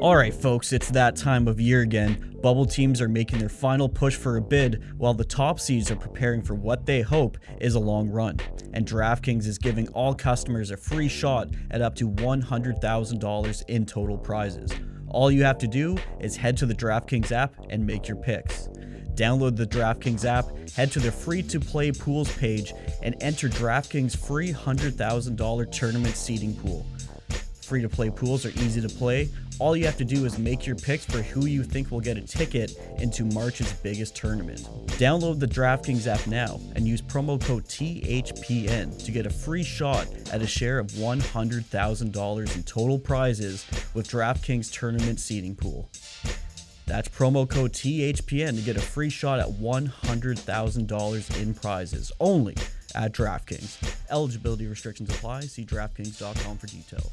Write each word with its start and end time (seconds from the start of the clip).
All 0.00 0.16
right, 0.16 0.32
folks, 0.32 0.72
it's 0.72 0.88
that 0.92 1.14
time 1.14 1.46
of 1.46 1.60
year 1.60 1.82
again. 1.82 2.34
Bubble 2.42 2.64
teams 2.64 3.02
are 3.02 3.08
making 3.08 3.38
their 3.38 3.50
final 3.50 3.86
push 3.86 4.16
for 4.16 4.38
a 4.38 4.40
bid, 4.40 4.82
while 4.96 5.12
the 5.12 5.26
top 5.26 5.60
seeds 5.60 5.90
are 5.90 5.96
preparing 5.96 6.40
for 6.40 6.54
what 6.54 6.86
they 6.86 7.02
hope 7.02 7.36
is 7.60 7.74
a 7.74 7.78
long 7.78 8.08
run. 8.08 8.38
And 8.72 8.86
DraftKings 8.86 9.46
is 9.46 9.58
giving 9.58 9.88
all 9.88 10.14
customers 10.14 10.70
a 10.70 10.78
free 10.78 11.08
shot 11.08 11.50
at 11.70 11.82
up 11.82 11.94
to 11.96 12.08
$100,000 12.08 13.64
in 13.68 13.84
total 13.84 14.16
prizes. 14.16 14.72
All 15.08 15.30
you 15.30 15.44
have 15.44 15.58
to 15.58 15.68
do 15.68 15.98
is 16.18 16.34
head 16.34 16.56
to 16.56 16.66
the 16.66 16.74
DraftKings 16.74 17.30
app 17.30 17.54
and 17.68 17.86
make 17.86 18.08
your 18.08 18.16
picks. 18.16 18.68
Download 19.16 19.54
the 19.54 19.66
DraftKings 19.66 20.24
app, 20.24 20.46
head 20.70 20.90
to 20.92 20.98
the 20.98 21.12
free 21.12 21.42
to 21.42 21.60
play 21.60 21.92
pools 21.92 22.34
page, 22.38 22.72
and 23.02 23.16
enter 23.20 23.50
DraftKings 23.50 24.16
free 24.16 24.50
$100,000 24.50 25.70
tournament 25.70 26.16
seeding 26.16 26.54
pool. 26.54 26.86
Free 27.70 27.82
to 27.82 27.88
play 27.88 28.10
pools 28.10 28.44
are 28.44 28.50
easy 28.64 28.80
to 28.80 28.88
play. 28.88 29.28
All 29.60 29.76
you 29.76 29.84
have 29.86 29.96
to 29.98 30.04
do 30.04 30.24
is 30.24 30.40
make 30.40 30.66
your 30.66 30.74
picks 30.74 31.04
for 31.04 31.22
who 31.22 31.46
you 31.46 31.62
think 31.62 31.92
will 31.92 32.00
get 32.00 32.16
a 32.16 32.20
ticket 32.20 32.72
into 32.98 33.24
March's 33.24 33.72
biggest 33.74 34.16
tournament. 34.16 34.64
Download 34.98 35.38
the 35.38 35.46
DraftKings 35.46 36.08
app 36.08 36.26
now 36.26 36.58
and 36.74 36.88
use 36.88 37.00
promo 37.00 37.40
code 37.40 37.64
THPN 37.66 39.04
to 39.04 39.12
get 39.12 39.24
a 39.24 39.30
free 39.30 39.62
shot 39.62 40.08
at 40.32 40.42
a 40.42 40.48
share 40.48 40.80
of 40.80 40.88
$100,000 40.88 42.56
in 42.56 42.62
total 42.64 42.98
prizes 42.98 43.64
with 43.94 44.10
DraftKings 44.10 44.72
tournament 44.72 45.20
seeding 45.20 45.54
pool. 45.54 45.88
That's 46.86 47.08
promo 47.08 47.48
code 47.48 47.72
THPN 47.72 48.56
to 48.56 48.62
get 48.62 48.78
a 48.78 48.80
free 48.80 49.10
shot 49.10 49.38
at 49.38 49.46
$100,000 49.46 51.40
in 51.40 51.54
prizes 51.54 52.10
only 52.18 52.56
at 52.96 53.12
DraftKings. 53.12 53.76
Eligibility 54.10 54.66
restrictions 54.66 55.08
apply. 55.08 55.42
See 55.42 55.64
DraftKings.com 55.64 56.58
for 56.58 56.66
details. 56.66 57.12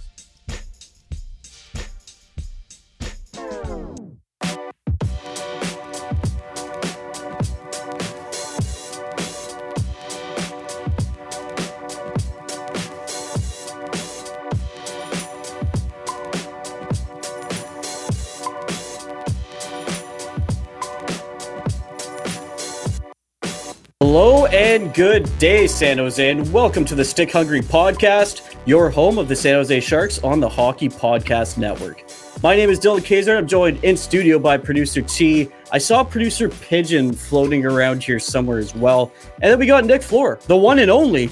Hello 23.99 24.45
and 24.47 24.93
good 24.93 25.29
day, 25.39 25.65
San 25.67 25.97
Jose, 25.97 26.29
and 26.29 26.53
welcome 26.53 26.85
to 26.85 26.95
the 26.95 27.03
Stick 27.03 27.31
Hungry 27.31 27.61
Podcast, 27.61 28.55
your 28.65 28.89
home 28.89 29.17
of 29.17 29.27
the 29.27 29.35
San 29.35 29.55
Jose 29.55 29.79
Sharks 29.79 30.19
on 30.23 30.39
the 30.39 30.49
Hockey 30.49 30.89
Podcast 30.89 31.57
Network. 31.57 32.06
My 32.43 32.55
name 32.55 32.69
is 32.69 32.79
Dylan 32.79 32.99
Keyzer, 32.99 33.29
and 33.29 33.39
I'm 33.39 33.47
joined 33.47 33.83
in 33.83 33.97
studio 33.97 34.37
by 34.37 34.57
producer 34.57 35.01
T. 35.01 35.49
I 35.71 35.79
saw 35.79 36.03
producer 36.03 36.49
Pigeon 36.49 37.11
floating 37.13 37.65
around 37.65 38.03
here 38.03 38.19
somewhere 38.19 38.59
as 38.59 38.75
well, 38.75 39.11
and 39.41 39.51
then 39.51 39.57
we 39.57 39.65
got 39.65 39.85
Nick 39.85 40.01
Flohr, 40.01 40.39
the 40.43 40.55
one 40.55 40.77
and 40.79 40.91
only 40.91 41.31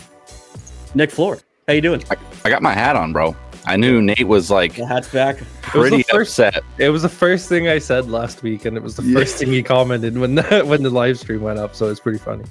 Nick 0.96 1.12
Flohr. 1.12 1.42
How 1.68 1.74
you 1.74 1.82
doing? 1.82 2.04
I, 2.10 2.16
I 2.44 2.50
got 2.50 2.64
my 2.64 2.74
hat 2.74 2.96
on, 2.96 3.14
bro. 3.14 3.36
I 3.68 3.78
knew 3.78 4.02
Nate 4.02 4.28
was 4.28 4.50
like 4.50 4.76
The 4.76 4.86
hat's 4.88 5.08
back. 5.10 5.38
pretty 5.62 6.04
first- 6.04 6.40
upset. 6.40 6.64
It 6.80 6.90
was 6.90 7.04
the 7.04 7.10
first 7.10 7.50
thing 7.50 7.68
I 7.68 7.78
said 7.80 8.10
last 8.10 8.42
week, 8.42 8.66
and 8.66 8.76
it 8.76 8.82
was 8.82 8.96
the 8.96 9.04
Yeah. 9.04 9.20
first 9.20 9.38
thing 9.38 9.50
he 9.50 9.62
commented 9.62 10.18
when 10.18 10.34
the 10.36 10.64
when 10.66 10.82
the 10.82 10.90
live 10.90 11.20
stream 11.20 11.42
went 11.42 11.60
up. 11.60 11.76
So 11.76 11.88
it's 11.90 12.00
pretty 12.00 12.20
funny. 12.20 12.46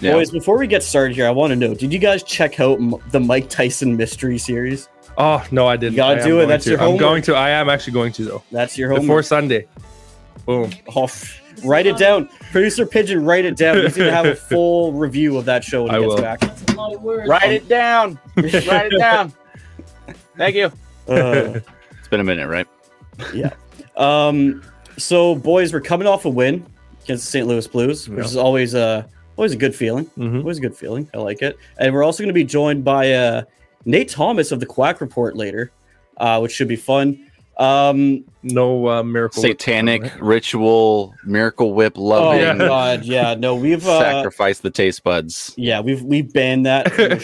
Yeah. 0.00 0.12
Boys, 0.12 0.30
before 0.30 0.56
we 0.56 0.68
get 0.68 0.84
started 0.84 1.16
here, 1.16 1.26
I 1.26 1.30
want 1.30 1.50
to 1.50 1.56
know: 1.56 1.74
Did 1.74 1.92
you 1.92 1.98
guys 1.98 2.22
check 2.22 2.60
out 2.60 2.78
M- 2.78 2.94
the 3.10 3.18
Mike 3.20 3.48
Tyson 3.48 3.96
mystery 3.96 4.38
series? 4.38 4.88
Oh 5.20 5.44
no, 5.50 5.66
I 5.66 5.76
didn't. 5.76 5.92
You 5.94 5.96
gotta 5.98 6.20
I 6.20 6.22
am 6.22 6.28
do 6.28 6.40
it. 6.40 6.46
That's 6.46 6.64
to. 6.64 6.70
your 6.70 6.80
I'm 6.80 6.96
going 6.96 7.22
to. 7.24 7.34
I 7.34 7.50
am 7.50 7.68
actually 7.68 7.92
going 7.94 8.12
to 8.12 8.24
though. 8.24 8.42
That's 8.52 8.78
your 8.78 8.88
homework. 8.88 9.02
Before 9.02 9.22
Sunday. 9.22 9.66
Boom. 10.46 10.70
Oh, 10.94 11.04
f- 11.04 11.42
write 11.64 11.86
it 11.86 11.96
down. 11.98 12.28
Producer 12.52 12.86
Pigeon, 12.86 13.24
write 13.24 13.44
it 13.44 13.56
down. 13.56 13.78
He's 13.82 13.96
gonna 13.96 14.12
have 14.12 14.26
a 14.26 14.34
full 14.52 14.92
review 14.92 15.36
of 15.36 15.44
that 15.46 15.64
show 15.64 15.82
when 15.84 15.90
he 15.90 15.96
I 15.96 16.00
gets 16.00 16.14
will. 16.14 16.22
back. 16.22 17.26
Write 17.28 17.52
it 17.52 17.68
down. 17.68 18.18
Write 18.36 18.92
it 18.92 18.98
down. 18.98 19.32
Thank 20.36 20.54
you. 20.54 20.66
Uh, 21.08 21.60
It's 21.98 22.08
been 22.08 22.20
a 22.20 22.24
minute, 22.24 22.46
right? 22.48 22.66
Yeah. 23.34 23.50
Um, 23.96 24.62
so 24.96 25.34
boys, 25.34 25.72
we're 25.72 25.80
coming 25.80 26.06
off 26.06 26.24
a 26.24 26.30
win 26.30 26.64
against 27.02 27.24
the 27.24 27.30
St. 27.30 27.46
Louis 27.48 27.66
Blues, 27.66 28.08
which 28.08 28.18
Yeah. 28.18 28.24
is 28.24 28.36
always 28.36 28.74
a 28.74 29.06
always 29.36 29.52
a 29.52 29.56
good 29.56 29.74
feeling. 29.74 30.06
Mhm. 30.16 30.38
Always 30.38 30.58
a 30.58 30.60
good 30.60 30.76
feeling. 30.76 31.08
I 31.12 31.18
like 31.18 31.42
it. 31.42 31.56
And 31.78 31.92
we're 31.92 32.04
also 32.04 32.22
going 32.22 32.28
to 32.28 32.34
be 32.34 32.44
joined 32.44 32.84
by 32.84 33.12
uh, 33.12 33.42
Nate 33.88 34.10
Thomas 34.10 34.52
of 34.52 34.60
the 34.60 34.66
Quack 34.66 35.00
Report 35.00 35.34
later, 35.34 35.72
uh, 36.18 36.38
which 36.40 36.52
should 36.52 36.68
be 36.68 36.76
fun. 36.76 37.24
Um, 37.56 38.24
No 38.44 38.86
uh, 38.88 39.02
miracle. 39.02 39.42
Satanic 39.42 40.02
time, 40.02 40.10
right? 40.12 40.22
ritual, 40.22 41.12
miracle 41.24 41.74
whip, 41.74 41.94
oh 41.96 42.02
loving, 42.02 42.40
Yeah. 42.42 42.56
god, 42.56 43.04
yeah, 43.04 43.34
no, 43.34 43.56
we've 43.56 43.84
uh, 43.84 43.98
sacrifice 43.98 44.60
the 44.60 44.70
taste 44.70 45.02
buds. 45.02 45.54
yeah, 45.56 45.80
we've 45.80 46.02
we've 46.04 46.32
banned 46.32 46.66
that 46.66 46.92
from 46.92 47.08
the 47.08 47.18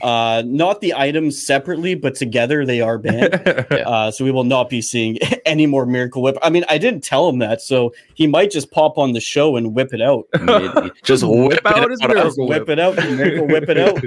show. 0.00 0.06
uh, 0.06 0.42
not 0.46 0.80
the 0.80 0.94
items 0.94 1.38
separately, 1.44 1.94
but 1.94 2.14
together 2.14 2.64
they 2.64 2.80
are 2.80 2.96
banned. 2.96 3.34
Uh, 3.88 4.10
so 4.10 4.24
we 4.24 4.30
will 4.30 4.44
not 4.44 4.70
be 4.70 4.80
seeing 4.80 5.18
any 5.46 5.66
more 5.66 5.84
Miracle 5.84 6.22
Whip. 6.22 6.38
I 6.42 6.48
mean, 6.48 6.64
I 6.70 6.78
didn't 6.78 7.02
tell 7.04 7.28
him 7.28 7.38
that, 7.40 7.60
so 7.60 7.92
he 8.14 8.26
might 8.26 8.50
just 8.50 8.70
pop 8.70 8.96
on 8.98 9.12
the 9.12 9.20
show 9.20 9.56
and 9.56 9.74
whip 9.74 9.92
it 9.92 10.00
out. 10.00 10.26
Just 11.02 11.24
whip 11.26 11.60
out 11.66 11.84
it 11.84 11.90
his 11.90 12.00
out. 12.00 12.08
miracle 12.08 12.24
Just 12.30 12.38
whip 12.40 12.68
it 12.70 12.78
out, 12.78 12.96
Miracle 12.96 13.46
Whip 13.48 13.68
it 13.68 13.76
out. 13.78 14.02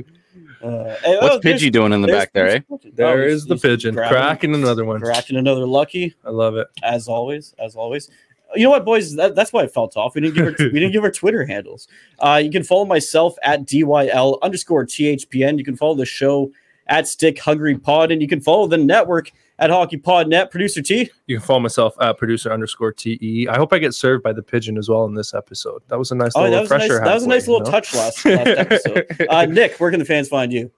Uh, 0.63 0.95
and- 1.05 1.17
What's 1.22 1.35
oh, 1.35 1.39
Pidgey 1.39 1.72
doing 1.72 1.91
in 1.94 2.01
the 2.01 2.07
back 2.07 2.33
there, 2.33 2.47
eh? 2.47 2.59
there's- 2.69 2.94
There 2.95 3.07
oh, 3.23 3.27
is 3.27 3.45
the 3.45 3.57
pigeon 3.57 3.95
grabbing- 3.95 4.16
cracking 4.16 4.53
another 4.55 4.85
one. 4.85 5.01
cracking 5.01 5.38
another 5.38 5.66
lucky, 5.66 6.13
I 6.25 6.29
love 6.29 6.55
it. 6.55 6.67
as 6.83 7.07
always, 7.07 7.53
as 7.59 7.75
always. 7.75 8.09
You 8.53 8.66
know 8.66 8.72
what, 8.72 8.83
boys? 8.83 9.16
That, 9.16 9.33
that's 9.33 9.53
why 9.53 9.63
it 9.63 9.73
felt 9.73 9.95
off. 9.95 10.13
We 10.13 10.22
didn't 10.22 10.35
give 10.35 10.45
her, 10.45 10.55
we 10.59 10.79
didn't 10.79 10.91
give 10.97 11.03
our 11.05 11.11
Twitter 11.11 11.45
handles. 11.45 11.88
Uh, 12.19 12.41
you 12.44 12.51
can 12.51 12.63
follow 12.63 12.83
myself 12.85 13.35
at 13.44 13.66
dyl 13.66 14.38
underscore 14.41 14.85
thpn. 14.85 15.57
You 15.57 15.63
can 15.63 15.77
follow 15.77 15.95
the 15.95 16.05
show 16.05 16.51
at 16.91 17.07
Stick 17.07 17.40
Hungry 17.40 17.75
Pod, 17.78 18.12
and 18.12 18.22
you 18.22 18.28
can 18.28 18.40
follow 18.41 18.68
the 18.68 18.78
network 18.78 19.31
at 19.57 19.69
Hockey 19.72 19.97
Pod 19.97 20.28
Net. 20.28 20.52
Producer 20.52 20.81
T. 20.81 21.09
You 21.25 21.38
can 21.38 21.46
follow 21.46 21.59
myself 21.59 21.96
at 22.02 22.18
producer 22.18 22.52
underscore 22.52 22.91
te. 22.91 23.47
I 23.50 23.57
hope 23.57 23.74
I 23.74 23.79
get 23.79 23.94
served 23.96 24.24
by 24.24 24.34
the 24.34 24.44
pigeon 24.44 24.78
as 24.78 24.90
well 24.90 25.06
in 25.06 25.13
this 25.16 25.34
episode. 25.34 25.81
That 25.88 25.97
was 25.97 26.12
a 26.12 26.16
nice 26.16 26.34
Oh, 26.35 26.41
little 26.41 26.56
that 26.57 26.62
was 26.63 26.72
a 26.72 26.78
nice, 26.78 26.90
that 27.00 27.13
was 27.13 27.24
a 27.24 27.28
nice 27.29 27.47
little 27.47 27.66
know? 27.66 27.72
touch 27.72 27.96
last, 27.96 28.24
last 28.25 28.47
episode. 28.85 29.28
Uh, 29.29 29.46
Nick, 29.46 29.78
where 29.79 29.90
can 29.90 30.00
the 30.00 30.06
fans 30.06 30.28
find 30.28 30.52
you? 30.53 30.69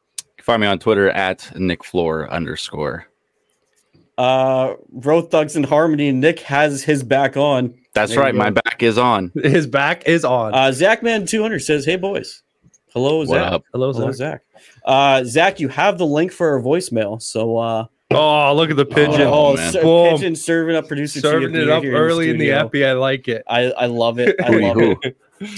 Find 0.41 0.61
me 0.61 0.67
on 0.67 0.79
Twitter 0.79 1.09
at 1.09 1.51
Nick 1.57 1.81
Flohr 1.83 2.29
underscore. 2.29 3.07
Uh, 4.17 4.75
Road 4.91 5.31
Thugs 5.31 5.55
and 5.55 5.65
Harmony. 5.65 6.11
Nick 6.11 6.39
has 6.41 6.83
his 6.83 7.01
back 7.03 7.35
on. 7.35 7.73
That's 7.93 8.11
There 8.11 8.19
right. 8.21 8.35
My 8.35 8.49
back 8.51 8.83
is 8.83 8.97
on. 8.97 9.31
His 9.41 9.65
back 9.65 10.07
is 10.07 10.23
on. 10.25 10.53
Uh, 10.53 10.69
Zachman200 10.71 11.61
says, 11.61 11.85
Hey, 11.85 11.95
boys. 11.95 12.43
Hello, 12.93 13.19
What 13.19 13.27
Zach. 13.29 13.51
up? 13.51 13.63
Hello, 13.73 13.91
Hello, 13.91 14.11
Zach. 14.11 14.41
Zach. 14.55 14.63
Uh, 14.85 15.23
Zach, 15.23 15.59
you 15.59 15.67
have 15.69 15.97
the 15.97 16.05
link 16.05 16.31
for 16.31 16.49
our 16.53 16.61
voicemail. 16.61 17.21
So, 17.21 17.57
uh, 17.57 17.85
Oh, 18.11 18.53
look 18.55 18.69
at 18.69 18.77
the 18.77 18.85
pigeon. 18.85 19.21
oh, 19.21 19.55
man. 19.55 19.71
ser- 19.73 19.81
Boom. 19.81 20.11
pigeon 20.15 20.35
serving 20.35 20.75
up 20.75 20.87
producer 20.87 21.19
Serving 21.19 21.55
it 21.55 21.69
up 21.69 21.83
early 21.83 22.29
in 22.29 22.37
the 22.37 22.45
studio. 22.49 22.65
epi. 22.65 22.85
I 22.85 22.93
like 22.93 23.27
it. 23.27 23.43
I, 23.47 23.71
I 23.71 23.85
love 23.87 24.19
it. 24.19 24.35
I 24.39 24.49
love 24.73 24.77
it. 25.01 25.17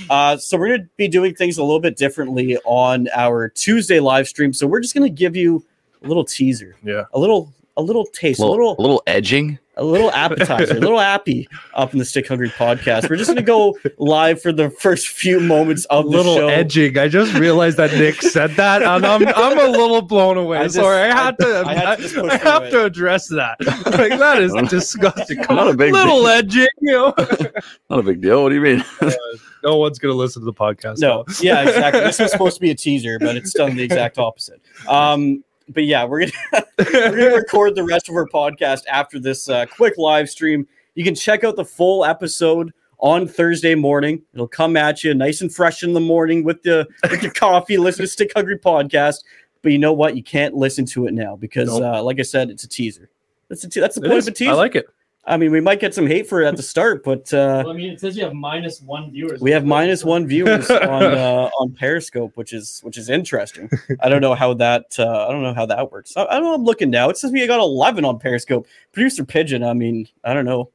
Uh, 0.10 0.38
so 0.38 0.58
we're 0.58 0.70
going 0.70 0.82
to 0.84 0.90
be 0.96 1.10
doing 1.10 1.36
things 1.36 1.58
a 1.58 1.64
little 1.64 1.82
bit 1.82 1.98
differently 1.98 2.58
on 2.64 3.10
our 3.14 3.50
Tuesday 3.50 4.00
live 4.00 4.28
stream. 4.30 4.54
So 4.54 4.68
we're 4.68 4.80
just 4.80 4.94
going 4.96 5.04
to 5.04 5.14
give 5.14 5.36
you 5.36 5.66
a 6.04 6.08
little 6.08 6.24
teaser, 6.24 6.76
Yeah. 6.84 7.04
a 7.14 7.20
little, 7.20 7.52
a 7.76 7.82
little 7.82 8.06
taste, 8.06 8.40
a 8.40 8.44
little, 8.46 8.70
little, 8.70 8.76
a 8.80 8.82
little 8.82 9.04
edging. 9.06 9.60
A 9.78 9.84
little 9.84 10.12
appetizer, 10.12 10.78
a 10.78 10.80
little 10.80 11.00
appy 11.00 11.48
up 11.74 11.92
in 11.94 12.00
the 12.00 12.06
Stick 12.06 12.28
Hungry 12.28 12.50
podcast. 12.50 13.10
We're 13.10 13.18
just 13.18 13.28
going 13.28 13.36
to 13.38 13.42
go 13.44 13.78
live 13.98 14.42
for 14.42 14.52
the 14.52 14.70
first 14.70 15.08
few 15.10 15.40
moments 15.40 15.86
of 15.86 16.06
A 16.06 16.08
the 16.10 16.18
little 16.18 16.36
show. 16.36 16.48
edging. 16.48 16.98
I 16.98 17.08
just 17.08 17.34
realized 17.34 17.78
that 17.78 17.92
Nick 17.94 18.22
said 18.22 18.52
that, 18.52 18.82
and 18.84 19.06
I'm 19.06 19.28
I'm 19.28 19.60
a 19.60 19.68
little 19.70 20.02
blown 20.02 20.38
away. 20.38 20.60
I 20.60 20.64
just- 20.64 20.76
Sorry, 20.76 21.02
I 21.10 21.14
had 21.16 21.38
to 21.40 21.64
I 21.66 21.74
had 21.74 21.96
to 21.98 22.02
just 22.04 22.16
push 22.16 22.32
I 22.32 22.38
have 22.38 22.64
it. 22.64 22.72
to 22.72 22.86
address 22.86 23.28
that. 23.30 23.58
Like 23.86 24.18
that 24.20 24.42
is 24.42 24.54
disgusting. 24.70 25.44
Come 25.44 25.56
Not 25.58 25.68
a 25.68 25.70
on, 25.72 25.78
big 25.78 25.94
little 25.94 26.26
edging. 26.28 26.68
You 26.82 26.92
know, 26.92 27.14
Not 27.90 28.00
a 28.00 28.04
big 28.04 28.22
deal. 28.22 28.44
What 28.44 28.50
do 28.50 28.56
you 28.56 28.62
mean? 28.62 28.84
no 29.64 29.78
one's 29.78 30.00
gonna 30.00 30.14
listen 30.14 30.42
to 30.42 30.46
the 30.46 30.54
podcast. 30.54 31.00
No, 31.00 31.26
yeah, 31.42 31.64
exactly. 31.68 32.02
This 32.02 32.20
was 32.20 32.32
supposed 32.32 32.56
to 32.56 32.62
be 32.62 32.72
a 32.72 32.76
teaser, 32.76 33.18
but 33.20 33.36
it's 33.36 33.54
done 33.54 33.76
the 33.76 33.84
exact 33.84 34.18
opposite. 34.18 34.62
Um, 34.88 35.44
but 35.70 35.84
yeah, 35.86 36.04
we're 36.06 36.22
gonna 36.28 36.66
we're 36.78 37.12
gonna 37.12 37.36
record 37.36 37.76
the 37.76 37.84
rest 37.84 38.10
of 38.10 38.16
our 38.16 38.28
podcast 38.28 38.84
after 38.88 39.20
this 39.20 39.50
uh, 39.50 39.66
quick 39.66 39.94
live 39.98 40.30
stream. 40.30 40.68
You 40.96 41.04
can 41.04 41.16
check 41.16 41.44
out 41.44 41.56
the 41.56 41.66
full 41.66 42.06
episode 42.06 42.72
on 43.00 43.28
Thursday 43.28 43.76
morning. 43.76 44.22
It'll 44.34 44.48
come 44.48 44.78
at 44.78 45.04
you 45.04 45.14
nice 45.14 45.42
and 45.42 45.54
fresh 45.54 45.84
in 45.84 45.94
the 45.94 46.00
morning 46.00 46.44
with 46.44 46.64
the 46.64 46.88
with 47.10 47.22
your 47.24 47.34
coffee. 47.34 47.78
Listen 47.78 48.04
to 48.06 48.08
Stick 48.08 48.32
Hungry 48.36 48.58
podcast. 48.58 49.24
But 49.62 49.72
you 49.72 49.80
know 49.80 49.94
what? 49.94 50.16
You 50.16 50.24
can't 50.24 50.54
listen 50.54 50.86
to 50.88 51.08
it 51.08 51.14
now 51.16 51.36
because, 51.36 51.70
Nope. 51.70 51.82
uh, 51.82 52.04
like 52.04 52.20
I 52.20 52.22
said, 52.22 52.52
it's 52.52 52.64
a 52.64 52.68
teaser. 52.68 53.10
That's 53.50 53.64
a 53.64 53.70
te- 53.70 53.80
that's 53.80 53.96
the 53.96 54.02
It 54.06 54.08
point 54.10 54.20
is. 54.20 54.28
of 54.28 54.34
a 54.34 54.36
teaser. 54.38 54.52
I 54.52 54.54
like 54.54 54.76
it. 54.76 54.86
I 55.28 55.38
mean, 55.38 55.52
we 55.52 55.60
might 55.60 55.80
get 55.80 55.96
some 55.96 56.06
hate 56.06 56.28
for 56.28 56.42
it 56.42 56.46
at 56.48 56.56
the 56.56 56.62
start, 56.64 57.04
but 57.04 57.34
uh, 57.34 57.64
Well, 57.66 57.72
I 57.72 57.74
mean, 57.74 57.92
it 57.92 58.00
says 58.00 58.16
you 58.16 58.24
have 58.24 58.34
minus 58.34 58.82
one 58.82 59.12
viewers. 59.12 59.42
we 59.42 59.50
have 59.52 59.66
minus 59.66 60.04
one 60.04 60.28
viewers 60.28 60.70
on 60.72 61.04
uh, 61.04 61.50
on 61.60 61.74
Periscope, 61.74 62.32
which 62.36 62.54
is 62.54 62.80
which 62.84 62.98
is 62.98 63.10
interesting. 63.10 63.70
I 64.02 64.10
don't 64.10 64.22
know 64.22 64.36
how 64.36 64.54
that 64.56 64.86
uh, 65.00 65.28
I 65.28 65.32
don't 65.32 65.42
know 65.42 65.54
how 65.54 65.66
that 65.66 65.92
works. 65.92 66.16
I, 66.16 66.26
I 66.26 66.34
don't 66.36 66.44
know. 66.44 66.54
I'm 66.54 66.64
looking 66.64 66.90
now. 66.92 67.10
It 67.10 67.18
says 67.18 67.32
we 67.32 67.46
got 67.48 67.60
11 67.60 68.06
on 68.06 68.20
Periscope. 68.20 68.68
Producer 68.92 69.26
Pigeon. 69.26 69.64
I 69.64 69.74
mean, 69.74 70.08
I 70.24 70.34
don't 70.34 70.46
know. 70.46 70.70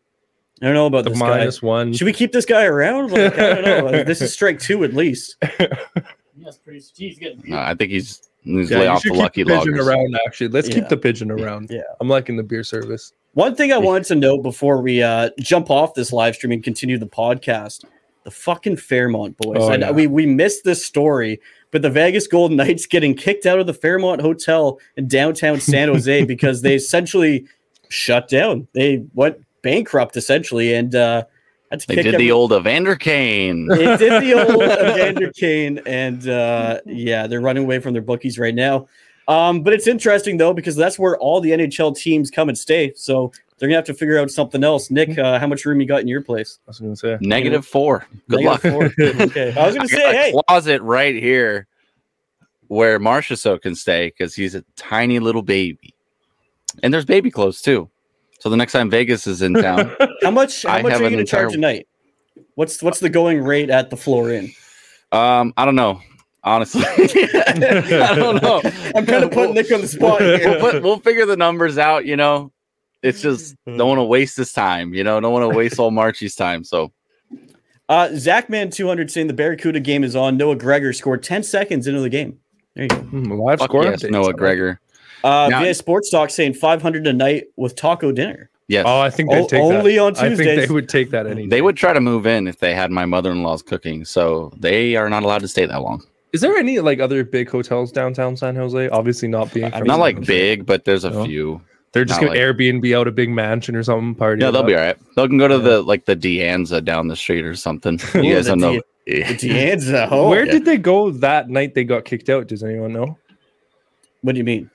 I 0.63 0.67
don't 0.67 0.75
know 0.75 0.87
about 0.87 1.05
The 1.05 1.11
this 1.11 1.19
minus 1.19 1.63
one. 1.63 1.93
guy. 1.93 1.97
Should 1.97 2.05
we 2.05 2.13
keep 2.13 2.33
this 2.33 2.45
guy 2.45 2.65
around? 2.65 3.13
Like, 3.13 3.39
I 3.39 3.61
don't 3.63 3.93
know. 3.93 4.05
this 4.05 4.21
is 4.21 4.33
strike 4.33 4.59
two 4.61 4.85
at 4.85 4.95
least. 4.95 5.37
Yes, 6.43 6.57
pretty. 6.57 6.83
He's 6.97 7.19
getting. 7.19 7.43
No, 7.51 7.59
I 7.59 7.75
think 7.75 7.91
he's 7.91 8.30
he's 8.45 8.71
Yeah, 8.71 8.79
lay 8.79 8.87
off 8.87 9.03
should 9.03 9.11
the 9.13 9.15
keep 9.15 9.23
lucky 9.23 9.43
the 9.45 9.51
pigeon 9.59 9.73
loggers. 9.73 9.87
around. 9.87 10.17
Actually, 10.27 10.49
let's 10.49 10.69
Yeah. 10.69 10.75
keep 10.77 10.89
the 10.89 10.97
pigeon 10.97 11.31
around. 11.31 11.69
Yeah. 11.71 11.81
I'm 12.01 12.09
liking 12.09 12.37
the 12.37 12.43
beer 12.43 12.65
service. 12.65 13.13
One 13.35 13.55
thing 13.55 13.73
I 13.73 13.79
wanted 13.79 14.05
to 14.07 14.15
note 14.17 14.43
before 14.43 14.83
we 14.83 15.03
uh, 15.03 15.31
jump 15.39 15.71
off 15.71 15.95
this 15.95 16.13
live 16.13 16.35
stream 16.35 16.53
and 16.53 16.63
continue 16.65 16.99
the 16.99 17.07
podcast: 17.07 17.85
the 18.25 18.31
fucking 18.31 18.77
Fairmont 18.77 19.37
boys. 19.37 19.59
Oh, 19.61 19.69
I, 19.71 19.77
yeah. 19.77 19.91
we 19.93 20.07
we 20.09 20.27
missed 20.27 20.65
this 20.65 20.85
story, 20.85 21.41
but 21.71 21.83
the 21.83 21.91
Vegas 21.91 22.27
Golden 22.27 22.57
Knights 22.57 22.87
getting 22.87 23.15
kicked 23.15 23.47
out 23.47 23.61
of 23.61 23.67
the 23.67 23.75
Fairmont 23.75 24.21
Hotel 24.21 24.81
in 24.97 25.07
downtown 25.07 25.61
San 25.61 25.89
Jose 25.93 26.25
because 26.25 26.63
they 26.63 26.75
essentially 26.75 27.47
shut 27.89 28.29
down. 28.29 28.67
They 28.73 29.05
went 29.15 29.37
bankrupt 29.63 30.17
essentially, 30.17 30.75
and 30.75 30.95
uh, 30.95 31.25
had 31.71 31.81
to 31.81 31.87
They 31.87 31.95
kick 31.97 32.05
did 32.05 32.15
every- 32.15 32.27
the 32.27 32.33
old 32.33 32.53
Evander 32.53 32.97
Kane. 32.97 33.67
They 33.69 33.97
did 33.97 34.23
the 34.23 34.35
old 34.35 34.63
Evander 34.63 35.31
Kane, 35.33 35.81
and 35.87 36.29
uh, 36.29 36.81
yeah, 36.87 37.27
they're 37.27 37.41
running 37.41 37.65
away 37.65 37.79
from 37.79 37.93
their 37.93 38.03
bookies 38.03 38.39
right 38.39 38.55
now. 38.55 38.89
Um, 39.29 39.63
but 39.63 39.73
it's 39.73 39.87
interesting 39.87 40.37
though 40.39 40.53
because 40.53 40.75
that's 40.75 40.99
where 40.99 41.17
all 41.19 41.41
the 41.41 41.51
NHL 41.51 41.97
teams 41.97 42.31
come 42.31 42.49
and 42.49 42.59
stay. 42.59 42.93
So 42.97 43.31
they're 43.59 43.69
gonna 43.69 43.77
have 43.77 43.85
to 43.85 43.95
figure 43.95 44.19
out 44.19 44.31
something 44.31 44.65
else. 44.65 44.91
Nick, 44.91 45.17
uh, 45.19 45.39
how 45.39 45.47
much 45.47 45.65
room 45.65 45.81
you 45.81 45.87
got 45.87 46.01
in 46.01 46.09
your 46.09 46.23
place? 46.23 46.59
I 46.67 46.71
was 46.71 46.81
gonna 46.81 46.97
say. 46.97 47.19
Negative 47.21 47.65
four. 47.65 48.07
Good 48.29 48.43
luck. 48.43 48.65
Negative 48.65 48.93
four. 48.95 49.27
Okay, 49.27 49.53
I 49.57 49.67
was 49.67 49.77
gonna 49.77 49.85
I 49.85 49.87
say, 49.87 49.99
got 50.03 50.15
a 50.15 50.19
hey, 50.19 50.35
closet 50.49 50.83
right 50.83 51.15
here 51.15 51.67
where 52.69 52.99
Marchessault 52.99 53.61
can 53.63 53.75
stay 53.75 54.07
because 54.09 54.35
he's 54.35 54.55
a 54.55 54.65
tiny 54.77 55.19
little 55.19 55.43
baby, 55.43 55.95
and 56.83 56.93
there's 56.95 57.05
baby 57.05 57.31
clothes 57.31 57.61
too. 57.61 57.90
So 58.41 58.49
the 58.51 58.57
next 58.57 58.73
time 58.73 58.91
Vegas 58.91 59.27
is 59.27 59.43
in 59.43 59.55
town, 59.55 59.95
how 60.23 60.31
much? 60.31 60.63
How 60.63 60.71
I 60.75 60.83
much 60.83 60.93
have 60.93 61.01
are 61.01 61.05
you 61.05 61.09
an 61.09 61.13
gonna 61.15 61.25
charge 61.27 61.55
entire- 61.55 61.59
a 61.73 61.75
night? 61.75 61.89
What's 62.55 62.83
what's 62.83 63.01
the 63.01 63.09
going 63.11 63.43
rate 63.43 63.71
at 63.71 63.91
the 63.91 63.97
floor 63.97 64.31
in? 64.33 64.53
um, 65.13 65.53
I 65.57 65.65
don't 65.65 65.77
know. 65.77 66.01
Honestly, 66.43 66.83
I 66.87 68.15
don't 68.15 68.43
know. 68.43 68.63
I'm 68.95 69.05
kind 69.05 69.25
of 69.25 69.31
putting 69.31 69.55
Nick 69.55 69.71
on 69.73 69.83
the 69.83 69.89
spot 69.89 70.21
we'll, 70.21 70.59
put, 70.61 70.83
we'll 70.83 70.99
figure 70.99 71.27
the 71.27 71.37
numbers 71.37 71.77
out. 71.77 72.07
You 72.07 72.17
know, 72.17 72.51
it's 73.03 73.21
just 73.21 73.57
don't 73.67 73.87
want 73.89 73.99
to 73.99 74.05
waste 74.05 74.39
this 74.39 74.53
time. 74.53 74.95
You 74.95 75.05
know, 75.05 75.21
don't 75.21 75.33
want 75.35 75.51
to 75.51 75.57
waste 75.57 75.79
all 75.79 75.91
Marchie's 75.91 76.35
time. 76.35 76.65
So 76.65 76.93
Uh, 77.91 78.09
Zachman 78.13 78.73
200 78.73 79.11
saying 79.11 79.27
the 79.27 79.35
Barracuda 79.35 79.81
game 79.81 80.03
is 80.03 80.17
on. 80.17 80.39
Noah 80.39 80.57
Gregor 80.57 80.95
scored 80.95 81.23
10 81.23 81.43
seconds 81.43 81.87
into 81.87 82.01
the 82.01 82.09
game. 82.09 82.39
There 82.75 82.85
you 82.85 82.89
go. 82.89 82.97
Hmm, 82.97 83.33
live 83.33 83.59
fuck 83.59 83.69
score 83.69 83.85
yes. 83.85 84.03
Noah 84.05 84.33
Gregor. 84.33 84.81
Uh, 85.25 85.49
Now- 85.51 85.63
VA 85.63 85.75
Sports 85.75 86.11
Talk 86.11 86.31
saying 86.31 86.55
500 86.55 87.07
a 87.07 87.13
night 87.13 87.45
with 87.57 87.77
taco 87.77 88.13
dinner. 88.13 88.49
Yes, 88.69 88.85
Oh, 88.87 89.01
I 89.01 89.11
think 89.11 89.31
O- 89.33 89.35
they 89.35 89.47
take 89.49 89.61
only 89.61 89.95
that. 89.97 90.01
on 90.01 90.17
I 90.17 90.35
think 90.37 90.39
they 90.39 90.67
would 90.73 90.89
take 90.89 91.11
that 91.11 91.27
any. 91.27 91.49
they 91.49 91.61
would 91.61 91.77
try 91.77 91.93
to 91.93 92.01
move 92.01 92.25
in 92.25 92.47
if 92.47 92.61
they 92.61 92.73
had 92.73 92.93
my 92.93 93.05
mother-in-law's 93.05 93.63
cooking. 93.63 94.05
So 94.05 94.53
they 94.57 94.95
are 94.95 95.11
not 95.11 95.25
allowed 95.25 95.41
to 95.41 95.49
stay 95.49 95.67
that 95.67 95.83
long. 95.83 96.05
Is 96.33 96.41
there 96.41 96.57
any 96.57 96.79
like 96.79 97.01
other 97.01 97.25
big 97.25 97.51
hotels 97.51 97.91
downtown 97.91 98.37
San 98.37 98.55
Jose? 98.55 98.89
Obviously 98.91 99.27
not 99.27 99.53
being. 99.53 99.67
I 99.67 99.71
from 99.71 99.81
mean, 99.81 99.87
Not 99.89 99.95
San 99.95 100.01
like 100.01 100.17
Jose. 100.19 100.27
big, 100.33 100.67
but 100.67 100.85
there's 100.85 101.03
a 101.03 101.11
No. 101.11 101.25
few. 101.25 101.61
They're 101.93 102.05
just 102.05 102.21
not 102.21 102.29
gonna 102.29 102.39
like- 102.39 102.57
Airbnb 102.57 102.97
out 102.97 103.09
a 103.09 103.11
big 103.11 103.31
mansion 103.31 103.75
or 103.75 103.83
something. 103.83 104.15
Party. 104.15 104.41
Yeah, 104.41 104.51
it 104.51 104.53
they'll 104.53 104.63
be 104.63 104.77
all 104.77 104.81
right. 104.83 104.97
They 105.17 105.27
can 105.27 105.39
go 105.39 105.49
to 105.49 105.57
Yeah. 105.57 105.61
the 105.63 105.83
like 105.83 106.05
the 106.05 106.15
De 106.15 106.39
Anza 106.39 106.85
down 106.85 107.09
the 107.09 107.17
street 107.17 107.45
or 107.45 107.57
something. 107.57 107.99
Ooh, 108.15 108.23
You 108.23 108.35
guys 108.37 108.47
don't 108.47 108.61
know. 108.61 108.81
The 109.07 109.13
De 109.41 109.75
Anza. 109.75 110.07
Oh, 110.13 110.29
Where 110.29 110.47
yeah. 110.47 110.53
did 110.53 110.65
they 110.65 110.77
go 110.79 111.11
that 111.11 111.51
night? 111.51 111.75
They 111.75 111.83
got 111.83 112.05
kicked 112.05 112.29
out. 112.29 112.47
Does 112.47 112.63
anyone 112.63 112.93
know? 112.93 113.19
what 114.23 114.35
do 114.35 114.39
you 114.39 114.45
mean? 114.45 114.71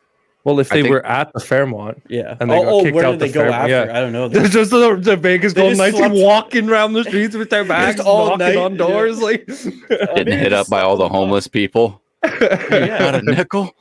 Well, 0.46 0.60
if 0.60 0.70
they 0.70 0.84
think- 0.84 0.92
were 0.94 1.06
at 1.06 1.34
the 1.34 1.40
Fairmont, 1.42 2.02
Yeah. 2.08 2.38
And 2.40 2.50
they 2.50 2.56
oh, 2.58 2.64
got 2.64 2.72
oh 2.74 2.84
kicked 2.84 2.96
where 2.96 3.06
out 3.06 3.12
did 3.12 3.20
they 3.20 3.28
the 3.28 3.34
go 3.34 3.40
fair- 3.42 3.50
after? 3.52 3.70
yeah. 3.72 3.98
I 3.98 4.00
don't 4.00 4.14
know. 4.14 4.28
there's 4.30 4.52
just 4.52 4.72
the, 4.72 4.96
the 4.96 5.18
Vegas 5.18 5.54
They 5.56 5.62
Golden 5.62 5.78
Knights 5.80 5.98
slept- 5.98 6.16
walking 6.16 6.70
around 6.70 6.94
the 6.94 7.04
streets 7.04 7.36
with 7.36 7.50
their 7.50 7.66
bags, 7.76 8.00
all 8.00 8.38
knocking 8.38 8.56
night, 8.56 8.56
on 8.58 8.72
yeah. 8.74 8.78
doors, 8.78 9.22
like 9.22 9.50
Uh, 9.50 9.54
Getting 9.90 10.16
maybe 10.16 10.32
hit 10.38 10.54
up 10.54 10.70
by 10.70 10.82
all 10.82 10.96
the 10.98 11.10
homeless 11.10 11.48
people. 11.48 12.02
Yeah. 12.24 12.98
Got 13.00 13.16
a 13.16 13.22
nickel. 13.24 13.76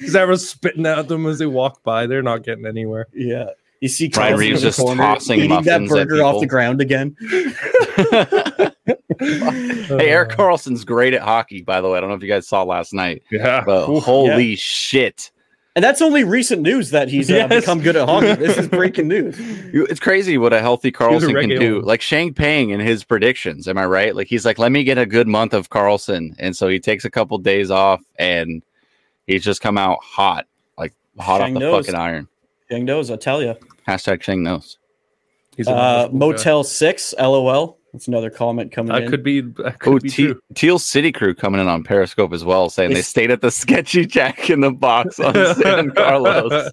Is 0.00 0.14
everyone 0.16 0.38
spitting 0.38 0.86
at 0.86 1.08
them 1.08 1.26
as 1.26 1.38
they 1.38 1.46
walk 1.46 1.82
by? 1.82 2.06
They're 2.06 2.22
not 2.22 2.42
getting 2.42 2.66
anywhere. 2.66 3.06
Yeah. 3.14 3.50
You 3.84 3.88
see 3.90 4.10
Ryan 4.16 4.38
Reaves 4.38 4.62
just 4.62 4.78
corner 4.78 5.02
tossing 5.02 5.40
eating 5.40 5.62
that 5.64 5.86
burger 5.86 6.22
off 6.24 6.40
the 6.40 6.46
ground 6.46 6.80
again. 6.80 7.14
hey, 9.18 10.08
Erik 10.08 10.32
Uh, 10.32 10.36
Karlsson's 10.36 10.86
great 10.86 11.12
at 11.12 11.20
hockey, 11.20 11.60
by 11.60 11.82
the 11.82 11.90
way. 11.90 11.98
I 11.98 12.00
don't 12.00 12.08
know 12.08 12.16
if 12.16 12.22
you 12.22 12.28
guys 12.28 12.48
saw 12.48 12.62
last 12.62 12.94
night, 12.94 13.22
Yeah. 13.30 13.62
but 13.66 13.90
Oof, 13.90 14.02
holy 14.02 14.56
shit. 14.56 15.30
And 15.76 15.84
that's 15.84 16.00
only 16.00 16.24
recent 16.24 16.62
news 16.62 16.92
that 16.92 17.08
he's 17.10 17.30
uh, 17.30 17.34
Yes. 17.50 17.60
become 17.60 17.82
good 17.82 17.94
at 17.96 18.08
hockey. 18.08 18.34
This 18.36 18.56
is 18.56 18.68
breaking 18.68 19.06
news. 19.06 19.36
It's 19.38 20.00
crazy 20.00 20.38
what 20.38 20.54
a 20.54 20.60
healthy 20.60 20.90
Karlsson 20.90 21.38
can 21.38 21.50
do. 21.60 21.76
one. 21.76 21.84
Like 21.84 22.00
Shang 22.00 22.32
Pang 22.32 22.70
in 22.70 22.80
his 22.80 23.04
predictions, 23.04 23.68
am 23.68 23.76
I 23.76 23.84
right? 23.84 24.16
Like 24.16 24.28
he's 24.28 24.46
like, 24.46 24.58
let 24.58 24.72
me 24.72 24.82
get 24.84 24.96
a 24.96 25.04
good 25.04 25.28
month 25.28 25.52
of 25.52 25.68
Karlsson, 25.68 26.34
and 26.38 26.56
so 26.56 26.68
he 26.68 26.80
takes 26.80 27.04
a 27.04 27.10
couple 27.10 27.36
days 27.36 27.70
off, 27.70 28.00
and 28.18 28.62
he's 29.26 29.44
just 29.44 29.60
come 29.60 29.76
out 29.76 29.98
hot, 30.02 30.46
like 30.78 30.94
hot 31.18 31.40
Shang 31.42 31.54
off 31.56 31.60
the 31.60 31.66
knows. 31.68 31.84
fucking 31.86 32.00
iron. 32.00 32.28
Young 32.70 32.86
knows, 32.86 33.10
I'll 33.10 33.18
tell 33.18 33.42
you. 33.42 33.56
Hashtag 33.88 34.22
Shang 34.22 34.42
knows. 34.42 34.78
He's 35.56 35.68
a 35.68 35.70
Uh, 35.70 35.74
wonderful 35.74 36.18
guy. 36.18 36.26
Motel 36.26 36.64
6, 36.64 37.14
LOL. 37.18 37.78
That's 37.92 38.08
another 38.08 38.28
comment 38.30 38.72
coming 38.72 38.92
That 38.92 39.04
in. 39.04 39.10
could 39.10 39.22
be. 39.22 39.40
That 39.40 39.78
could 39.78 39.94
Oh, 39.94 39.98
be 40.00 40.08
Te- 40.08 40.26
true. 40.26 40.40
Teal 40.54 40.78
City 40.80 41.12
Crew 41.12 41.32
coming 41.32 41.60
in 41.60 41.68
on 41.68 41.84
Periscope 41.84 42.32
as 42.32 42.44
well, 42.44 42.68
saying 42.68 42.92
they 42.92 43.02
stayed 43.02 43.30
at 43.30 43.40
the 43.40 43.52
Sketchy 43.52 44.04
Jack 44.04 44.50
in 44.50 44.60
the 44.60 44.72
Box 44.72 45.20
on 45.20 45.32
San 45.62 45.90
Carlos. 45.92 46.72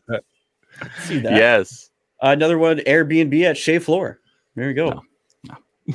See 1.04 1.20
that. 1.20 1.34
yes. 1.34 1.92
Uh, 2.24 2.30
another 2.30 2.58
one, 2.58 2.78
Airbnb 2.80 3.40
at 3.44 3.56
Shea 3.58 3.78
Floor. 3.78 4.20
There 4.56 4.68
you 4.68 4.74
go. 4.74 4.90
No. 4.90 5.02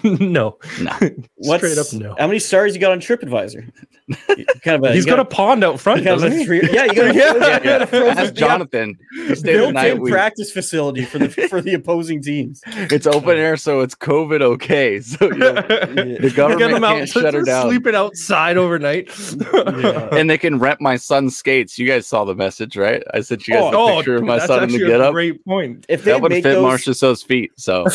no. 0.21 0.59
No. 0.81 0.93
What's, 1.37 1.65
Straight 1.65 1.79
up 1.79 1.93
no. 1.93 2.15
How 2.19 2.27
many 2.27 2.39
stars 2.39 2.75
you 2.75 2.81
got 2.81 2.93
on 2.93 3.01
TripAdvisor? 3.01 3.71
Kind 4.63 4.85
of 4.85 4.91
a, 4.91 4.93
He's 4.95 5.05
you 5.05 5.11
got, 5.11 5.19
a 5.19 5.25
pond 5.25 5.65
out 5.65 5.81
front, 5.81 5.99
you 6.01 6.05
got 6.05 6.23
a 6.23 6.31
he? 6.31 6.45
three- 6.45 6.63
yeah, 6.73 6.85
you 6.85 6.95
got 6.95 7.11
a, 7.11 7.15
Yeah. 7.15 7.33
you 7.35 7.71
Yeah. 7.71 7.85
frozen 7.87 8.19
Ask 8.19 8.35
Jonathan. 8.35 8.97
He 9.27 9.35
stayed 9.35 9.57
the 9.57 9.73
night. 9.73 9.95
built-in 9.97 10.13
practice 10.13 10.53
facility 10.53 11.05
for 11.05 11.19
the 11.19 11.29
for 11.29 11.61
the 11.61 11.75
opposing 11.75 12.23
teams. 12.23 12.61
it's 12.67 13.07
open 13.07 13.37
air, 13.37 13.57
so 13.57 13.81
it's 13.81 13.95
COVID 13.95 14.43
okay. 14.43 15.01
So 15.01 15.25
you 15.27 15.35
know, 15.37 15.55
the 15.55 16.33
government 16.35 16.73
him 16.73 16.85
out 16.85 16.97
can't 16.97 17.09
shut 17.09 17.35
her 17.35 17.43
down. 17.43 17.69
sleeping 17.69 17.95
outside 17.97 18.57
overnight. 18.57 19.11
Yeah. 19.37 20.09
and 20.13 20.31
they 20.31 20.39
can 20.39 20.59
rent 20.59 20.81
my 20.81 20.97
son's 20.97 21.37
skates. 21.37 21.79
You 21.79 21.87
guys 21.89 22.07
saw 22.07 22.25
the 22.25 22.35
message, 22.35 22.77
right? 22.77 23.03
I 23.13 23.21
sent 23.23 23.49
you 23.49 23.55
guys 23.55 23.65
Oh, 23.65 23.71
the 23.71 23.77
oh, 23.79 23.97
picture 23.97 24.17
of 24.17 24.23
my 24.23 24.37
that's 24.37 24.47
son 24.47 24.63
in 24.63 24.69
the 24.69 24.75
actually 24.77 24.91
get 24.91 25.01
a 25.01 25.05
up. 25.07 25.13
Great 25.13 25.45
point. 25.45 25.85
If 25.89 26.05
they 26.05 26.13
That 26.13 26.23
would 26.23 26.31
make 26.31 26.45
fit 26.45 26.55
those, 26.55 26.63
Marcia's 26.63 27.23
feet. 27.23 27.51
So 27.57 27.87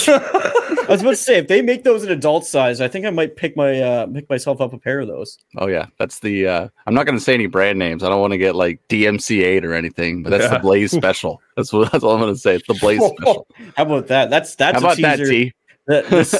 I 0.87 0.91
was 0.91 1.01
about 1.01 1.11
to 1.11 1.15
say 1.15 1.37
if 1.37 1.47
they 1.47 1.61
make 1.61 1.83
those 1.83 2.03
an 2.03 2.11
adult 2.11 2.45
size, 2.45 2.81
I 2.81 2.87
think 2.87 3.05
I 3.05 3.09
might 3.09 3.35
pick 3.35 3.55
my 3.55 3.79
uh 3.79 4.07
pick 4.07 4.29
myself 4.29 4.61
up 4.61 4.73
a 4.73 4.77
pair 4.77 4.99
of 4.99 5.07
those. 5.07 5.37
Oh 5.57 5.67
yeah, 5.67 5.87
that's 5.97 6.19
the. 6.19 6.47
uh 6.47 6.67
I'm 6.87 6.93
not 6.93 7.05
going 7.05 7.17
to 7.17 7.23
say 7.23 7.33
any 7.33 7.47
brand 7.47 7.77
names. 7.79 8.03
I 8.03 8.09
don't 8.09 8.21
want 8.21 8.31
to 8.31 8.37
get 8.37 8.55
like 8.55 8.79
DMCA 8.87 9.63
or 9.63 9.73
anything, 9.73 10.23
but 10.23 10.29
that's 10.29 10.51
the 10.51 10.59
Blaze 10.59 10.91
Special. 10.91 11.41
That's 11.57 11.73
what. 11.73 11.91
That's 11.91 12.03
all 12.03 12.13
I'm 12.13 12.21
going 12.21 12.33
to 12.33 12.39
say. 12.39 12.55
It's 12.55 12.67
the 12.67 12.73
Blaze 12.75 13.01
Special. 13.17 13.47
How 13.75 13.83
about 13.83 14.07
that? 14.07 14.29
That's 14.29 14.55
that's 14.55 14.73
How 14.73 14.79
about 14.79 14.97
a 14.97 15.01
that. 15.01 15.17
T? 15.17 15.53
That- 15.87 16.07
this, 16.09 16.39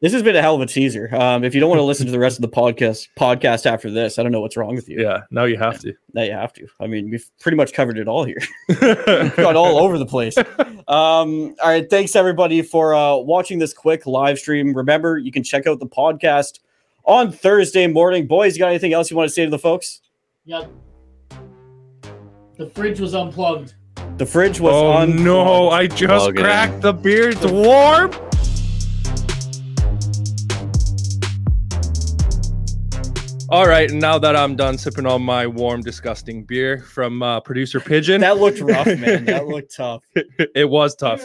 this 0.00 0.12
has 0.12 0.22
been 0.22 0.36
a 0.36 0.42
hell 0.42 0.54
of 0.54 0.60
a 0.60 0.66
teaser. 0.66 1.08
Um, 1.14 1.42
if 1.44 1.54
you 1.54 1.60
don't 1.60 1.70
want 1.70 1.78
to 1.78 1.84
listen 1.84 2.06
to 2.06 2.12
the 2.12 2.18
rest 2.18 2.36
of 2.38 2.42
the 2.42 2.48
podcast 2.48 3.08
podcast 3.18 3.64
after 3.66 3.90
this, 3.90 4.18
I 4.18 4.22
don't 4.22 4.32
know 4.32 4.40
what's 4.40 4.56
wrong 4.56 4.74
with 4.74 4.88
you. 4.88 5.00
Yeah, 5.00 5.22
now 5.30 5.44
you 5.44 5.56
have 5.58 5.78
to. 5.80 5.94
Now 6.14 6.22
you 6.22 6.32
have 6.32 6.52
to. 6.54 6.66
I 6.80 6.86
mean, 6.86 7.10
we've 7.10 7.30
pretty 7.40 7.56
much 7.56 7.74
covered 7.74 7.98
it 7.98 8.08
all 8.08 8.24
here. 8.24 8.38
Got 8.80 9.54
all 9.54 9.78
over 9.78 9.98
the 9.98 10.06
place. 10.06 10.34
Um, 10.38 10.84
all 10.88 11.54
right, 11.66 11.88
thanks 11.90 12.16
everybody 12.16 12.62
for 12.62 12.94
uh, 12.94 13.16
watching 13.16 13.58
this 13.58 13.74
quick 13.74 14.06
live 14.06 14.38
stream. 14.38 14.72
Remember, 14.74 15.18
you 15.18 15.30
can 15.30 15.42
check 15.42 15.66
out 15.66 15.78
the 15.78 15.86
podcast 15.86 16.60
on 17.04 17.32
Thursday 17.32 17.86
morning. 17.86 18.26
Boys, 18.26 18.56
you 18.56 18.60
got 18.60 18.68
anything 18.68 18.94
else 18.94 19.10
you 19.10 19.16
want 19.18 19.28
to 19.28 19.34
say 19.34 19.44
to 19.44 19.50
the 19.50 19.58
folks? 19.58 20.00
Yeah. 20.46 20.64
The 22.56 22.70
fridge 22.70 22.98
was 22.98 23.14
unplugged. 23.14 23.74
The 24.16 24.24
fridge 24.24 24.58
was 24.58 24.72
oh 24.72 24.86
on. 24.92 25.22
no! 25.22 25.68
I 25.68 25.86
just 25.86 26.04
Plug 26.06 26.34
it 26.34 26.38
in. 26.38 26.44
cracked 26.44 26.80
the 26.80 26.94
beer. 26.94 27.28
It's 27.28 27.44
warm. 27.44 28.10
All 33.48 33.68
right, 33.68 33.88
and 33.88 34.00
now 34.00 34.18
that 34.18 34.34
I'm 34.34 34.56
done 34.56 34.76
sipping 34.76 35.06
on 35.06 35.22
my 35.22 35.46
warm, 35.46 35.80
disgusting 35.80 36.42
beer 36.42 36.80
from 36.80 37.22
uh, 37.22 37.40
producer 37.40 37.78
Pigeon, 37.78 38.20
That 38.20 38.38
looked 38.38 38.60
rough, 38.60 38.86
man. 38.98 39.24
That 39.24 39.46
looked 39.46 39.74
tough. 39.76 40.02
it 40.14 40.68
was 40.68 40.96
tough. 40.96 41.24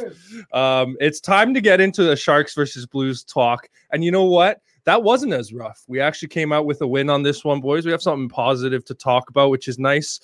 Um, 0.54 0.98
it's 1.00 1.20
time 1.20 1.54
to 1.56 1.62
get 1.62 1.82
into 1.82 2.04
the 2.04 2.16
Sharks 2.16 2.54
versus 2.54 2.86
Blues 2.86 3.24
talk. 3.24 3.68
And 3.92 4.04
you 4.04 4.12
know 4.12 4.26
what? 4.26 4.62
That 4.84 5.02
wasn't 5.02 5.34
as 5.34 5.52
rough. 5.52 5.84
We 5.88 6.00
actually 6.00 6.28
came 6.28 6.54
out 6.54 6.66
with 6.68 6.82
a 6.82 6.88
win 6.88 7.10
on 7.10 7.24
this 7.24 7.44
one, 7.44 7.60
boys. 7.60 7.86
We 7.86 7.92
have 7.92 8.04
something 8.04 8.30
positive 8.30 8.86
to 8.86 8.94
talk 8.94 9.30
about, 9.30 9.50
which 9.50 9.68
is 9.68 9.80
nice. 9.80 10.20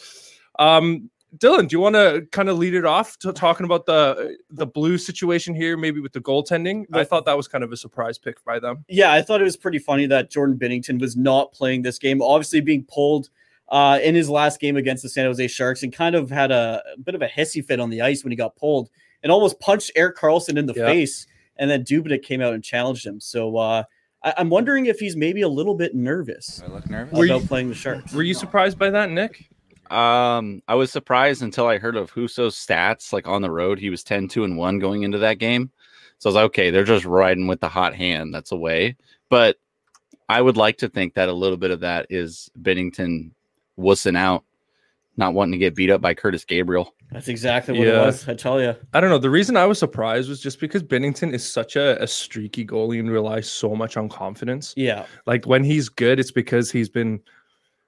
Um, 0.59 1.09
Dylan, 1.37 1.67
do 1.67 1.75
you 1.75 1.79
want 1.81 1.95
to 1.95 2.25
kind 2.31 2.47
of 2.47 2.57
lead 2.57 2.73
it 2.73 2.85
off 2.85 3.17
to 3.19 3.33
talking 3.33 3.65
about 3.65 3.85
the 3.85 4.37
the 4.49 4.65
blue 4.65 4.97
situation 4.97 5.53
here, 5.53 5.75
maybe 5.75 5.99
with 5.99 6.13
the 6.13 6.21
goaltending? 6.21 6.85
I 6.93 7.03
thought 7.03 7.25
that 7.25 7.35
was 7.35 7.47
kind 7.47 7.63
of 7.63 7.71
a 7.73 7.77
surprise 7.77 8.17
pick 8.17 8.43
by 8.45 8.59
them. 8.59 8.85
Yeah, 8.87 9.11
I 9.11 9.21
thought 9.21 9.41
it 9.41 9.43
was 9.43 9.57
pretty 9.57 9.79
funny 9.79 10.05
that 10.07 10.31
Jordan 10.31 10.57
Binnington 10.57 11.01
was 11.01 11.17
not 11.17 11.51
playing 11.51 11.81
this 11.81 11.99
game, 11.99 12.21
obviously 12.21 12.61
being 12.61 12.85
pulled 12.85 13.29
uh, 13.69 13.99
in 14.01 14.15
his 14.15 14.29
last 14.29 14.61
game 14.61 14.77
against 14.77 15.03
the 15.03 15.09
San 15.09 15.25
Jose 15.25 15.45
Sharks 15.49 15.83
and 15.83 15.91
kind 15.91 16.15
of 16.15 16.29
had 16.29 16.49
a, 16.51 16.81
a 16.95 16.99
bit 16.99 17.13
of 17.13 17.21
a 17.21 17.27
hissy 17.27 17.63
fit 17.63 17.81
on 17.81 17.89
the 17.89 18.01
ice 18.01 18.23
when 18.23 18.31
he 18.31 18.37
got 18.37 18.55
pulled 18.55 18.89
and 19.21 19.29
almost 19.31 19.59
punched 19.59 19.91
Erik 19.97 20.15
Karlsson 20.15 20.57
in 20.57 20.65
the 20.65 20.73
Yeah. 20.75 20.85
face. 20.85 21.27
And 21.57 21.69
then 21.69 21.83
Dubnyk 21.83 22.21
came 22.23 22.39
out 22.41 22.53
and 22.53 22.63
challenged 22.63 23.05
him. 23.05 23.19
So 23.19 23.57
uh, 23.57 23.83
I, 24.23 24.33
I'm 24.37 24.49
wondering 24.49 24.85
if 24.85 24.99
he's 24.99 25.17
maybe 25.17 25.41
a 25.41 25.49
little 25.49 25.73
bit 25.75 25.93
nervous 25.95 26.61
I 26.63 26.67
look 26.71 26.89
nervous. 26.89 27.17
Were 27.17 27.25
about 27.25 27.41
you- 27.41 27.47
playing 27.47 27.67
the 27.69 27.75
Sharks. 27.75 28.13
Were 28.13 28.23
you 28.23 28.33
surprised 28.33 28.79
by 28.79 28.89
that, 28.91 29.09
Nick? 29.09 29.49
Um, 29.91 30.61
I 30.67 30.75
was 30.75 30.91
surprised 30.91 31.41
until 31.41 31.67
I 31.67 31.77
heard 31.77 31.95
of 31.95 32.11
Husso's 32.11 32.55
stats. 32.55 33.11
Like 33.13 33.27
on 33.27 33.41
the 33.41 33.51
road, 33.51 33.79
he 33.79 33.89
was 33.89 34.03
10 34.03 34.27
2 34.27 34.43
and 34.43 34.57
1 34.57 34.79
going 34.79 35.03
into 35.03 35.17
that 35.19 35.39
game. 35.39 35.71
So 36.19 36.27
I 36.27 36.31
was 36.31 36.35
like, 36.35 36.45
okay, 36.45 36.69
they're 36.71 36.83
just 36.83 37.05
riding 37.05 37.47
with 37.47 37.59
the 37.59 37.69
hot 37.69 37.93
hand. 37.93 38.33
That's 38.33 38.51
a 38.51 38.57
way. 38.57 38.95
But 39.29 39.57
I 40.29 40.41
would 40.41 40.57
like 40.57 40.77
to 40.79 40.89
think 40.89 41.13
that 41.13 41.29
a 41.29 41.33
little 41.33 41.57
bit 41.57 41.71
of 41.71 41.81
that 41.81 42.07
is 42.09 42.49
Binnington 42.61 43.31
wussing 43.79 44.17
out, 44.17 44.43
not 45.15 45.33
wanting 45.33 45.51
to 45.53 45.57
get 45.57 45.75
beat 45.75 45.91
up 45.91 46.01
by 46.01 46.13
Kurtis 46.15 46.45
Gabriel. 46.45 46.93
That's 47.11 47.27
exactly 47.29 47.77
what 47.77 47.87
Yeah. 47.87 48.01
it 48.03 48.05
was. 48.07 48.27
I 48.27 48.33
tell 48.33 48.59
you. 48.59 48.75
I 48.93 48.99
don't 48.99 49.09
know. 49.09 49.17
The 49.19 49.29
reason 49.29 49.55
I 49.55 49.65
was 49.65 49.79
surprised 49.79 50.27
was 50.27 50.41
just 50.41 50.59
because 50.59 50.83
Binnington 50.83 51.33
is 51.33 51.49
such 51.49 51.75
a, 51.77 52.01
a 52.03 52.07
streaky 52.07 52.65
goalie 52.65 52.99
and 52.99 53.09
relies 53.09 53.49
so 53.49 53.75
much 53.75 53.95
on 53.95 54.09
confidence. 54.09 54.73
Yeah. 54.75 55.05
Like 55.25 55.45
when 55.45 55.63
he's 55.63 55.87
good, 55.87 56.19
it's 56.19 56.31
because 56.31 56.69
he's 56.71 56.89
been, 56.89 57.21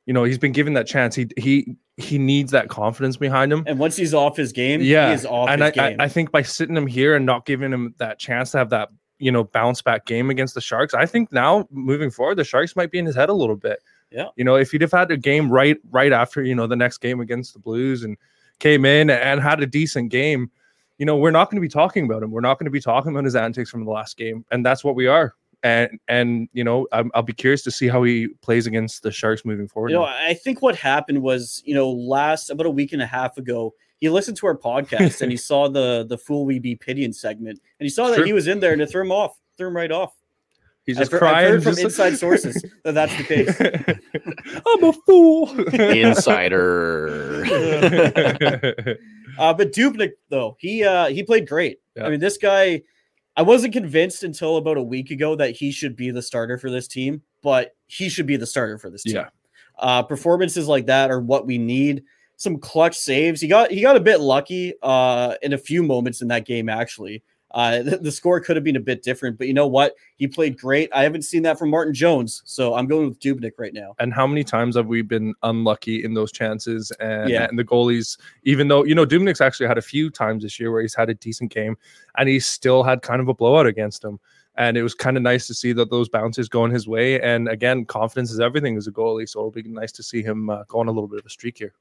you 0.05 0.13
know, 0.13 0.23
he's 0.23 0.37
been 0.37 0.53
given 0.53 0.73
that 0.75 0.87
chance. 0.87 1.15
He 1.15 1.27
he 1.35 1.75
he 1.99 2.17
needs 2.17 2.51
that 2.51 2.69
confidence 2.69 3.17
behind 3.17 3.51
him. 3.51 3.63
And 3.67 3.77
once 3.77 3.95
he's 3.95 4.13
off 4.13 4.37
his 4.37 4.51
game, 4.51 4.81
yeah, 4.81 5.09
he 5.09 5.13
is 5.13 5.25
off 5.25 5.49
and 5.49 5.61
his 5.61 5.77
I, 5.77 5.89
I. 5.89 5.95
I 5.99 6.07
think 6.07 6.31
by 6.31 6.41
sitting 6.41 6.75
him 6.75 6.87
here 6.87 7.15
and 7.15 7.25
not 7.25 7.45
giving 7.45 7.71
him 7.71 7.93
that 7.97 8.19
chance 8.19 8.51
to 8.51 8.59
have 8.59 8.69
that 8.69 8.89
you 9.19 9.31
know 9.31 9.43
bounce 9.43 9.81
back 9.81 10.05
game 10.05 10.29
against 10.29 10.55
the 10.55 10.61
Sharks, 10.61 10.93
I 10.93 11.05
think 11.05 11.31
now 11.31 11.67
moving 11.71 12.09
forward, 12.09 12.35
the 12.35 12.43
Sharks 12.43 12.75
might 12.75 12.91
be 12.91 12.99
in 12.99 13.05
his 13.05 13.15
head 13.15 13.29
a 13.29 13.33
little 13.33 13.55
bit. 13.55 13.79
Yeah. 14.11 14.29
you 14.35 14.43
know, 14.43 14.55
if 14.55 14.71
he'd 14.71 14.81
have 14.81 14.91
had 14.91 15.11
a 15.11 15.17
game 15.17 15.51
right 15.51 15.77
right 15.91 16.11
after 16.11 16.41
you 16.41 16.55
know 16.55 16.67
the 16.67 16.75
next 16.75 16.97
game 16.97 17.19
against 17.19 17.53
the 17.53 17.59
Blues 17.59 18.03
and 18.03 18.17
came 18.59 18.85
in 18.85 19.09
and 19.09 19.41
had 19.41 19.61
a 19.61 19.67
decent 19.67 20.09
game, 20.09 20.49
you 20.97 21.05
know, 21.05 21.17
we're 21.17 21.31
not 21.31 21.49
going 21.49 21.57
to 21.57 21.61
be 21.61 21.69
talking 21.69 22.05
about 22.05 22.23
him. 22.23 22.31
We're 22.31 22.41
not 22.41 22.57
going 22.57 22.65
to 22.65 22.71
be 22.71 22.81
talking 22.81 23.11
about 23.11 23.25
his 23.25 23.35
antics 23.35 23.69
from 23.69 23.85
the 23.85 23.91
last 23.91 24.17
game, 24.17 24.45
and 24.51 24.65
that's 24.65 24.83
what 24.83 24.95
we 24.95 25.07
are. 25.07 25.35
And 25.61 25.99
and 26.07 26.47
you 26.53 26.63
know, 26.63 26.87
I'm, 26.93 27.11
I'll 27.13 27.21
be 27.21 27.33
curious 27.33 27.61
to 27.63 27.71
see 27.71 27.87
how 27.89 28.03
he 28.03 28.29
plays 28.41 28.65
against 28.65 29.03
the 29.03 29.11
Sharks 29.11 29.43
moving 29.43 29.67
forward. 29.67 29.89
You 29.91 29.97
know. 29.97 30.03
I 30.05 30.33
think 30.33 30.61
what 30.61 30.75
happened 30.77 31.21
was, 31.21 31.61
you 31.65 31.73
know, 31.75 31.89
last 31.91 32.49
about 32.49 32.65
a 32.65 32.69
week 32.69 32.93
and 32.93 33.01
a 33.01 33.05
half 33.05 33.37
ago, 33.37 33.73
he 33.99 34.07
listened 34.09 34.37
to 34.37 34.47
our 34.47 34.55
podcast 34.57 35.21
and 35.21 35.29
he 35.31 35.37
saw 35.49 35.67
the 35.67 36.05
the 36.07 36.17
fool 36.17 36.45
we 36.45 36.59
be 36.59 36.75
pitying 36.77 37.11
segment, 37.11 37.59
and 37.79 37.85
he 37.85 37.89
saw 37.89 38.07
that 38.07 38.15
Sure. 38.15 38.25
he 38.25 38.31
was 38.33 38.47
in 38.47 38.61
there 38.61 38.71
and 38.71 38.81
it 38.81 38.89
threw 38.89 39.01
him 39.01 39.11
off, 39.11 39.37
threw 39.57 39.67
him 39.67 39.75
right 39.75 39.91
off. 39.91 40.13
He's 40.85 40.95
I've 40.97 41.01
just 41.03 41.13
I've 41.15 41.19
crying 41.19 41.51
heard 41.51 41.63
from 41.63 41.73
just- 41.73 41.83
inside 41.83 42.17
sources 42.17 42.63
that 42.85 42.93
that's 42.93 43.15
the 43.17 43.23
case. 43.25 43.59
I'm 44.65 44.83
a 44.85 44.93
fool. 45.05 45.49
Insider. 45.73 47.43
Uh, 49.37 49.53
but 49.53 49.71
Dubnyk 49.71 50.11
though, 50.29 50.55
he 50.59 50.83
uh, 50.83 51.07
he 51.07 51.23
played 51.23 51.47
great. 51.47 51.79
Yeah. 51.95 52.05
I 52.05 52.09
mean, 52.09 52.19
this 52.19 52.37
guy, 52.37 52.81
I 53.39 53.41
wasn't 53.41 53.71
convinced 53.71 54.23
until 54.25 54.57
about 54.57 54.75
a 54.75 54.83
week 54.83 55.11
ago 55.11 55.33
that 55.37 55.51
he 55.51 55.71
should 55.71 55.95
be 55.95 56.11
the 56.11 56.21
starter 56.21 56.57
for 56.57 56.69
this 56.69 56.89
team, 56.89 57.21
but 57.41 57.73
he 57.87 58.09
should 58.09 58.25
be 58.25 58.35
the 58.35 58.45
starter 58.45 58.77
for 58.77 58.89
this 58.89 59.03
team. 59.03 59.15
Yeah. 59.15 59.29
Uh, 59.77 60.03
performances 60.03 60.67
like 60.67 60.87
that 60.87 61.09
are 61.09 61.21
what 61.21 61.45
we 61.45 61.57
need. 61.57 62.03
Some 62.35 62.57
clutch 62.57 62.97
saves. 62.97 63.39
He 63.39 63.47
got 63.47 63.71
he 63.71 63.79
got 63.79 63.95
a 63.95 64.01
bit 64.01 64.19
lucky 64.19 64.73
uh, 64.83 65.35
in 65.41 65.53
a 65.53 65.57
few 65.57 65.83
moments 65.83 66.21
in 66.21 66.27
that 66.27 66.45
game. 66.45 66.67
Actually, 66.67 67.23
uh, 67.51 67.81
the, 67.81 67.97
the 68.01 68.11
score 68.11 68.39
could 68.39 68.55
have 68.55 68.63
been 68.63 68.75
a 68.75 68.79
bit 68.81 69.03
different, 69.03 69.37
but 69.37 69.47
you 69.47 69.53
know 69.53 69.67
what? 69.67 69.95
He 70.15 70.27
played 70.27 70.57
great. 70.57 70.89
I 70.93 71.03
haven't 71.03 71.23
seen 71.23 71.43
that 71.43 71.57
from 71.57 71.69
Martin 71.69 71.93
Jones, 71.93 72.41
so 72.45 72.75
I'm 72.75 72.87
going 72.87 73.07
with 73.09 73.19
Dubnyk 73.19 73.53
right 73.57 73.73
now. 73.73 73.95
and 73.99 74.13
how 74.13 74.27
many 74.27 74.43
times 74.43 74.75
have 74.75 74.87
we 74.87 75.01
been 75.01 75.33
unlucky 75.43 76.03
in 76.03 76.13
those 76.13 76.31
chances? 76.31 76.91
And, 76.99 77.29
Yeah. 77.29 77.47
and 77.49 77.57
the 77.57 77.63
goalies, 77.63 78.17
even 78.43 78.67
though 78.67 78.83
you 78.83 78.95
know 78.95 79.05
Dubnyk's 79.05 79.41
actually 79.41 79.67
had 79.67 79.77
a 79.77 79.81
few 79.81 80.09
times 80.09 80.43
this 80.43 80.59
year 80.59 80.71
where 80.71 80.81
he's 80.81 80.95
had 80.95 81.09
a 81.09 81.13
decent 81.15 81.51
game, 81.51 81.77
and 82.17 82.29
he 82.29 82.39
still 82.39 82.83
had 82.83 83.01
kind 83.01 83.21
of 83.21 83.27
a 83.27 83.33
blowout 83.33 83.65
against 83.65 84.03
him. 84.03 84.19
And 84.55 84.75
it 84.75 84.83
was 84.83 84.93
kind 84.93 85.15
of 85.15 85.23
nice 85.23 85.47
to 85.47 85.53
see 85.53 85.71
that 85.73 85.89
those 85.89 86.09
bounces 86.09 86.49
going 86.49 86.71
his 86.71 86.85
way. 86.85 87.21
And 87.21 87.47
again, 87.47 87.85
confidence 87.85 88.29
is 88.29 88.41
everything 88.41 88.75
as 88.75 88.87
a 88.87 88.91
goalie, 88.91 89.29
so 89.29 89.39
it'll 89.39 89.51
be 89.51 89.63
nice 89.63 89.93
to 89.93 90.03
see 90.03 90.21
him 90.21 90.49
uh, 90.49 90.63
go 90.67 90.79
on 90.79 90.87
a 90.89 90.91
little 90.91 91.07
bit 91.07 91.19
of 91.19 91.25
a 91.25 91.29
streak 91.29 91.57
here. 91.57 91.73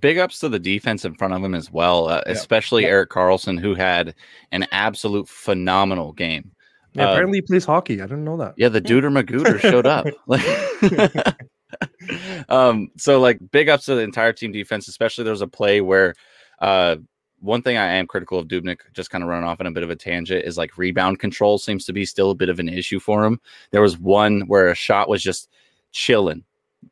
Big 0.00 0.18
ups 0.18 0.40
to 0.40 0.48
the 0.48 0.58
defense 0.58 1.04
in 1.04 1.14
front 1.14 1.32
of 1.34 1.42
him 1.44 1.54
as 1.54 1.70
well, 1.70 2.08
uh, 2.08 2.22
Yeah. 2.26 2.32
especially 2.32 2.86
Erik 2.86 3.10
Karlsson, 3.10 3.58
who 3.60 3.74
had 3.74 4.14
an 4.52 4.66
absolute 4.72 5.28
phenomenal 5.28 6.12
game. 6.12 6.50
Yeah, 6.94 7.08
Uh, 7.08 7.12
apparently 7.12 7.38
he 7.38 7.42
plays 7.42 7.64
hockey. 7.64 8.00
I 8.00 8.06
didn't 8.06 8.24
know 8.24 8.36
that. 8.38 8.54
Yeah, 8.56 8.68
the 8.68 8.80
Duder 8.80 9.10
Magooter 9.12 9.60
showed 9.60 9.86
up. 9.86 10.06
Like- 10.26 10.42
um, 12.48 12.88
so 12.96 13.20
like 13.20 13.38
big 13.50 13.68
ups 13.68 13.86
to 13.86 13.94
the 13.94 14.00
entire 14.02 14.32
team 14.32 14.52
defense, 14.52 14.88
especially 14.88 15.24
there 15.24 15.32
was 15.32 15.42
a 15.42 15.46
play 15.48 15.80
where 15.80 16.14
uh 16.60 16.96
one 17.40 17.60
thing 17.60 17.76
I 17.76 17.86
am 17.96 18.06
critical 18.06 18.38
of 18.38 18.48
Dubnyk, 18.48 18.78
just 18.94 19.10
kind 19.10 19.22
of 19.22 19.28
running 19.28 19.46
off 19.46 19.60
on 19.60 19.66
a 19.66 19.70
bit 19.70 19.82
of 19.82 19.90
a 19.90 19.96
tangent, 19.96 20.44
is 20.46 20.56
like 20.56 20.78
rebound 20.78 21.18
control 21.18 21.58
seems 21.58 21.84
to 21.84 21.92
be 21.92 22.06
still 22.06 22.30
a 22.30 22.34
bit 22.34 22.48
of 22.48 22.58
an 22.58 22.68
issue 22.68 22.98
for 22.98 23.24
him. 23.24 23.38
There 23.72 23.82
was 23.82 23.98
one 23.98 24.42
where 24.42 24.68
a 24.68 24.74
shot 24.74 25.08
was 25.08 25.22
just 25.22 25.50
chilling. 25.92 26.44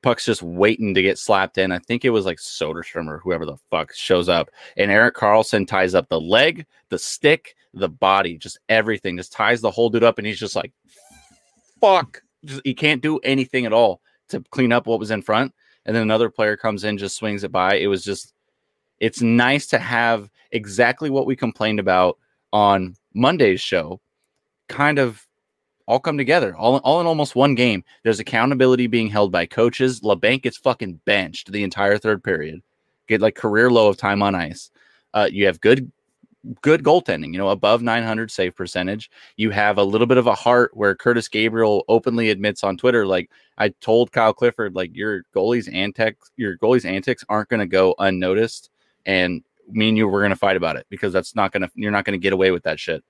Puck's 0.02 0.24
just 0.24 0.42
waiting 0.42 0.94
to 0.94 1.02
get 1.02 1.18
slapped 1.18 1.58
in. 1.58 1.72
I 1.72 1.78
think 1.78 2.04
it 2.04 2.10
was 2.10 2.26
like 2.26 2.38
Soderstrom 2.38 3.08
or 3.08 3.18
whoever 3.18 3.46
the 3.46 3.56
fuck 3.70 3.92
shows 3.92 4.28
up. 4.28 4.50
And 4.76 4.90
Erik 4.90 5.14
Karlsson 5.14 5.66
ties 5.66 5.94
up 5.94 6.08
the 6.08 6.20
leg, 6.20 6.66
the 6.88 6.98
stick, 6.98 7.54
the 7.72 7.88
body, 7.88 8.38
just 8.38 8.58
everything, 8.68 9.16
just 9.16 9.32
ties 9.32 9.60
the 9.60 9.70
whole 9.70 9.90
dude 9.90 10.04
up. 10.04 10.18
And 10.18 10.26
he's 10.26 10.38
just 10.38 10.56
like, 10.56 10.72
fuck. 11.80 12.22
Just, 12.44 12.62
he 12.64 12.74
can't 12.74 13.02
do 13.02 13.18
anything 13.18 13.66
at 13.66 13.72
all 13.72 14.00
to 14.28 14.40
clean 14.50 14.72
up 14.72 14.86
what 14.86 14.98
was 14.98 15.10
in 15.10 15.22
front. 15.22 15.54
And 15.86 15.94
then 15.94 16.02
another 16.02 16.30
player 16.30 16.56
comes 16.56 16.84
in, 16.84 16.98
just 16.98 17.16
swings 17.16 17.44
it 17.44 17.52
by. 17.52 17.76
It 17.76 17.88
was 17.88 18.04
just, 18.04 18.32
it's 19.00 19.20
nice 19.20 19.66
to 19.68 19.78
have 19.78 20.30
exactly 20.50 21.10
what 21.10 21.26
we 21.26 21.36
complained 21.36 21.80
about 21.80 22.18
on 22.52 22.96
Monday's 23.12 23.60
show 23.60 24.00
kind 24.68 24.98
of 24.98 25.26
all 25.86 26.00
come 26.00 26.16
together, 26.16 26.56
all, 26.56 26.76
all 26.78 27.00
in 27.00 27.06
almost 27.06 27.36
one 27.36 27.54
game. 27.54 27.84
There's 28.02 28.20
accountability 28.20 28.86
being 28.86 29.08
held 29.08 29.30
by 29.30 29.46
coaches. 29.46 30.00
Labanc 30.00 30.42
gets 30.42 30.56
fucking 30.56 31.00
benched 31.04 31.52
the 31.52 31.62
entire 31.62 31.98
third 31.98 32.24
period, 32.24 32.62
get 33.06 33.20
like 33.20 33.34
career 33.34 33.70
low 33.70 33.88
of 33.88 33.96
time 33.96 34.22
on 34.22 34.34
ice. 34.34 34.70
Uh, 35.12 35.28
you 35.30 35.46
have 35.46 35.60
good 35.60 35.90
good 36.60 36.82
goaltending, 36.82 37.32
you 37.32 37.38
know, 37.38 37.48
above 37.48 37.82
900 37.82 38.30
save 38.30 38.54
percentage. 38.54 39.10
You 39.36 39.50
have 39.50 39.78
a 39.78 39.84
little 39.84 40.06
bit 40.06 40.18
of 40.18 40.26
a 40.26 40.34
heart 40.34 40.76
where 40.76 40.94
Kurtis 40.94 41.30
Gabriel 41.30 41.84
openly 41.88 42.30
admits 42.30 42.62
on 42.62 42.76
Twitter, 42.76 43.06
like 43.06 43.30
I 43.56 43.70
told 43.80 44.12
Kyle 44.12 44.32
Clifford, 44.34 44.74
like 44.74 44.94
your 44.94 45.24
goalie's 45.34 45.68
antics, 45.68 46.30
your 46.36 46.58
goalie's 46.58 46.84
antics 46.84 47.24
aren't 47.28 47.48
going 47.48 47.60
to 47.60 47.66
go 47.66 47.94
unnoticed, 47.98 48.70
and 49.06 49.42
me 49.70 49.88
and 49.88 49.96
you 49.96 50.06
we're 50.06 50.20
going 50.20 50.30
to 50.30 50.36
fight 50.36 50.56
about 50.56 50.76
it 50.76 50.86
because 50.90 51.12
that's 51.12 51.34
not 51.34 51.52
going 51.52 51.62
to, 51.62 51.70
you're 51.74 51.90
not 51.90 52.04
going 52.04 52.18
to 52.18 52.22
get 52.22 52.32
away 52.32 52.50
with 52.50 52.64
that 52.64 52.78
shit. 52.78 53.02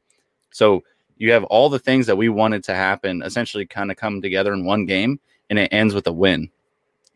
So 0.53 0.85
you 1.17 1.33
have 1.33 1.45
all 1.45 1.69
the 1.69 1.79
things 1.79 2.07
that 2.07 2.17
we 2.17 2.29
wanted 2.29 2.65
to 2.65 2.75
happen 2.75 3.23
essentially 3.23 3.67
kind 3.67 3.91
of 3.91 3.97
come 3.97 4.21
together 4.21 4.53
in 4.53 4.65
one 4.65 4.87
game, 4.87 5.21
and 5.51 5.59
it 5.59 5.73
ends 5.73 5.95
with 5.95 6.07
a 6.07 6.13
win. 6.13 6.51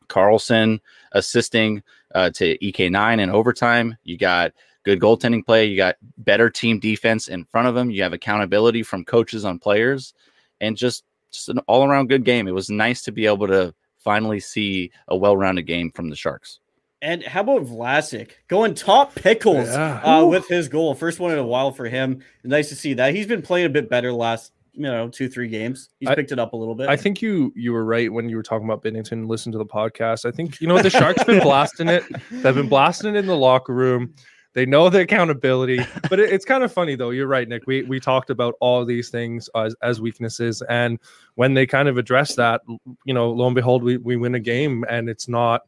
Karlsson 0.08 0.80
assisting 1.12 1.82
uh, 2.14 2.30
to 2.30 2.58
EK9 2.58 3.20
in 3.20 3.30
overtime. 3.30 3.96
You 4.04 4.16
got 4.16 4.52
good 4.84 5.00
goaltending 5.00 5.44
play. 5.44 5.66
You 5.66 5.76
got 5.76 5.96
better 6.18 6.48
team 6.48 6.78
defense 6.78 7.28
in 7.28 7.44
front 7.44 7.68
of 7.68 7.74
them. 7.74 7.90
You 7.90 8.02
have 8.02 8.12
accountability 8.12 8.82
from 8.82 9.04
coaches 9.04 9.44
on 9.44 9.58
players, 9.58 10.14
and 10.60 10.76
just 10.76 11.04
just 11.30 11.48
an 11.48 11.58
all 11.66 11.84
around 11.84 12.08
good 12.08 12.24
game. 12.24 12.48
It 12.48 12.54
was 12.54 12.70
nice 12.70 13.02
to 13.02 13.12
be 13.12 13.26
able 13.26 13.46
to 13.48 13.74
finally 13.98 14.40
see 14.40 14.90
a 15.08 15.16
well 15.16 15.36
rounded 15.36 15.66
game 15.66 15.90
from 15.90 16.08
the 16.08 16.16
Sharks. 16.16 16.60
And 17.00 17.22
how 17.22 17.42
about 17.42 17.62
Vlasic 17.64 18.30
going 18.48 18.74
top 18.74 19.14
pickles 19.14 19.68
Yeah. 19.68 20.00
uh, 20.02 20.24
with 20.26 20.48
his 20.48 20.68
goal? 20.68 20.94
First 20.94 21.20
one 21.20 21.30
in 21.32 21.38
a 21.38 21.46
while 21.46 21.70
for 21.70 21.86
him. 21.86 22.22
Nice 22.44 22.68
to 22.70 22.74
see 22.74 22.94
that. 22.94 23.14
He's 23.14 23.26
been 23.26 23.42
playing 23.42 23.66
a 23.66 23.68
bit 23.68 23.88
better 23.88 24.12
last, 24.12 24.52
you 24.72 24.82
know, 24.82 25.08
two, 25.08 25.28
three 25.28 25.46
games. 25.48 25.90
He's 26.00 26.08
I- 26.08 26.14
picked 26.16 26.32
it 26.32 26.38
up 26.40 26.54
a 26.54 26.56
little 26.56 26.74
bit. 26.74 26.88
I 26.88 26.96
think 26.96 27.22
you 27.22 27.52
you 27.54 27.72
were 27.72 27.84
right 27.84 28.12
when 28.12 28.28
you 28.28 28.36
were 28.36 28.42
talking 28.42 28.68
about 28.68 28.82
Binnington. 28.82 29.28
Listen 29.28 29.52
to 29.52 29.58
the 29.58 29.66
podcast. 29.66 30.24
I 30.24 30.32
think 30.32 30.60
you 30.60 30.66
know 30.66 30.80
the 30.82 30.90
Sharks 30.90 31.22
been 31.24 31.40
blasting 31.40 31.88
it. 31.88 32.02
They've 32.30 32.54
been 32.54 32.68
blasting 32.68 33.14
it 33.14 33.18
in 33.18 33.26
the 33.26 33.36
locker 33.36 33.74
room. 33.74 34.14
They 34.54 34.66
know 34.66 34.88
the 34.88 35.00
accountability, 35.02 35.78
but 36.10 36.18
it, 36.18 36.32
it's 36.32 36.44
kind 36.44 36.64
of 36.64 36.72
funny 36.72 36.96
though. 36.96 37.10
You're 37.10 37.28
right, 37.28 37.48
Nick. 37.48 37.62
We 37.68 37.82
we 37.82 38.00
talked 38.00 38.30
about 38.30 38.54
all 38.60 38.84
these 38.84 39.08
things 39.08 39.48
as, 39.54 39.76
as 39.82 40.00
weaknesses, 40.00 40.62
and 40.68 40.98
when 41.36 41.54
they 41.54 41.64
kind 41.66 41.86
of 41.88 41.96
address 41.96 42.34
that, 42.36 42.62
you 43.04 43.14
know, 43.14 43.30
lo 43.30 43.46
and 43.46 43.54
behold, 43.54 43.84
we, 43.84 43.98
we 43.98 44.16
win 44.16 44.34
a 44.34 44.40
game, 44.40 44.84
and 44.88 45.08
it's 45.08 45.28
not 45.28 45.62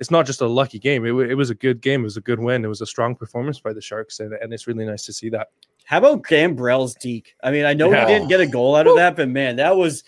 it's 0.00 0.10
not 0.10 0.26
just 0.26 0.40
a 0.40 0.46
lucky 0.46 0.78
game. 0.78 1.04
It, 1.06 1.12
wa- 1.12 1.20
it 1.22 1.34
was 1.34 1.50
a 1.50 1.54
good 1.54 1.80
game. 1.80 2.00
It 2.00 2.04
was 2.04 2.16
a 2.16 2.20
good 2.20 2.40
win. 2.40 2.64
It 2.64 2.68
was 2.68 2.80
a 2.80 2.86
strong 2.86 3.14
performance 3.14 3.60
by 3.60 3.72
the 3.72 3.80
Sharks, 3.80 4.20
and, 4.20 4.32
and 4.34 4.52
it's 4.52 4.66
really 4.66 4.84
nice 4.84 5.04
to 5.06 5.12
see 5.12 5.28
that. 5.30 5.48
How 5.84 5.98
about 5.98 6.22
Gambrell's 6.22 6.94
deke? 6.94 7.34
I 7.42 7.50
mean, 7.50 7.64
I 7.64 7.74
know 7.74 7.90
Yeah. 7.90 8.06
he 8.06 8.12
didn't 8.14 8.28
get 8.28 8.40
a 8.40 8.46
goal 8.46 8.74
out 8.76 8.86
of 8.86 8.96
that, 8.96 9.16
but 9.16 9.28
man, 9.28 9.56
that 9.56 9.76
was 9.76 10.02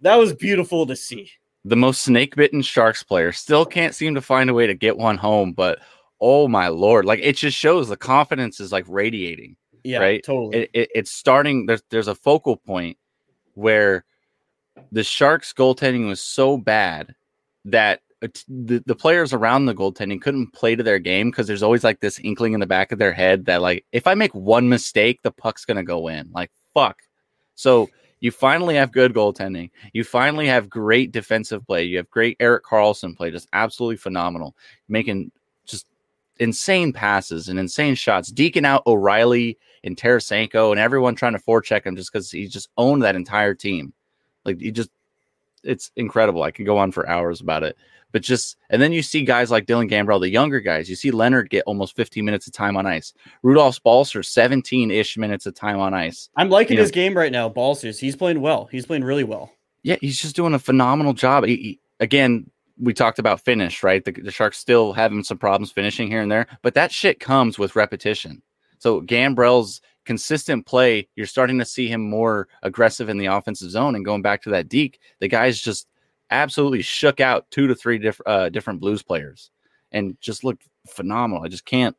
that 0.00 0.16
was 0.16 0.32
beautiful 0.34 0.86
to 0.86 0.94
see. 0.96 1.30
The 1.64 1.76
most 1.76 2.02
snake 2.02 2.36
bitten 2.36 2.62
Sharks 2.62 3.02
player 3.02 3.32
still 3.32 3.66
can't 3.66 3.94
seem 3.94 4.14
to 4.14 4.20
find 4.20 4.48
a 4.48 4.54
way 4.54 4.66
to 4.68 4.74
get 4.74 4.96
one 4.96 5.16
home, 5.18 5.52
but 5.52 5.80
oh 6.20 6.46
my 6.48 6.68
lord, 6.68 7.04
like 7.04 7.18
it 7.22 7.36
just 7.36 7.56
shows 7.58 7.88
the 7.88 7.96
confidence 7.96 8.60
is 8.60 8.70
like 8.72 8.84
radiating. 8.88 9.56
Yeah, 9.82 9.98
Right? 9.98 10.22
totally. 10.24 10.58
It, 10.58 10.70
it, 10.72 10.90
it's 10.94 11.10
starting. 11.10 11.66
There's 11.66 11.82
there's 11.90 12.08
a 12.08 12.14
focal 12.14 12.56
point 12.56 12.96
where 13.54 14.04
the 14.92 15.02
Sharks 15.04 15.52
goaltending 15.52 16.06
was 16.06 16.20
so 16.22 16.56
bad 16.56 17.14
that 17.66 18.00
it- 18.00 18.05
the, 18.20 18.82
the 18.86 18.94
players 18.94 19.32
around 19.32 19.66
the 19.66 19.74
goaltending 19.74 20.20
couldn't 20.20 20.52
play 20.52 20.74
to 20.74 20.82
their 20.82 20.98
game 20.98 21.30
because 21.30 21.46
there's 21.46 21.62
always 21.62 21.84
like 21.84 22.00
this 22.00 22.18
inkling 22.20 22.54
in 22.54 22.60
the 22.60 22.66
back 22.66 22.92
of 22.92 22.98
their 22.98 23.12
head 23.12 23.44
that 23.46 23.62
like 23.62 23.84
if 23.92 24.06
I 24.06 24.14
make 24.14 24.34
one 24.34 24.68
mistake, 24.68 25.22
the 25.22 25.30
puck's 25.30 25.64
gonna 25.64 25.84
go 25.84 26.08
in. 26.08 26.30
Like 26.32 26.50
fuck. 26.72 27.02
So 27.54 27.88
you 28.20 28.30
finally 28.30 28.74
have 28.76 28.92
good 28.92 29.12
goaltending. 29.12 29.70
You 29.92 30.02
finally 30.02 30.46
have 30.46 30.70
great 30.70 31.12
defensive 31.12 31.66
play. 31.66 31.84
You 31.84 31.98
have 31.98 32.10
great 32.10 32.36
Erik 32.40 32.64
Karlsson 32.64 33.16
play, 33.16 33.30
just 33.30 33.48
absolutely 33.52 33.96
phenomenal, 33.96 34.56
making 34.88 35.30
just 35.66 35.86
insane 36.38 36.92
passes 36.92 37.48
and 37.48 37.58
insane 37.58 37.94
shots, 37.94 38.32
deking 38.32 38.64
out 38.64 38.86
O'Reilly 38.86 39.58
and 39.84 39.96
Tarasenko 39.96 40.70
and 40.70 40.80
everyone 40.80 41.14
trying 41.14 41.34
to 41.34 41.38
forecheck 41.38 41.84
him 41.84 41.96
just 41.96 42.10
because 42.12 42.30
he 42.30 42.46
just 42.48 42.70
owned 42.78 43.02
that 43.02 43.16
entire 43.16 43.54
team. 43.54 43.92
Like 44.44 44.60
he 44.60 44.70
just, 44.70 44.90
it's 45.66 45.90
incredible. 45.96 46.42
I 46.42 46.50
could 46.50 46.66
go 46.66 46.78
on 46.78 46.92
for 46.92 47.08
hours 47.08 47.40
about 47.40 47.62
it. 47.62 47.76
But 48.12 48.22
just 48.22 48.56
and 48.70 48.80
then 48.80 48.92
you 48.92 49.02
see 49.02 49.24
guys 49.24 49.50
like 49.50 49.66
Dylan 49.66 49.90
Gambrell, 49.90 50.20
the 50.20 50.30
younger 50.30 50.60
guys. 50.60 50.88
You 50.88 50.96
see 50.96 51.10
Leonard 51.10 51.50
get 51.50 51.64
almost 51.66 51.96
15 51.96 52.24
minutes 52.24 52.46
of 52.46 52.52
time 52.54 52.76
on 52.76 52.86
ice. 52.86 53.12
Rudolph 53.42 53.82
Balcers, 53.82 54.28
17-ish 54.32 55.18
minutes 55.18 55.44
of 55.44 55.54
time 55.54 55.78
on 55.80 55.92
ice. 55.92 56.30
I'm 56.36 56.48
liking 56.48 56.74
you 56.74 56.76
know- 56.78 56.82
his 56.84 56.92
game 56.92 57.16
right 57.16 57.32
now, 57.32 57.48
Balcers. 57.48 57.98
He's 57.98 58.16
playing 58.16 58.40
well. 58.40 58.68
He's 58.70 58.86
playing 58.86 59.04
really 59.04 59.24
well. 59.24 59.52
Yeah, 59.82 59.96
he's 60.00 60.20
just 60.20 60.34
doing 60.36 60.54
a 60.54 60.58
phenomenal 60.58 61.12
job. 61.12 61.44
He- 61.44 61.56
he- 61.56 61.80
again, 62.00 62.50
we 62.78 62.94
talked 62.94 63.18
about 63.18 63.40
finish, 63.40 63.82
right? 63.82 64.04
The, 64.04 64.12
the 64.12 64.30
Sharks 64.30 64.58
still 64.58 64.92
having 64.92 65.22
some 65.24 65.38
problems 65.38 65.72
finishing 65.72 66.08
here 66.08 66.20
and 66.20 66.30
there, 66.30 66.46
but 66.62 66.74
that 66.74 66.92
shit 66.92 67.20
comes 67.20 67.58
with 67.58 67.76
repetition. 67.76 68.42
So 68.78 69.00
Gambrell's 69.00 69.80
consistent 70.06 70.64
play, 70.64 71.06
you're 71.16 71.26
starting 71.26 71.58
to 71.58 71.64
see 71.64 71.88
him 71.88 72.08
more 72.08 72.48
aggressive 72.62 73.08
in 73.10 73.18
the 73.18 73.26
offensive 73.26 73.70
zone 73.70 73.94
and 73.94 74.04
going 74.04 74.22
back 74.22 74.42
to 74.42 74.50
that 74.50 74.68
deke. 74.68 74.98
The 75.20 75.28
guy's 75.28 75.60
just 75.60 75.88
absolutely 76.30 76.82
shook 76.82 77.20
out 77.20 77.46
two 77.50 77.66
to 77.66 77.74
three 77.74 77.98
different 77.98 78.28
uh, 78.28 78.48
different 78.48 78.80
Blues 78.80 79.02
players 79.02 79.50
and 79.92 80.16
just 80.20 80.42
looked 80.44 80.66
phenomenal. 80.88 81.44
I 81.44 81.48
just 81.48 81.64
can't 81.66 81.94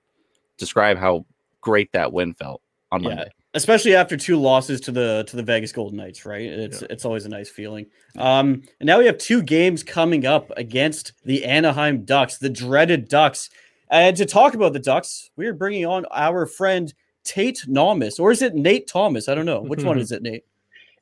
describe 0.57 0.97
how 0.97 1.25
great 1.61 1.91
that 1.91 2.11
win 2.11 2.33
felt 2.33 2.61
on 2.91 3.03
Yeah. 3.03 3.09
Monday. 3.09 3.31
especially 3.53 3.95
after 3.95 4.15
two 4.17 4.37
losses 4.37 4.79
to 4.81 4.91
the 4.91 5.23
to 5.27 5.35
the 5.35 5.43
Vegas 5.43 5.71
Golden 5.71 5.97
Knights, 5.97 6.25
right? 6.25 6.43
It's 6.45 6.81
it's 6.83 7.05
always 7.05 7.25
a 7.25 7.29
nice 7.29 7.49
feeling. 7.49 7.85
Um, 8.17 8.63
and 8.79 8.87
now 8.87 8.99
we 8.99 9.05
have 9.05 9.17
two 9.17 9.41
games 9.43 9.83
coming 9.83 10.25
up 10.25 10.51
against 10.57 11.13
the 11.25 11.43
Anaheim 11.45 12.05
Ducks, 12.05 12.37
the 12.37 12.49
dreaded 12.49 13.07
Ducks. 13.09 13.49
And 13.89 14.17
to 14.17 14.25
talk 14.25 14.53
about 14.53 14.73
the 14.73 14.79
Ducks, 14.79 15.29
we 15.37 15.47
are 15.47 15.53
bringing 15.53 15.85
on 15.85 16.05
our 16.11 16.45
friend 16.45 16.93
Tate 17.27 17.67
Nomis, 17.67 18.19
or 18.19 18.31
is 18.31 18.41
it 18.41 18.55
Nate 18.55 18.87
Thomas? 18.87 19.27
I 19.27 19.35
don't 19.35 19.45
know. 19.45 19.61
Which 19.61 19.83
one 19.83 19.99
is 19.99 20.11
it, 20.13 20.23
Nate? 20.23 20.45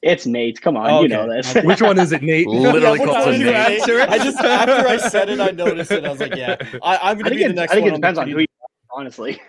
It's 0.01 0.25
Nate. 0.25 0.60
Come 0.62 0.75
on, 0.75 0.89
Oh, 0.89 1.00
you 1.00 1.05
okay. 1.05 1.15
know 1.15 1.27
this. 1.32 1.55
Okay. 1.55 1.65
Which 1.65 1.82
one 1.82 1.98
is 2.00 2.12
it, 2.12 2.22
Nate? 2.24 2.48
Literally 2.50 3.00
Yeah, 3.00 3.05
calls 3.05 3.25
him 3.27 3.44
Nate. 3.44 3.88
it, 3.88 4.10
I 4.10 4.17
just 4.24 4.39
after 4.39 4.88
I 4.88 4.98
said 4.98 5.29
it, 5.29 5.39
I 5.39 5.51
noticed 5.51 5.91
it. 5.91 6.03
I 6.03 6.10
was 6.10 6.20
like, 6.20 6.36
yeah, 6.36 6.55
I, 6.84 6.98
I'm 6.98 7.17
gonna 7.17 7.29
think, 7.29 7.41
be 7.41 7.44
the 7.46 7.50
it, 7.51 7.55
next 7.55 7.72
I 7.72 7.75
think 7.75 7.86
one 7.86 7.94
it 7.94 7.98
depends 7.98 8.17
the 8.17 8.22
on 8.24 8.29
who 8.29 8.39
you 8.39 8.48
are, 8.62 9.00
honestly. 9.00 9.41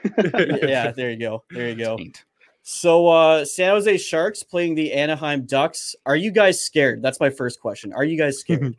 yeah, 0.69 0.93
there 0.93 1.11
you 1.11 1.19
go. 1.19 1.45
There 1.51 1.69
you 1.71 1.77
go. 1.77 1.99
So 2.63 3.07
uh 3.09 3.45
San 3.45 3.71
Jose 3.71 3.97
Sharks 3.99 4.43
playing 4.43 4.75
the 4.75 4.93
Anaheim 4.93 5.47
Ducks. 5.47 5.95
Are 6.05 6.17
you 6.17 6.31
guys 6.31 6.61
scared? 6.61 7.03
That's 7.03 7.21
my 7.21 7.31
first 7.31 7.61
question. 7.61 7.93
Are 7.93 8.05
you 8.05 8.19
guys 8.19 8.39
scared? 8.39 8.75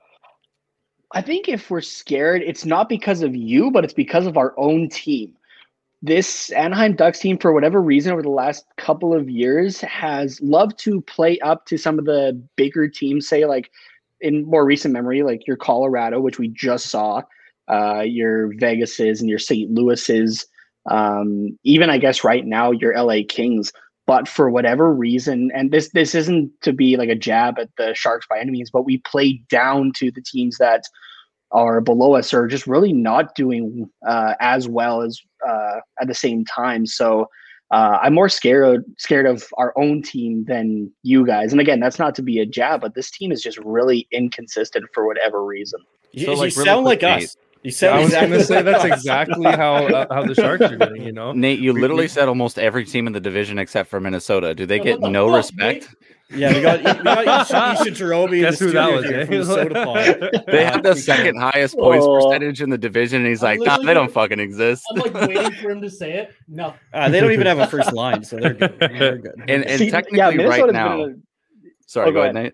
I 1.14 1.22
think 1.22 1.48
if 1.48 1.70
we're 1.70 1.80
scared, 1.82 2.42
it's 2.42 2.66
not 2.66 2.90
because 2.90 3.22
of 3.22 3.36
you, 3.36 3.72
but 3.72 3.84
it's 3.86 3.94
because 3.94 4.26
of 4.26 4.36
our 4.36 4.54
own 4.58 4.90
team. 4.90 5.38
This 6.04 6.52
Anaheim 6.52 6.96
Ducks 6.96 7.20
team, 7.20 7.38
for 7.38 7.54
whatever 7.54 7.82
reason, 7.82 8.14
over 8.14 8.22
the 8.22 8.30
last 8.30 8.66
couple 8.78 9.16
of 9.16 9.30
years, 9.30 9.82
has 9.82 10.40
loved 10.42 10.78
to 10.80 11.02
play 11.02 11.40
up 11.40 11.66
to 11.66 11.78
some 11.78 11.98
of 11.98 12.06
the 12.06 12.40
bigger 12.56 12.88
teams. 12.88 13.28
Say, 13.28 13.46
like 13.46 13.72
in 14.22 14.46
more 14.46 14.66
recent 14.66 14.94
memory, 14.94 15.24
like 15.24 15.48
your 15.48 15.58
Colorado, 15.58 16.20
which 16.20 16.38
we 16.38 16.50
just 16.50 16.88
saw, 16.88 17.24
uh, 17.68 18.02
your 18.02 18.54
Vegas's 18.58 19.22
and 19.22 19.30
your 19.30 19.40
St. 19.40 19.72
Louis's, 19.72 20.46
um, 20.90 21.58
even 21.64 21.90
I 21.90 21.98
guess 21.98 22.24
right 22.24 22.46
now 22.46 22.72
your 22.72 22.96
LA 22.96 23.22
Kings. 23.28 23.72
But 24.06 24.28
for 24.28 24.50
whatever 24.50 24.94
reason, 24.94 25.52
and 25.54 25.72
this 25.72 25.90
this 25.90 26.16
isn't 26.16 26.52
to 26.62 26.72
be 26.72 26.96
like 26.96 27.10
a 27.10 27.16
jab 27.16 27.60
at 27.60 27.70
the 27.78 27.94
Sharks 27.94 28.26
by 28.30 28.40
any 28.40 28.52
means, 28.52 28.70
but 28.70 28.86
we 28.86 29.00
play 29.00 29.42
down 29.50 29.92
to 29.98 30.12
the 30.12 30.22
teams 30.22 30.60
that 30.60 30.84
are 31.52 31.82
below 31.82 32.16
us 32.16 32.34
or 32.34 32.48
just 32.48 32.68
really 32.68 32.94
not 32.94 33.36
doing 33.36 33.90
uh, 34.06 34.36
as 34.40 34.68
well 34.68 35.02
as 35.02 35.22
uh, 35.48 35.80
at 36.00 36.08
the 36.08 36.14
same 36.14 36.46
time. 36.46 36.86
So 36.86 37.28
uh, 37.72 38.00
I'm 38.02 38.14
more 38.14 38.30
scared 38.30 38.86
scared 38.98 39.26
of 39.26 39.44
our 39.58 39.74
own 39.78 40.02
team 40.02 40.46
than 40.46 40.92
you 41.04 41.26
guys. 41.26 41.52
And 41.52 41.60
again, 41.60 41.80
that's 41.80 42.00
not 42.00 42.16
to 42.16 42.22
be 42.22 42.40
a 42.40 42.46
jab, 42.46 42.82
but 42.82 42.96
this 42.96 43.12
team 43.12 43.32
is 43.32 43.42
just 43.42 43.58
really 43.60 44.08
inconsistent 44.12 44.86
for 44.94 45.06
whatever 45.06 45.44
reason. 45.44 45.82
You, 46.14 46.26
So, 46.26 46.32
you 46.32 46.38
like, 46.38 46.56
really 46.56 46.66
sound 46.66 46.86
like 46.86 47.00
quick, 47.00 47.24
us. 47.24 47.38
You 47.64 47.72
sound 47.72 47.96
I 47.96 47.98
was 48.00 48.08
exactly 48.08 48.32
gonna 48.32 48.44
say 48.46 48.62
that's 48.62 48.86
exactly 48.94 49.52
how 49.52 49.88
uh, 49.88 50.14
how 50.14 50.24
the 50.26 50.36
Sharks 50.36 50.64
are 50.64 50.78
doing. 50.78 51.02
You 51.02 51.12
know, 51.12 51.34
Nate, 51.34 51.60
you 51.60 51.74
literally 51.74 52.08
said 52.08 52.30
almost 52.30 52.58
every 52.58 52.86
team 52.86 53.08
in 53.08 53.14
the 53.14 53.20
division 53.20 53.60
except 53.60 53.90
for 53.90 54.00
Minnesota. 54.00 54.56
Do 54.56 54.66
they 54.66 54.80
get 54.80 55.02
the 55.02 55.10
no 55.10 55.28
fuck, 55.28 55.38
respect? 55.38 55.94
Yeah, 56.30 56.54
we 56.54 56.62
got, 56.62 56.80
we 56.80 57.04
got 57.04 57.48
Isha, 57.50 57.82
Isha 57.82 57.92
Jerome 57.92 58.34
in 58.34 58.42
guess 58.42 58.60
the 58.60 58.66
who 58.66 58.72
studio 58.72 59.02
that 59.02 59.04
was? 59.04 59.12
eh? 59.12 59.26
from 59.26 59.38
the 59.38 59.46
Soda 59.46 59.86
Pod. 60.34 60.44
They 60.48 60.66
Uh, 60.66 60.72
have 60.74 60.84
the 60.84 60.96
second 60.96 61.38
highest 61.40 61.78
points 61.78 62.06
Oh. 62.08 62.16
percentage 62.26 62.62
in 62.62 62.70
the 62.70 62.78
division, 62.78 63.22
and 63.22 63.30
he's 63.30 63.44
I'm 63.44 63.60
like, 63.60 63.66
nah, 63.66 63.78
they 63.86 63.94
don't 63.94 64.12
fucking 64.12 64.40
exist. 64.40 64.84
I'm 64.92 64.98
like 65.00 65.14
waiting 65.14 65.52
for 65.54 65.72
him 65.72 65.82
to 65.82 65.90
say 65.90 66.14
it. 66.18 66.34
No. 66.50 66.74
Uh, 66.94 67.10
they 67.10 67.22
don't 67.22 67.32
even 67.32 67.48
have 67.48 67.60
a 67.60 67.68
first 67.68 67.94
line, 67.94 68.24
so 68.26 68.38
they're 68.38 68.54
good. 68.54 68.78
They're 68.80 69.18
good. 69.20 69.36
And, 69.48 69.64
and 69.66 69.80
See, 69.80 69.90
technically, 69.90 70.18
yeah, 70.18 70.26
right 70.28 70.36
Minnesota's 70.38 70.74
now, 70.74 70.98
been 70.98 71.24
a- 71.66 71.70
sorry, 71.90 72.08
Oh, 72.08 72.12
go 72.12 72.16
go 72.16 72.22
ahead, 72.24 72.36
Nate. 72.36 72.54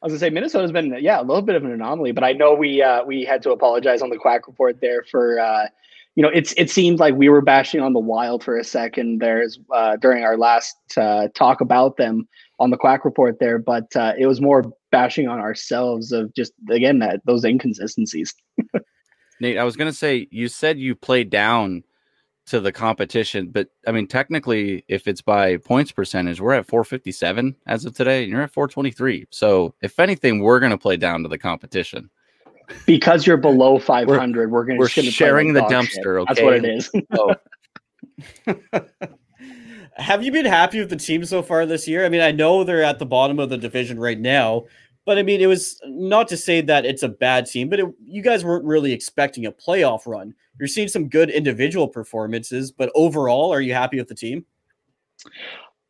I 0.00 0.06
was 0.06 0.12
gonna 0.12 0.20
say 0.20 0.30
Minnesota's 0.30 0.72
been 0.72 0.96
yeah 1.00 1.20
a 1.20 1.22
little 1.22 1.42
bit 1.42 1.54
of 1.56 1.64
an 1.64 1.70
anomaly, 1.72 2.12
but 2.12 2.24
I 2.24 2.32
know 2.32 2.54
we 2.54 2.82
uh, 2.82 3.04
we 3.04 3.24
had 3.24 3.42
to 3.42 3.50
apologize 3.50 4.02
on 4.02 4.10
the 4.10 4.16
Quack 4.16 4.46
report 4.48 4.80
there 4.80 5.04
for 5.10 5.38
uh, 5.38 5.66
you 6.16 6.22
know 6.24 6.28
it's 6.34 6.52
it 6.56 6.70
seemed 6.70 6.98
like 6.98 7.14
we 7.14 7.28
were 7.28 7.40
bashing 7.40 7.80
on 7.80 7.92
the 7.92 8.00
Wild 8.00 8.42
for 8.42 8.58
a 8.58 8.64
second 8.64 9.20
there's 9.20 9.60
uh, 9.72 9.94
during 9.96 10.24
our 10.24 10.36
last 10.36 10.76
uh, 10.96 11.28
talk 11.34 11.60
about 11.60 11.96
them 11.98 12.26
on 12.62 12.70
the 12.70 12.76
Quack 12.76 13.04
report 13.04 13.40
there, 13.40 13.58
but 13.58 13.94
uh, 13.96 14.14
it 14.16 14.26
was 14.26 14.40
more 14.40 14.72
bashing 14.92 15.26
on 15.26 15.40
ourselves 15.40 16.12
of 16.12 16.32
just 16.32 16.52
again 16.70 17.00
that 17.00 17.20
those 17.26 17.44
inconsistencies. 17.44 18.32
Nate, 19.40 19.58
I 19.58 19.64
was 19.64 19.76
gonna 19.76 19.92
say 19.92 20.28
you 20.30 20.46
said 20.46 20.78
you 20.78 20.94
played 20.94 21.28
down 21.28 21.82
to 22.46 22.60
the 22.60 22.70
competition, 22.70 23.48
but 23.50 23.68
I 23.86 23.90
mean, 23.90 24.06
technically, 24.06 24.84
if 24.86 25.08
it's 25.08 25.20
by 25.20 25.56
points 25.56 25.90
percentage, 25.90 26.40
we're 26.40 26.52
at 26.52 26.66
457 26.66 27.56
as 27.66 27.84
of 27.84 27.96
today, 27.96 28.22
and 28.22 28.30
you're 28.30 28.42
at 28.42 28.52
423. 28.52 29.26
So, 29.30 29.74
if 29.82 29.98
anything, 29.98 30.40
we're 30.40 30.60
gonna 30.60 30.78
play 30.78 30.96
down 30.96 31.24
to 31.24 31.28
the 31.28 31.38
competition. 31.38 32.10
Because 32.86 33.26
you're 33.26 33.36
below 33.36 33.80
500, 33.80 34.50
we're, 34.50 34.64
gonna 34.64 34.78
we're 34.78 34.88
gonna 34.88 34.88
play 34.88 35.10
sharing 35.10 35.52
the 35.52 35.62
dumpster, 35.62 36.20
shit. 36.20 36.28
That's 36.28 36.40
what 36.40 36.54
it 36.54 36.64
is. 36.64 36.90
So, 37.12 37.34
Have 39.96 40.24
you 40.24 40.32
been 40.32 40.46
happy 40.46 40.80
with 40.80 40.90
the 40.90 40.96
team 40.96 41.24
so 41.24 41.42
far 41.42 41.66
this 41.66 41.86
year? 41.86 42.04
I 42.04 42.08
mean, 42.08 42.20
I 42.20 42.32
know 42.32 42.64
they're 42.64 42.82
at 42.82 42.98
the 42.98 43.06
bottom 43.06 43.38
of 43.38 43.50
the 43.50 43.58
division 43.58 43.98
right 44.00 44.18
now, 44.18 44.64
but 45.04 45.18
I 45.18 45.22
mean, 45.22 45.40
it 45.40 45.46
was 45.46 45.80
not 45.84 46.28
to 46.28 46.36
say 46.36 46.60
that 46.62 46.86
it's 46.86 47.02
a 47.02 47.08
bad 47.08 47.46
team, 47.46 47.68
but 47.68 47.80
it, 47.80 47.86
you 48.04 48.22
guys 48.22 48.44
weren't 48.44 48.64
really 48.64 48.92
expecting 48.92 49.46
a 49.46 49.52
playoff 49.52 50.06
run. 50.06 50.34
You're 50.58 50.68
seeing 50.68 50.88
some 50.88 51.08
good 51.08 51.30
individual 51.30 51.88
performances, 51.88 52.72
but 52.72 52.90
overall, 52.94 53.52
are 53.52 53.60
you 53.60 53.74
happy 53.74 53.98
with 53.98 54.08
the 54.08 54.14
team? 54.14 54.44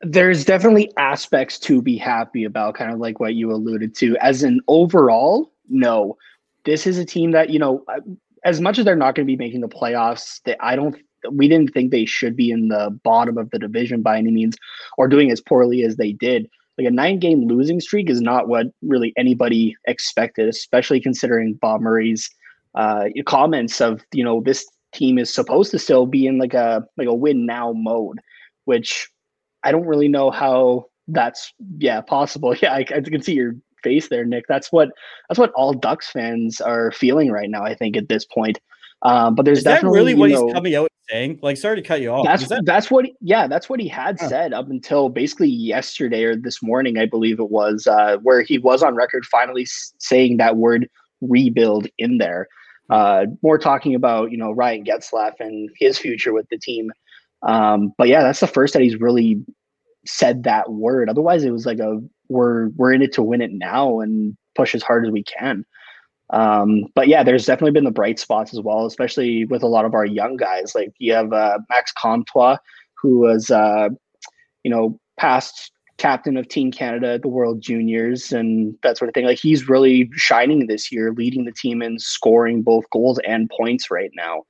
there's 0.02 0.44
definitely 0.44 0.90
aspects 0.96 1.58
to 1.60 1.80
be 1.80 1.96
happy 1.96 2.44
about, 2.44 2.74
kind 2.74 2.92
of 2.92 2.98
like 2.98 3.20
what 3.20 3.34
you 3.34 3.52
alluded 3.52 3.94
to. 3.96 4.16
As 4.18 4.42
an 4.42 4.60
overall, 4.66 5.52
no, 5.68 6.16
this 6.64 6.86
is 6.86 6.98
a 6.98 7.04
team 7.04 7.30
that 7.32 7.50
you 7.50 7.58
know, 7.58 7.84
as 8.44 8.60
much 8.60 8.78
as 8.78 8.84
they're 8.84 8.96
not 8.96 9.14
going 9.14 9.26
to 9.26 9.32
be 9.32 9.36
making 9.36 9.60
the 9.60 9.68
playoffs, 9.68 10.40
they, 10.44 10.56
I 10.60 10.76
don't. 10.76 10.96
We 11.30 11.48
didn't 11.48 11.72
think 11.72 11.90
they 11.90 12.04
should 12.04 12.36
be 12.36 12.50
in 12.50 12.68
the 12.68 12.90
bottom 13.04 13.38
of 13.38 13.50
the 13.50 13.58
division 13.58 14.02
by 14.02 14.18
any 14.18 14.30
means, 14.30 14.56
or 14.98 15.08
doing 15.08 15.30
as 15.30 15.40
poorly 15.40 15.82
as 15.82 15.96
they 15.96 16.12
did. 16.12 16.48
Like 16.78 16.86
a 16.86 16.90
nine-game 16.90 17.46
losing 17.46 17.80
streak 17.80 18.08
is 18.08 18.20
not 18.20 18.48
what 18.48 18.68
really 18.82 19.12
anybody 19.16 19.76
expected, 19.86 20.48
especially 20.48 21.00
considering 21.00 21.54
Bob 21.54 21.82
Murray's 21.82 22.30
uh, 22.74 23.04
comments 23.26 23.80
of 23.80 24.00
you 24.12 24.24
know 24.24 24.40
this 24.40 24.66
team 24.92 25.18
is 25.18 25.32
supposed 25.32 25.70
to 25.70 25.78
still 25.78 26.06
be 26.06 26.26
in 26.26 26.38
like 26.38 26.54
a 26.54 26.84
like 26.96 27.08
a 27.08 27.14
win 27.14 27.46
now 27.46 27.72
mode, 27.72 28.20
which 28.64 29.10
I 29.62 29.72
don't 29.72 29.86
really 29.86 30.08
know 30.08 30.30
how 30.30 30.86
that's 31.08 31.52
yeah 31.78 32.00
possible. 32.00 32.54
Yeah, 32.62 32.72
I, 32.72 32.78
I 32.78 33.00
can 33.00 33.22
see 33.22 33.34
your 33.34 33.54
face 33.82 34.08
there, 34.08 34.24
Nick. 34.24 34.44
That's 34.48 34.72
what 34.72 34.90
that's 35.28 35.38
what 35.38 35.52
all 35.52 35.72
Ducks 35.72 36.10
fans 36.10 36.60
are 36.60 36.92
feeling 36.92 37.30
right 37.30 37.50
now. 37.50 37.64
I 37.64 37.74
think 37.74 37.96
at 37.96 38.08
this 38.08 38.24
point. 38.24 38.58
Um, 39.02 39.34
but 39.34 39.44
there's 39.44 39.58
Is 39.58 39.64
that 39.64 39.74
definitely 39.76 39.98
really 39.98 40.14
what 40.14 40.30
know, 40.30 40.46
he's 40.46 40.54
coming 40.54 40.74
out 40.76 40.88
saying? 41.12 41.38
Like, 41.42 41.56
sorry 41.56 41.76
to 41.76 41.82
cut 41.82 42.00
you 42.00 42.10
off. 42.10 42.24
that's 42.24 42.48
that, 42.48 42.64
that's 42.64 42.90
what 42.90 43.06
yeah 43.20 43.46
that's 43.46 43.68
what 43.68 43.80
he 43.80 43.88
had 43.88 44.18
said 44.18 44.52
up 44.52 44.70
until 44.70 45.08
basically 45.08 45.48
yesterday 45.48 46.24
or 46.24 46.36
this 46.36 46.62
morning 46.62 46.98
I 46.98 47.06
believe 47.06 47.38
it 47.38 47.50
was 47.50 47.86
uh, 47.86 48.16
where 48.22 48.42
he 48.42 48.58
was 48.58 48.82
on 48.82 48.94
record 48.94 49.24
finally 49.26 49.66
saying 49.66 50.38
that 50.38 50.56
word 50.56 50.88
rebuild 51.20 51.86
in 51.98 52.18
there. 52.18 52.48
Uh, 52.90 53.26
more 53.42 53.58
talking 53.58 53.94
about 53.94 54.32
you 54.32 54.38
know 54.38 54.50
Ryan 54.50 54.84
Getzlaf 54.84 55.34
and 55.40 55.70
his 55.78 55.98
future 55.98 56.32
with 56.32 56.48
the 56.50 56.58
team. 56.58 56.90
Um, 57.42 57.92
but 57.98 58.08
yeah, 58.08 58.22
that's 58.22 58.40
the 58.40 58.46
first 58.46 58.72
that 58.74 58.82
he's 58.82 59.00
really 59.00 59.42
said 60.06 60.44
that 60.44 60.70
word. 60.70 61.08
Otherwise, 61.08 61.44
it 61.44 61.50
was 61.50 61.66
like 61.66 61.78
a 61.78 62.00
we're 62.28 62.68
we're 62.70 62.92
in 62.92 63.02
it 63.02 63.12
to 63.14 63.22
win 63.22 63.40
it 63.40 63.52
now 63.52 64.00
and 64.00 64.36
push 64.54 64.74
as 64.74 64.82
hard 64.82 65.06
as 65.06 65.12
we 65.12 65.22
can. 65.24 65.64
Um, 66.32 66.86
but 66.94 67.08
yeah, 67.08 67.22
there's 67.22 67.44
definitely 67.44 67.72
been 67.72 67.84
the 67.84 67.90
bright 67.90 68.18
spots 68.18 68.52
as 68.52 68.60
well, 68.60 68.86
especially 68.86 69.44
with 69.44 69.62
a 69.62 69.68
lot 69.68 69.84
of 69.84 69.94
our 69.94 70.06
young 70.06 70.36
guys. 70.36 70.74
Like 70.74 70.94
you 70.98 71.12
have 71.12 71.32
uh, 71.32 71.58
Max 71.68 71.92
Comtois, 71.92 72.56
who 73.00 73.18
was 73.20 73.50
uh, 73.50 73.90
you 74.64 74.70
know 74.70 74.98
past 75.18 75.72
captain 75.98 76.36
of 76.36 76.48
Team 76.48 76.72
Canada 76.72 77.12
at 77.12 77.22
the 77.22 77.28
World 77.28 77.60
Juniors 77.60 78.32
and 78.32 78.74
that 78.82 78.96
sort 78.96 79.08
of 79.08 79.14
thing. 79.14 79.26
Like 79.26 79.38
he's 79.38 79.68
really 79.68 80.10
shining 80.14 80.66
this 80.66 80.90
year, 80.90 81.12
leading 81.12 81.44
the 81.44 81.52
team 81.52 81.82
in 81.82 81.98
scoring 81.98 82.62
both 82.62 82.88
goals 82.90 83.20
and 83.26 83.50
points 83.56 83.90
right 83.90 84.10
now. 84.14 84.42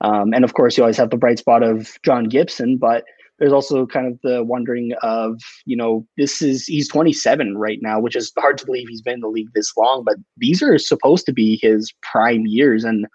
Um, 0.00 0.32
and 0.32 0.44
of 0.44 0.54
course, 0.54 0.76
you 0.76 0.82
always 0.82 0.96
have 0.96 1.10
the 1.10 1.16
bright 1.16 1.38
spot 1.38 1.62
of 1.62 1.98
John 2.04 2.24
Gibson, 2.24 2.78
but 2.78 3.04
there's 3.38 3.52
also 3.52 3.86
kind 3.86 4.06
of 4.06 4.18
the 4.22 4.42
wondering 4.42 4.92
of, 5.02 5.40
you 5.64 5.76
know, 5.76 6.06
this 6.16 6.42
is 6.42 6.66
he's 6.66 6.88
27 6.88 7.56
right 7.56 7.78
now, 7.80 8.00
which 8.00 8.16
is 8.16 8.32
hard 8.36 8.58
to 8.58 8.66
believe 8.66 8.88
he's 8.88 9.02
been 9.02 9.14
in 9.14 9.20
the 9.20 9.28
league 9.28 9.52
this 9.54 9.72
long, 9.76 10.02
but 10.04 10.16
these 10.36 10.62
are 10.62 10.78
supposed 10.78 11.24
to 11.26 11.32
be 11.32 11.58
his 11.62 11.92
prime 12.02 12.46
years. 12.46 12.84
And, 12.84 13.06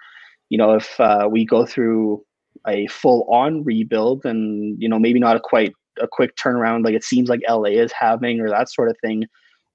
you 0.50 0.58
know, 0.58 0.74
if 0.74 1.00
uh, 1.00 1.28
we 1.30 1.46
go 1.46 1.66
through 1.66 2.24
a 2.68 2.88
full 2.88 3.26
on 3.30 3.64
rebuild 3.64 4.26
and, 4.26 4.82
you 4.82 4.88
know, 4.88 5.00
maybe 5.00 5.20
not 5.20 5.36
a 5.36 5.42
quite 5.42 5.74
a 6.02 6.08
quick 6.08 6.36
turnaround 6.38 6.84
like 6.84 6.96
it 6.96 7.04
seems 7.04 7.30
like 7.30 7.42
LA 7.48 7.66
is 7.66 7.92
having 7.92 8.40
or 8.40 8.50
that 8.50 8.72
sort 8.72 8.90
of 8.90 8.98
thing, 9.02 9.26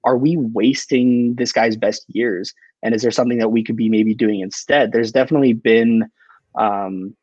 are 0.03 0.17
we 0.17 0.35
wasting 0.37 1.35
this 1.35 1.51
guy's 1.51 1.77
best 1.77 2.05
years? 2.07 2.53
And 2.81 2.95
is 2.95 3.01
there 3.01 3.11
something 3.11 3.37
that 3.37 3.51
we 3.51 3.63
could 3.63 3.75
be 3.75 3.89
maybe 3.89 4.15
doing 4.15 4.39
instead? 4.39 4.91
There's 4.91 5.11
definitely 5.11 5.53
been 5.53 6.09
um, 6.55 7.15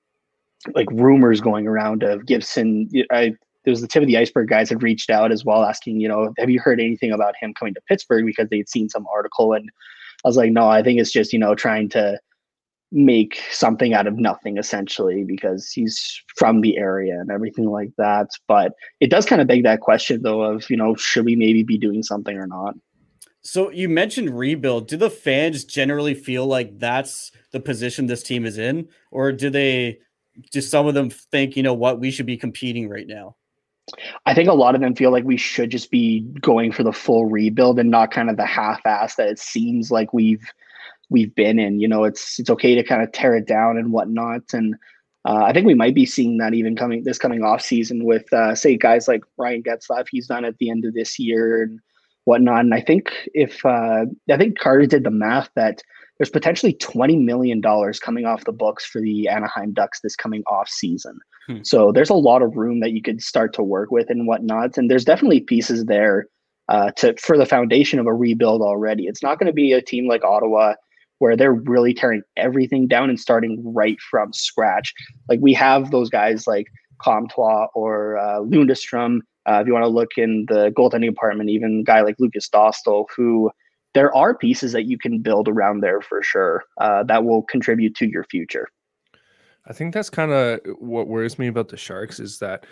like 0.74 0.90
rumors 0.90 1.40
going 1.40 1.66
around 1.66 2.02
of 2.02 2.26
Gibson. 2.26 2.88
I 3.10 3.34
there 3.64 3.72
was 3.72 3.80
the 3.80 3.88
tip 3.88 4.02
of 4.02 4.06
the 4.06 4.16
iceberg 4.16 4.48
guys 4.48 4.68
had 4.68 4.82
reached 4.82 5.10
out 5.10 5.32
as 5.32 5.44
well, 5.44 5.64
asking, 5.64 6.00
you 6.00 6.06
know, 6.06 6.32
have 6.38 6.48
you 6.48 6.60
heard 6.60 6.80
anything 6.80 7.10
about 7.10 7.34
him 7.40 7.52
coming 7.52 7.74
to 7.74 7.80
Pittsburgh 7.88 8.24
because 8.24 8.48
they'd 8.48 8.68
seen 8.68 8.88
some 8.88 9.06
article, 9.12 9.52
and 9.54 9.68
I 10.24 10.28
was 10.28 10.36
like, 10.36 10.52
no, 10.52 10.68
I 10.68 10.82
think 10.82 11.00
it's 11.00 11.12
just 11.12 11.32
you 11.32 11.38
know 11.38 11.54
trying 11.54 11.88
to 11.90 12.18
make 12.92 13.42
something 13.50 13.94
out 13.94 14.06
of 14.06 14.16
nothing 14.16 14.58
essentially 14.58 15.24
because 15.24 15.70
he's 15.72 16.22
from 16.36 16.60
the 16.60 16.78
area 16.78 17.18
and 17.18 17.30
everything 17.30 17.66
like 17.66 17.90
that. 17.98 18.28
But 18.46 18.72
it 19.00 19.10
does 19.10 19.26
kind 19.26 19.42
of 19.42 19.48
beg 19.48 19.64
that 19.64 19.80
question 19.80 20.22
though 20.22 20.42
of 20.42 20.68
you 20.70 20.76
know 20.76 20.94
should 20.94 21.24
we 21.24 21.36
maybe 21.36 21.62
be 21.62 21.78
doing 21.78 22.02
something 22.02 22.36
or 22.36 22.46
not? 22.46 22.74
So 23.42 23.70
you 23.70 23.88
mentioned 23.88 24.36
rebuild. 24.36 24.88
Do 24.88 24.96
the 24.96 25.08
fans 25.08 25.64
generally 25.64 26.14
feel 26.14 26.46
like 26.46 26.80
that's 26.80 27.30
the 27.52 27.60
position 27.60 28.06
this 28.06 28.24
team 28.24 28.44
is 28.44 28.58
in, 28.58 28.88
or 29.12 29.30
do 29.30 29.50
they? 29.50 30.00
Do 30.50 30.60
some 30.60 30.86
of 30.86 30.94
them 30.94 31.10
think 31.10 31.56
you 31.56 31.62
know 31.62 31.74
what 31.74 32.00
we 32.00 32.10
should 32.10 32.26
be 32.26 32.36
competing 32.36 32.88
right 32.88 33.06
now? 33.06 33.36
I 34.24 34.34
think 34.34 34.48
a 34.48 34.54
lot 34.54 34.74
of 34.74 34.80
them 34.80 34.96
feel 34.96 35.12
like 35.12 35.24
we 35.24 35.36
should 35.36 35.70
just 35.70 35.90
be 35.90 36.20
going 36.40 36.72
for 36.72 36.82
the 36.82 36.92
full 36.92 37.26
rebuild 37.26 37.78
and 37.78 37.90
not 37.90 38.10
kind 38.10 38.28
of 38.28 38.36
the 38.36 38.46
half-ass 38.46 39.14
that 39.14 39.28
it 39.28 39.38
seems 39.38 39.90
like 39.92 40.12
we've 40.12 40.44
we've 41.08 41.34
been 41.34 41.58
in. 41.58 41.80
You 41.80 41.88
know, 41.88 42.04
it's 42.04 42.38
it's 42.38 42.50
okay 42.50 42.74
to 42.74 42.82
kind 42.82 43.02
of 43.02 43.12
tear 43.12 43.36
it 43.36 43.46
down 43.46 43.78
and 43.78 43.92
whatnot. 43.92 44.42
And 44.52 44.74
uh, 45.24 45.44
I 45.44 45.52
think 45.52 45.66
we 45.66 45.74
might 45.74 45.94
be 45.94 46.06
seeing 46.06 46.38
that 46.38 46.54
even 46.54 46.76
coming 46.76 47.04
this 47.04 47.18
coming 47.18 47.42
off 47.42 47.62
season 47.62 48.04
with 48.04 48.32
uh, 48.32 48.54
say 48.54 48.76
guys 48.76 49.08
like 49.08 49.22
Ryan 49.36 49.62
Getzlaf. 49.62 50.06
He's 50.10 50.26
done 50.26 50.44
at 50.44 50.58
the 50.58 50.70
end 50.70 50.84
of 50.84 50.94
this 50.94 51.18
year 51.18 51.62
and 51.62 51.80
whatnot. 52.24 52.60
And 52.60 52.74
I 52.74 52.80
think 52.80 53.28
if 53.34 53.64
uh, 53.64 54.06
I 54.30 54.36
think 54.36 54.58
Carter 54.58 54.86
did 54.86 55.04
the 55.04 55.10
math 55.10 55.48
that 55.54 55.82
there's 56.18 56.30
potentially 56.30 56.74
$20 56.74 57.22
million 57.22 57.62
coming 58.00 58.24
off 58.24 58.44
the 58.44 58.52
books 58.52 58.84
for 58.86 59.00
the 59.00 59.28
Anaheim 59.28 59.72
Ducks 59.72 60.00
this 60.00 60.16
coming 60.16 60.42
off 60.46 60.68
season. 60.68 61.18
Hmm. 61.46 61.58
So 61.62 61.92
there's 61.92 62.10
a 62.10 62.14
lot 62.14 62.42
of 62.42 62.56
room 62.56 62.80
that 62.80 62.92
you 62.92 63.02
could 63.02 63.22
start 63.22 63.52
to 63.54 63.62
work 63.62 63.90
with 63.90 64.10
and 64.10 64.26
whatnot. 64.26 64.78
And 64.78 64.90
there's 64.90 65.04
definitely 65.04 65.40
pieces 65.40 65.84
there 65.84 66.26
uh, 66.68 66.90
to 66.92 67.14
for 67.16 67.36
the 67.36 67.46
foundation 67.46 67.98
of 67.98 68.06
a 68.06 68.14
rebuild 68.14 68.62
already. 68.62 69.04
It's 69.04 69.22
not 69.22 69.38
going 69.38 69.46
to 69.46 69.52
be 69.52 69.72
a 69.72 69.82
team 69.82 70.08
like 70.08 70.24
Ottawa 70.24 70.74
where 71.18 71.36
they're 71.36 71.54
really 71.54 71.94
tearing 71.94 72.22
everything 72.36 72.86
down 72.86 73.08
and 73.08 73.18
starting 73.18 73.62
right 73.64 73.98
from 74.10 74.32
scratch. 74.32 74.92
Like 75.28 75.38
we 75.40 75.54
have 75.54 75.90
those 75.90 76.10
guys 76.10 76.46
like 76.46 76.66
Comtois 77.00 77.68
or 77.74 78.18
uh, 78.18 78.40
Lundestrom. 78.40 79.20
Uh, 79.48 79.60
if 79.60 79.66
you 79.66 79.72
want 79.72 79.84
to 79.84 79.88
look 79.88 80.10
in 80.16 80.44
the 80.48 80.70
goaltending 80.76 81.08
department, 81.08 81.50
even 81.50 81.80
a 81.80 81.84
guy 81.84 82.00
like 82.02 82.16
Lukas 82.18 82.48
Dostal, 82.48 83.06
who 83.16 83.50
there 83.96 84.14
are 84.14 84.34
pieces 84.34 84.72
that 84.72 84.84
you 84.84 84.98
can 84.98 85.20
build 85.20 85.48
around 85.48 85.80
there 85.80 86.02
for 86.02 86.22
sure 86.22 86.64
uh, 86.78 87.02
that 87.04 87.24
will 87.24 87.42
contribute 87.44 87.94
to 87.94 88.06
your 88.06 88.24
future. 88.24 88.68
I 89.66 89.72
think 89.72 89.94
that's 89.94 90.10
kind 90.10 90.32
of 90.32 90.60
what 90.78 91.08
worries 91.08 91.38
me 91.38 91.46
about 91.46 91.68
the 91.68 91.78
Sharks 91.78 92.20
is 92.20 92.38
that 92.40 92.66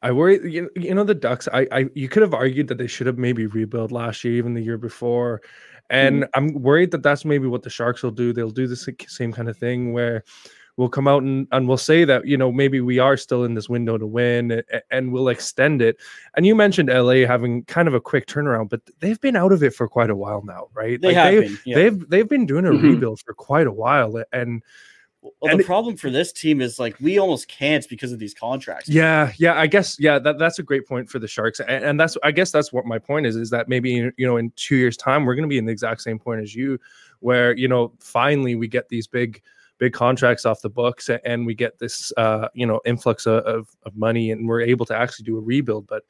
I 0.00 0.12
worry, 0.12 0.40
you 0.50 0.62
know, 0.62 0.68
you 0.74 0.94
know, 0.94 1.04
the 1.04 1.14
Ducks. 1.14 1.46
I, 1.52 1.66
I, 1.70 1.90
you 1.94 2.08
could 2.08 2.22
have 2.22 2.32
argued 2.32 2.68
that 2.68 2.78
they 2.78 2.86
should 2.86 3.06
have 3.06 3.18
maybe 3.18 3.46
rebuilt 3.46 3.92
last 3.92 4.24
year, 4.24 4.32
even 4.32 4.54
the 4.54 4.62
year 4.62 4.78
before, 4.78 5.42
and 5.90 6.22
mm 6.22 6.28
I'm 6.34 6.54
worried 6.54 6.90
that 6.92 7.02
that's 7.02 7.26
maybe 7.26 7.48
what 7.48 7.62
the 7.62 7.68
Sharks 7.68 8.02
will 8.02 8.10
do. 8.10 8.32
They'll 8.32 8.50
do 8.50 8.66
the 8.66 9.04
same 9.08 9.30
kind 9.30 9.50
of 9.50 9.58
thing 9.58 9.92
where 9.92 10.24
we'll 10.76 10.88
come 10.88 11.06
out 11.06 11.22
and, 11.22 11.46
and 11.52 11.68
we'll 11.68 11.76
say 11.76 12.04
that 12.04 12.26
you 12.26 12.36
know 12.36 12.50
maybe 12.50 12.80
we 12.80 12.98
are 12.98 13.16
still 13.16 13.44
in 13.44 13.54
this 13.54 13.68
window 13.68 13.98
to 13.98 14.06
win 14.06 14.50
and, 14.50 14.64
and 14.90 15.12
we'll 15.12 15.28
extend 15.28 15.82
it 15.82 15.96
and 16.36 16.46
you 16.46 16.54
mentioned 16.54 16.88
la 16.88 17.26
having 17.26 17.64
kind 17.64 17.88
of 17.88 17.94
a 17.94 18.00
quick 18.00 18.26
turnaround 18.26 18.68
but 18.68 18.80
they've 19.00 19.20
been 19.20 19.36
out 19.36 19.52
of 19.52 19.62
it 19.62 19.74
for 19.74 19.88
quite 19.88 20.10
a 20.10 20.16
while 20.16 20.42
now 20.44 20.68
right 20.74 21.00
they 21.00 21.08
like 21.08 21.16
have 21.16 21.32
they've, 21.32 21.42
been, 21.42 21.58
yeah. 21.64 21.76
they've 21.76 22.08
they've 22.10 22.28
been 22.28 22.46
doing 22.46 22.66
a 22.66 22.70
mm-hmm. 22.70 22.90
rebuild 22.90 23.20
for 23.20 23.34
quite 23.34 23.66
a 23.66 23.72
while 23.72 24.22
and 24.32 24.62
well, 25.40 25.56
the 25.56 25.62
problem 25.62 25.96
for 25.96 26.10
this 26.10 26.32
team 26.32 26.60
is 26.60 26.80
like 26.80 26.96
we 27.00 27.18
almost 27.18 27.46
can't 27.46 27.88
because 27.88 28.10
of 28.10 28.18
these 28.18 28.34
contracts. 28.34 28.88
Yeah, 28.88 29.32
yeah, 29.36 29.54
I 29.54 29.68
guess 29.68 29.96
yeah, 30.00 30.18
that, 30.18 30.36
that's 30.36 30.58
a 30.58 30.64
great 30.64 30.84
point 30.84 31.08
for 31.08 31.20
the 31.20 31.28
Sharks, 31.28 31.60
and, 31.60 31.84
and, 31.84 32.00
that's 32.00 32.16
I 32.24 32.32
guess 32.32 32.50
that's 32.50 32.72
what 32.72 32.86
my 32.86 32.98
point 32.98 33.26
is 33.26 33.36
is 33.36 33.48
that 33.50 33.68
maybe 33.68 33.90
you 33.90 34.26
know 34.26 34.36
in 34.36 34.52
two 34.56 34.74
years' 34.74 34.96
time 34.96 35.24
we're 35.24 35.36
going 35.36 35.44
to 35.44 35.48
be 35.48 35.58
in 35.58 35.64
the 35.64 35.70
exact 35.70 36.00
same 36.00 36.18
point 36.18 36.40
as 36.40 36.56
you, 36.56 36.76
where 37.20 37.56
you 37.56 37.68
know 37.68 37.92
finally 38.00 38.56
we 38.56 38.66
get 38.66 38.88
these 38.88 39.06
big 39.06 39.40
big 39.82 39.92
contracts 39.92 40.46
off 40.46 40.62
the 40.62 40.70
books 40.70 41.10
and 41.24 41.44
we 41.44 41.56
get 41.56 41.76
this 41.80 42.12
uh, 42.16 42.46
you 42.54 42.64
know 42.64 42.80
influx 42.84 43.26
of, 43.26 43.42
of, 43.42 43.68
of 43.82 43.96
money 43.96 44.30
and 44.30 44.46
we're 44.46 44.60
able 44.60 44.86
to 44.86 44.96
actually 44.96 45.24
do 45.24 45.36
a 45.36 45.40
rebuild. 45.40 45.88
But 45.88 46.04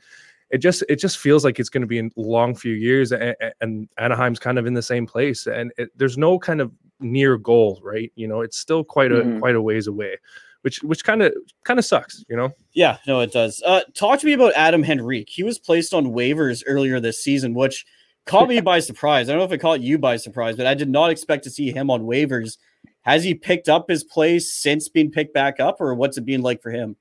it 0.51 0.59
just 0.59 0.85
it 0.91 0.97
just 0.97 1.17
feels 1.17 1.43
like 1.43 1.59
it's 1.59 1.71
going 1.71 1.81
to 1.81 1.87
be 1.87 1.99
a 1.99 2.11
long 2.15 2.55
few 2.55 2.75
years 2.75 3.13
and, 3.13 3.35
and 3.63 3.89
Anaheim's 3.97 4.39
kind 4.39 4.59
of 4.59 4.67
in 4.67 4.75
the 4.75 4.83
same 4.83 5.07
place 5.07 5.47
and 5.47 5.73
it, 5.79 5.89
there's 5.97 6.19
no 6.19 6.39
kind 6.39 6.61
of 6.61 6.71
near 7.01 7.39
goal 7.39 7.81
right? 7.83 8.13
You 8.15 8.29
know 8.29 8.43
it's 8.43 8.59
still 8.59 8.85
quite 8.85 9.11
a 9.11 9.23
mm-hmm. 9.23 9.39
quite 9.39 9.55
a 9.55 9.63
ways 9.63 9.87
away 9.87 10.19
which 10.61 10.83
which 10.83 11.03
kind 11.03 11.23
of 11.23 11.33
kind 11.65 11.79
of 11.79 11.87
sucks 11.87 12.27
you 12.29 12.37
know? 12.37 12.51
Yeah 12.75 12.99
no 13.07 13.21
it 13.21 13.33
does. 13.33 13.63
Uh 13.65 13.81
talk 13.95 14.21
to 14.21 14.27
me 14.27 14.35
about 14.35 14.53
Adam 14.55 14.85
Henrique. 14.85 15.31
He 15.31 15.45
was 15.45 15.59
placed 15.59 15.95
on 15.95 16.09
waivers 16.09 16.63
earlier 16.67 17.01
this 17.01 17.25
season 17.25 17.55
which 17.55 17.87
caught 18.27 18.51
me 18.51 18.61
by 18.73 18.81
surprise. 18.81 19.31
I 19.31 19.33
don't 19.33 19.39
know 19.39 19.47
if 19.47 19.53
it 19.53 19.63
caught 19.63 19.81
you 19.81 19.97
by 19.97 20.19
surprise 20.19 20.57
but 20.59 20.67
i 20.67 20.75
did 20.75 20.91
not 20.91 21.09
expect 21.09 21.45
to 21.45 21.51
see 21.51 21.73
him 21.73 21.91
on 21.91 22.03
waivers 22.03 22.59
has 23.03 23.25
he 23.25 23.35
picked 23.35 23.69
up 23.69 23.89
his 23.89 24.05
place 24.05 24.53
since 24.53 24.89
being 24.89 25.11
picked 25.11 25.35
back 25.35 25.61
up, 25.61 25.81
or 25.81 25.95
what's 25.95 26.17
it 26.17 26.25
been 26.25 26.43
like 26.43 26.63
for 26.63 26.71
him? 26.71 26.97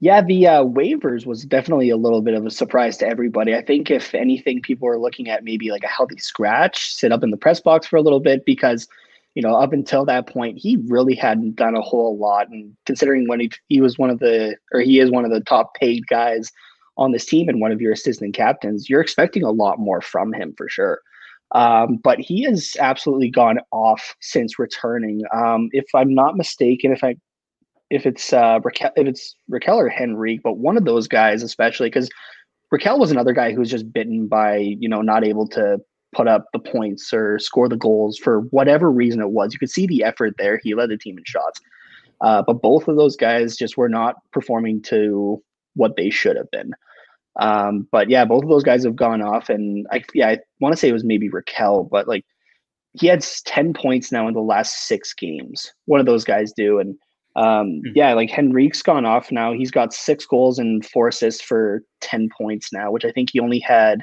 Yeah, 0.00 0.22
the 0.22 0.46
uh, 0.46 0.64
waivers 0.64 1.26
was 1.26 1.44
definitely 1.44 1.90
a 1.90 1.96
little 1.96 2.22
bit 2.22 2.34
of 2.34 2.46
a 2.46 2.50
surprise 2.50 2.96
to 2.98 3.06
everybody. 3.06 3.54
I 3.54 3.62
think 3.62 3.90
if 3.90 4.14
anything, 4.14 4.62
people 4.62 4.88
are 4.88 4.98
looking 4.98 5.28
at 5.28 5.44
maybe 5.44 5.70
like 5.70 5.84
a 5.84 5.88
healthy 5.88 6.16
scratch, 6.16 6.94
sit 6.94 7.12
up 7.12 7.22
in 7.22 7.30
the 7.30 7.36
press 7.36 7.60
box 7.60 7.86
for 7.86 7.96
a 7.96 8.02
little 8.02 8.20
bit 8.20 8.46
because, 8.46 8.88
you 9.34 9.42
know, 9.42 9.54
up 9.54 9.74
until 9.74 10.06
that 10.06 10.26
point, 10.26 10.58
he 10.58 10.78
really 10.86 11.14
hadn't 11.14 11.56
done 11.56 11.76
a 11.76 11.82
whole 11.82 12.16
lot. 12.16 12.48
And 12.48 12.74
considering 12.86 13.28
when 13.28 13.40
he, 13.40 13.50
he 13.68 13.82
was 13.82 13.98
one 13.98 14.08
of 14.08 14.18
the, 14.18 14.56
or 14.72 14.80
he 14.80 14.98
is 14.98 15.10
one 15.10 15.26
of 15.26 15.30
the 15.30 15.42
top 15.42 15.74
paid 15.74 16.06
guys 16.06 16.50
on 16.96 17.12
this 17.12 17.26
team 17.26 17.48
and 17.48 17.60
one 17.60 17.70
of 17.70 17.82
your 17.82 17.92
assistant 17.92 18.34
captains, 18.34 18.88
you're 18.88 19.02
expecting 19.02 19.42
a 19.42 19.50
lot 19.50 19.78
more 19.78 20.00
from 20.00 20.32
him 20.32 20.54
for 20.56 20.68
sure. 20.70 21.02
Um, 21.52 21.96
but 21.96 22.20
he 22.20 22.42
has 22.44 22.76
absolutely 22.78 23.30
gone 23.30 23.58
off 23.72 24.14
since 24.20 24.58
returning. 24.58 25.22
Um, 25.34 25.68
if 25.72 25.86
I'm 25.94 26.14
not 26.14 26.36
mistaken, 26.36 26.92
if 26.92 27.02
I 27.02 27.16
if 27.90 28.06
it's 28.06 28.32
uh, 28.32 28.60
Rakell, 28.60 28.92
if 28.96 29.06
it's 29.06 29.34
Rakell 29.50 29.76
or 29.76 29.90
Henrique, 29.90 30.42
but 30.42 30.58
one 30.58 30.76
of 30.76 30.84
those 30.84 31.08
guys, 31.08 31.42
especially 31.42 31.88
because 31.88 32.08
Rakell 32.72 33.00
was 33.00 33.10
another 33.10 33.32
guy 33.32 33.52
who 33.52 33.58
was 33.58 33.70
just 33.70 33.92
bitten 33.92 34.28
by 34.28 34.56
you 34.56 34.88
know 34.88 35.02
not 35.02 35.24
able 35.24 35.48
to 35.48 35.80
put 36.14 36.28
up 36.28 36.46
the 36.52 36.58
points 36.58 37.12
or 37.12 37.38
score 37.38 37.68
the 37.68 37.76
goals 37.76 38.18
for 38.18 38.40
whatever 38.50 38.90
reason 38.90 39.20
it 39.20 39.30
was. 39.30 39.52
You 39.52 39.58
could 39.58 39.70
see 39.70 39.86
the 39.86 40.04
effort 40.04 40.34
there. 40.38 40.60
He 40.62 40.74
led 40.74 40.90
the 40.90 40.96
team 40.96 41.18
in 41.18 41.24
shots, 41.26 41.60
uh, 42.20 42.42
but 42.46 42.62
both 42.62 42.86
of 42.86 42.96
those 42.96 43.16
guys 43.16 43.56
just 43.56 43.76
were 43.76 43.88
not 43.88 44.16
performing 44.32 44.82
to 44.82 45.42
what 45.74 45.96
they 45.96 46.10
should 46.10 46.36
have 46.36 46.50
been. 46.52 46.72
Um, 47.38 47.86
but 47.92 48.10
yeah, 48.10 48.24
both 48.24 48.42
of 48.42 48.48
those 48.48 48.64
guys 48.64 48.84
have 48.84 48.96
gone 48.96 49.22
off, 49.22 49.48
and 49.48 49.86
I 49.92 50.02
yeah, 50.14 50.28
I 50.28 50.38
want 50.60 50.72
to 50.72 50.76
say 50.76 50.88
it 50.88 50.92
was 50.92 51.04
maybe 51.04 51.28
Rakell, 51.28 51.88
but 51.88 52.08
like 52.08 52.24
he 52.92 53.06
had 53.06 53.24
ten 53.44 53.72
points 53.72 54.10
now 54.10 54.26
in 54.26 54.34
the 54.34 54.40
last 54.40 54.88
six 54.88 55.14
games. 55.14 55.72
One 55.86 56.00
of 56.00 56.06
those 56.06 56.24
guys 56.24 56.52
do, 56.52 56.78
and 56.80 56.96
um, 57.36 57.44
mm-hmm. 57.44 57.92
yeah, 57.94 58.12
like 58.14 58.30
Henrique's 58.30 58.82
gone 58.82 59.06
off 59.06 59.30
now. 59.30 59.52
He's 59.52 59.70
got 59.70 59.92
six 59.92 60.26
goals 60.26 60.58
and 60.58 60.84
four 60.84 61.08
assists 61.08 61.42
for 61.42 61.82
ten 62.00 62.28
points 62.36 62.72
now, 62.72 62.90
which 62.90 63.04
I 63.04 63.12
think 63.12 63.30
he 63.32 63.40
only 63.40 63.60
had 63.60 64.02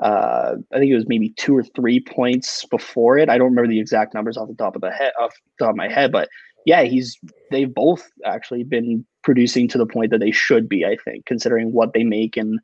uh, 0.00 0.54
I 0.72 0.78
think 0.78 0.90
it 0.90 0.94
was 0.94 1.08
maybe 1.08 1.30
two 1.36 1.54
or 1.54 1.62
three 1.62 2.00
points 2.00 2.64
before 2.66 3.18
it. 3.18 3.28
I 3.28 3.36
don't 3.36 3.50
remember 3.50 3.68
the 3.68 3.80
exact 3.80 4.14
numbers 4.14 4.36
off 4.36 4.48
the 4.48 4.54
top 4.54 4.74
of 4.74 4.80
the 4.80 4.90
head 4.90 5.12
off 5.20 5.34
the 5.58 5.64
top 5.64 5.70
of 5.70 5.76
my 5.76 5.88
head, 5.88 6.10
but 6.10 6.28
yeah, 6.66 6.82
he's 6.82 7.18
they've 7.50 7.72
both 7.72 8.08
actually 8.24 8.64
been 8.64 9.04
producing 9.22 9.68
to 9.68 9.78
the 9.78 9.86
point 9.86 10.10
that 10.10 10.20
they 10.20 10.30
should 10.30 10.68
be. 10.68 10.84
I 10.84 10.96
think, 11.04 11.26
considering 11.26 11.72
what 11.72 11.92
they 11.92 12.04
make 12.04 12.36
and 12.36 12.60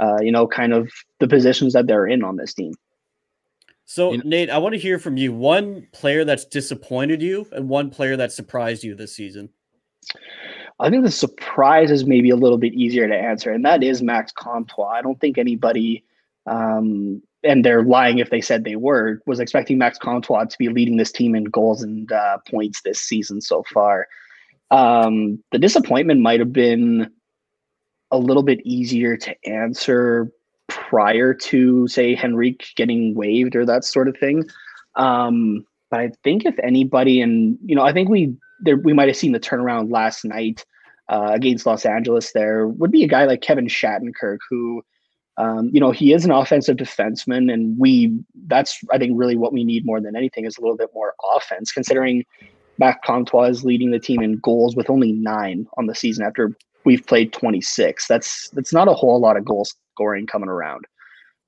uh, 0.00 0.18
you 0.22 0.32
know, 0.32 0.46
kind 0.46 0.72
of 0.72 0.90
the 1.18 1.28
positions 1.28 1.74
that 1.74 1.86
they're 1.86 2.06
in 2.06 2.24
on 2.24 2.36
this 2.36 2.54
team. 2.54 2.72
So, 3.84 4.12
you 4.12 4.18
know, 4.18 4.24
Nate, 4.24 4.50
I 4.50 4.58
want 4.58 4.74
to 4.74 4.80
hear 4.80 4.98
from 4.98 5.16
you. 5.16 5.32
One 5.32 5.88
player 5.92 6.24
that's 6.24 6.44
disappointed 6.44 7.20
you, 7.20 7.46
and 7.52 7.68
one 7.68 7.90
player 7.90 8.16
that 8.16 8.32
surprised 8.32 8.82
you 8.82 8.94
this 8.94 9.14
season. 9.14 9.50
I 10.78 10.88
think 10.88 11.04
the 11.04 11.10
surprise 11.10 11.90
is 11.90 12.06
maybe 12.06 12.30
a 12.30 12.36
little 12.36 12.56
bit 12.56 12.72
easier 12.72 13.06
to 13.06 13.14
answer, 13.14 13.50
and 13.50 13.64
that 13.66 13.82
is 13.82 14.00
Max 14.00 14.32
Comtois. 14.32 14.88
I 14.88 15.02
don't 15.02 15.20
think 15.20 15.36
anybody, 15.36 16.04
um, 16.46 17.22
and 17.42 17.64
they're 17.64 17.82
lying 17.82 18.18
if 18.18 18.30
they 18.30 18.40
said 18.40 18.64
they 18.64 18.76
were, 18.76 19.20
was 19.26 19.40
expecting 19.40 19.78
Max 19.78 19.98
Comtois 19.98 20.44
to 20.44 20.58
be 20.58 20.68
leading 20.68 20.96
this 20.96 21.12
team 21.12 21.34
in 21.34 21.44
goals 21.44 21.82
and 21.82 22.10
uh, 22.12 22.38
points 22.50 22.82
this 22.82 23.00
season 23.00 23.40
so 23.40 23.64
far. 23.72 24.06
Um, 24.70 25.42
the 25.50 25.58
disappointment 25.58 26.20
might 26.20 26.40
have 26.40 26.52
been 26.52 27.10
a 28.10 28.18
little 28.18 28.42
bit 28.42 28.60
easier 28.64 29.16
to 29.16 29.34
answer 29.48 30.30
prior 30.68 31.34
to, 31.34 31.88
say, 31.88 32.16
Henrique 32.16 32.66
getting 32.76 33.14
waived 33.14 33.56
or 33.56 33.64
that 33.66 33.84
sort 33.84 34.08
of 34.08 34.16
thing. 34.18 34.48
Um, 34.96 35.64
but 35.90 36.00
I 36.00 36.12
think 36.22 36.44
if 36.44 36.54
anybody, 36.62 37.20
and 37.20 37.58
you 37.64 37.74
know, 37.74 37.82
I 37.82 37.92
think 37.92 38.08
we 38.08 38.36
there 38.60 38.76
we 38.76 38.92
might 38.92 39.08
have 39.08 39.16
seen 39.16 39.32
the 39.32 39.40
turnaround 39.40 39.90
last 39.90 40.24
night 40.24 40.64
uh, 41.08 41.30
against 41.32 41.66
Los 41.66 41.84
Angeles. 41.84 42.32
There 42.32 42.68
would 42.68 42.92
be 42.92 43.04
a 43.04 43.08
guy 43.08 43.24
like 43.24 43.40
Kevin 43.40 43.66
Shattenkirk 43.66 44.38
who, 44.48 44.82
um, 45.40 45.70
you 45.72 45.80
know, 45.80 45.90
he 45.90 46.12
is 46.12 46.26
an 46.26 46.30
offensive 46.30 46.76
defenseman, 46.76 47.50
and 47.50 47.74
we 47.78 48.12
that's 48.46 48.78
I 48.92 48.98
think 48.98 49.18
really 49.18 49.36
what 49.36 49.54
we 49.54 49.64
need 49.64 49.86
more 49.86 49.98
than 49.98 50.14
anything 50.14 50.44
is 50.44 50.58
a 50.58 50.60
little 50.60 50.76
bit 50.76 50.90
more 50.94 51.14
offense, 51.34 51.72
considering 51.72 52.26
Mac 52.76 53.02
Comtois 53.02 53.48
is 53.48 53.64
leading 53.64 53.90
the 53.90 53.98
team 53.98 54.20
in 54.20 54.38
goals 54.38 54.76
with 54.76 54.90
only 54.90 55.12
nine 55.12 55.66
on 55.78 55.86
the 55.86 55.94
season 55.94 56.26
after 56.26 56.54
we've 56.84 57.06
played 57.06 57.32
26. 57.32 58.06
That's 58.06 58.50
that's 58.50 58.74
not 58.74 58.86
a 58.86 58.92
whole 58.92 59.18
lot 59.18 59.38
of 59.38 59.46
goal 59.46 59.64
scoring 59.64 60.26
coming 60.26 60.50
around. 60.50 60.84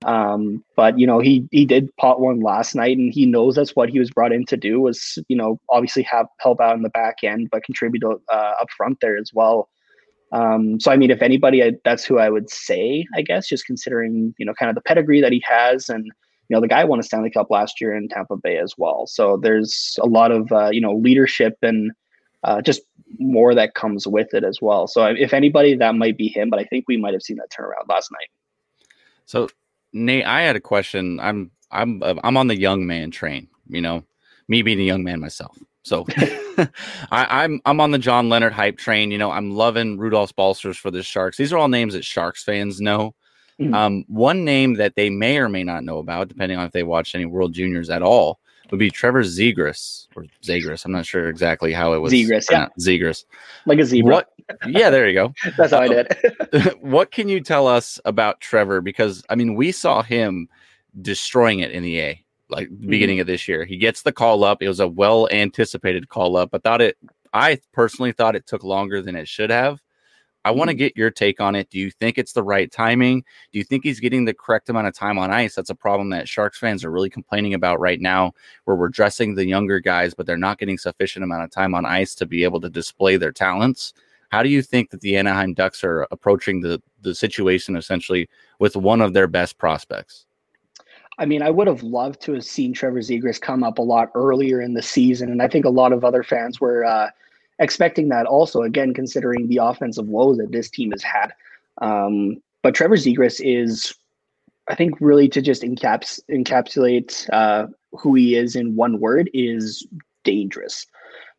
Um, 0.06 0.64
but 0.74 0.98
you 0.98 1.06
know, 1.06 1.18
he 1.18 1.46
he 1.50 1.66
did 1.66 1.94
pot 1.96 2.18
one 2.18 2.40
last 2.40 2.74
night, 2.74 2.96
and 2.96 3.12
he 3.12 3.26
knows 3.26 3.56
that's 3.56 3.76
what 3.76 3.90
he 3.90 3.98
was 3.98 4.10
brought 4.10 4.32
in 4.32 4.46
to 4.46 4.56
do. 4.56 4.80
Was 4.80 5.18
you 5.28 5.36
know 5.36 5.60
obviously 5.68 6.02
have 6.04 6.28
help 6.40 6.62
out 6.62 6.76
in 6.76 6.82
the 6.82 6.88
back 6.88 7.16
end, 7.22 7.50
but 7.52 7.62
contribute 7.64 8.04
uh, 8.04 8.52
up 8.58 8.70
front 8.74 8.98
there 9.02 9.18
as 9.18 9.32
well. 9.34 9.68
Um, 10.32 10.80
so 10.80 10.90
I 10.90 10.96
mean, 10.96 11.10
if 11.10 11.22
anybody, 11.22 11.62
I, 11.62 11.72
that's 11.84 12.04
who 12.04 12.18
I 12.18 12.30
would 12.30 12.50
say, 12.50 13.06
I 13.14 13.22
guess, 13.22 13.46
just 13.46 13.66
considering 13.66 14.34
you 14.38 14.46
know 14.46 14.54
kind 14.54 14.70
of 14.70 14.74
the 14.74 14.80
pedigree 14.80 15.20
that 15.20 15.32
he 15.32 15.42
has, 15.46 15.88
and 15.88 16.06
you 16.06 16.56
know 16.56 16.60
the 16.60 16.68
guy 16.68 16.84
won 16.84 16.98
a 16.98 17.02
Stanley 17.02 17.30
Cup 17.30 17.50
last 17.50 17.80
year 17.80 17.94
in 17.94 18.08
Tampa 18.08 18.36
Bay 18.36 18.58
as 18.58 18.74
well. 18.78 19.06
So 19.06 19.36
there's 19.36 19.98
a 20.02 20.06
lot 20.06 20.32
of 20.32 20.50
uh, 20.50 20.70
you 20.70 20.80
know 20.80 20.94
leadership 20.94 21.58
and 21.62 21.92
uh, 22.44 22.62
just 22.62 22.80
more 23.18 23.54
that 23.54 23.74
comes 23.74 24.06
with 24.06 24.32
it 24.32 24.42
as 24.42 24.60
well. 24.62 24.86
So 24.86 25.04
if 25.04 25.34
anybody, 25.34 25.76
that 25.76 25.94
might 25.94 26.16
be 26.16 26.28
him, 26.28 26.48
but 26.48 26.58
I 26.58 26.64
think 26.64 26.86
we 26.88 26.96
might 26.96 27.12
have 27.12 27.22
seen 27.22 27.36
that 27.36 27.50
turnaround 27.50 27.88
last 27.88 28.10
night. 28.10 28.30
So 29.26 29.48
Nate, 29.92 30.24
I 30.24 30.42
had 30.42 30.56
a 30.56 30.60
question. 30.60 31.20
I'm 31.20 31.50
I'm 31.70 32.02
I'm 32.02 32.36
on 32.36 32.46
the 32.46 32.58
young 32.58 32.86
man 32.86 33.10
train. 33.10 33.48
You 33.68 33.82
know, 33.82 34.04
me 34.48 34.62
being 34.62 34.80
a 34.80 34.84
young 34.84 35.04
man 35.04 35.20
myself. 35.20 35.58
So 35.82 36.06
I, 36.16 37.44
am 37.44 37.54
I'm, 37.54 37.60
I'm 37.64 37.80
on 37.80 37.90
the 37.90 37.98
John 37.98 38.28
Leonard 38.28 38.52
hype 38.52 38.78
train. 38.78 39.10
You 39.10 39.18
know, 39.18 39.30
I'm 39.30 39.52
loving 39.52 39.98
Rudolph 39.98 40.34
Balcers 40.36 40.78
for 40.78 40.90
the 40.90 41.02
Sharks. 41.02 41.36
These 41.36 41.52
are 41.52 41.58
all 41.58 41.68
names 41.68 41.94
that 41.94 42.04
Sharks 42.04 42.44
fans 42.44 42.80
know. 42.80 43.14
Mm-hmm. 43.60 43.74
Um, 43.74 44.04
one 44.08 44.44
name 44.44 44.74
that 44.74 44.94
they 44.96 45.10
may 45.10 45.38
or 45.38 45.48
may 45.48 45.64
not 45.64 45.84
know 45.84 45.98
about, 45.98 46.28
depending 46.28 46.58
on 46.58 46.66
if 46.66 46.72
they 46.72 46.82
watched 46.82 47.14
any 47.14 47.26
World 47.26 47.52
Juniors 47.52 47.90
at 47.90 48.02
all, 48.02 48.38
would 48.70 48.78
be 48.78 48.90
Trevor 48.90 49.22
Zegras 49.22 50.08
or 50.16 50.24
Zagras. 50.42 50.84
I'm 50.84 50.92
not 50.92 51.04
sure 51.04 51.28
exactly 51.28 51.72
how 51.72 51.92
it 51.92 51.98
was. 51.98 52.12
Zegras, 52.12 52.50
yeah. 52.50 52.68
Zegras. 52.80 53.24
Like 53.66 53.78
a 53.78 53.84
zebra. 53.84 54.14
What, 54.14 54.28
yeah, 54.66 54.88
there 54.88 55.06
you 55.06 55.14
go. 55.14 55.34
That's 55.56 55.72
how 55.72 55.80
I 55.80 55.88
did. 55.88 56.08
what 56.80 57.10
can 57.10 57.28
you 57.28 57.40
tell 57.40 57.66
us 57.66 58.00
about 58.06 58.40
Trevor? 58.40 58.80
Because 58.80 59.22
I 59.28 59.34
mean, 59.34 59.54
we 59.54 59.72
saw 59.72 60.02
him 60.02 60.48
destroying 61.00 61.60
it 61.60 61.70
in 61.70 61.82
the 61.82 62.00
A, 62.00 62.24
like 62.52 62.68
mm-hmm. 62.68 62.90
beginning 62.90 63.20
of 63.20 63.26
this 63.26 63.48
year. 63.48 63.64
He 63.64 63.76
gets 63.76 64.02
the 64.02 64.12
call 64.12 64.44
up. 64.44 64.62
It 64.62 64.68
was 64.68 64.80
a 64.80 64.88
well 64.88 65.28
anticipated 65.30 66.08
call 66.08 66.36
up. 66.36 66.50
I 66.52 66.58
thought 66.58 66.80
it. 66.80 66.96
I 67.32 67.60
personally 67.72 68.12
thought 68.12 68.36
it 68.36 68.46
took 68.46 68.62
longer 68.62 69.02
than 69.02 69.16
it 69.16 69.26
should 69.26 69.50
have. 69.50 69.80
I 70.44 70.50
want 70.50 70.68
to 70.70 70.74
mm-hmm. 70.74 70.78
get 70.78 70.96
your 70.96 71.10
take 71.10 71.40
on 71.40 71.54
it. 71.54 71.70
Do 71.70 71.78
you 71.78 71.90
think 71.90 72.18
it's 72.18 72.32
the 72.32 72.42
right 72.42 72.70
timing? 72.70 73.24
Do 73.52 73.58
you 73.58 73.64
think 73.64 73.84
he's 73.84 74.00
getting 74.00 74.24
the 74.24 74.34
correct 74.34 74.68
amount 74.68 74.88
of 74.88 74.94
time 74.94 75.18
on 75.18 75.30
ice? 75.30 75.54
That's 75.54 75.70
a 75.70 75.74
problem 75.74 76.10
that 76.10 76.28
Sharks 76.28 76.58
fans 76.58 76.84
are 76.84 76.90
really 76.90 77.10
complaining 77.10 77.54
about 77.54 77.80
right 77.80 78.00
now, 78.00 78.32
where 78.64 78.76
we're 78.76 78.88
dressing 78.88 79.34
the 79.34 79.46
younger 79.46 79.78
guys, 79.78 80.14
but 80.14 80.26
they're 80.26 80.36
not 80.36 80.58
getting 80.58 80.78
sufficient 80.78 81.22
amount 81.22 81.44
of 81.44 81.50
time 81.50 81.74
on 81.74 81.86
ice 81.86 82.14
to 82.16 82.26
be 82.26 82.44
able 82.44 82.60
to 82.60 82.70
display 82.70 83.16
their 83.16 83.32
talents. 83.32 83.92
How 84.30 84.42
do 84.42 84.48
you 84.48 84.62
think 84.62 84.90
that 84.90 85.02
the 85.02 85.16
Anaheim 85.16 85.54
Ducks 85.54 85.84
are 85.84 86.08
approaching 86.10 86.60
the, 86.60 86.82
the 87.02 87.14
situation 87.14 87.76
essentially 87.76 88.28
with 88.58 88.74
one 88.74 89.00
of 89.00 89.12
their 89.12 89.28
best 89.28 89.58
prospects? 89.58 90.26
I 91.18 91.26
mean, 91.26 91.42
I 91.42 91.50
would 91.50 91.66
have 91.66 91.82
loved 91.82 92.20
to 92.22 92.32
have 92.32 92.44
seen 92.44 92.72
Trevor 92.72 93.00
Zegras 93.00 93.40
come 93.40 93.62
up 93.62 93.78
a 93.78 93.82
lot 93.82 94.10
earlier 94.14 94.60
in 94.60 94.74
the 94.74 94.82
season, 94.82 95.30
and 95.30 95.42
I 95.42 95.48
think 95.48 95.64
a 95.64 95.70
lot 95.70 95.92
of 95.92 96.04
other 96.04 96.22
fans 96.22 96.60
were 96.60 96.84
uh, 96.84 97.10
expecting 97.58 98.08
that 98.08 98.26
also, 98.26 98.62
again, 98.62 98.94
considering 98.94 99.48
the 99.48 99.58
offensive 99.58 100.06
woes 100.06 100.38
that 100.38 100.52
this 100.52 100.70
team 100.70 100.90
has 100.90 101.02
had. 101.02 101.32
Um, 101.80 102.42
but 102.62 102.74
Trevor 102.74 102.96
Zegras 102.96 103.40
is, 103.44 103.94
I 104.68 104.74
think, 104.74 104.94
really 105.00 105.28
to 105.28 105.42
just 105.42 105.62
encaps- 105.62 106.20
encapsulate 106.30 107.28
uh, 107.32 107.66
who 107.92 108.14
he 108.14 108.34
is 108.34 108.56
in 108.56 108.76
one 108.76 108.98
word 108.98 109.30
is 109.34 109.86
dangerous, 110.24 110.86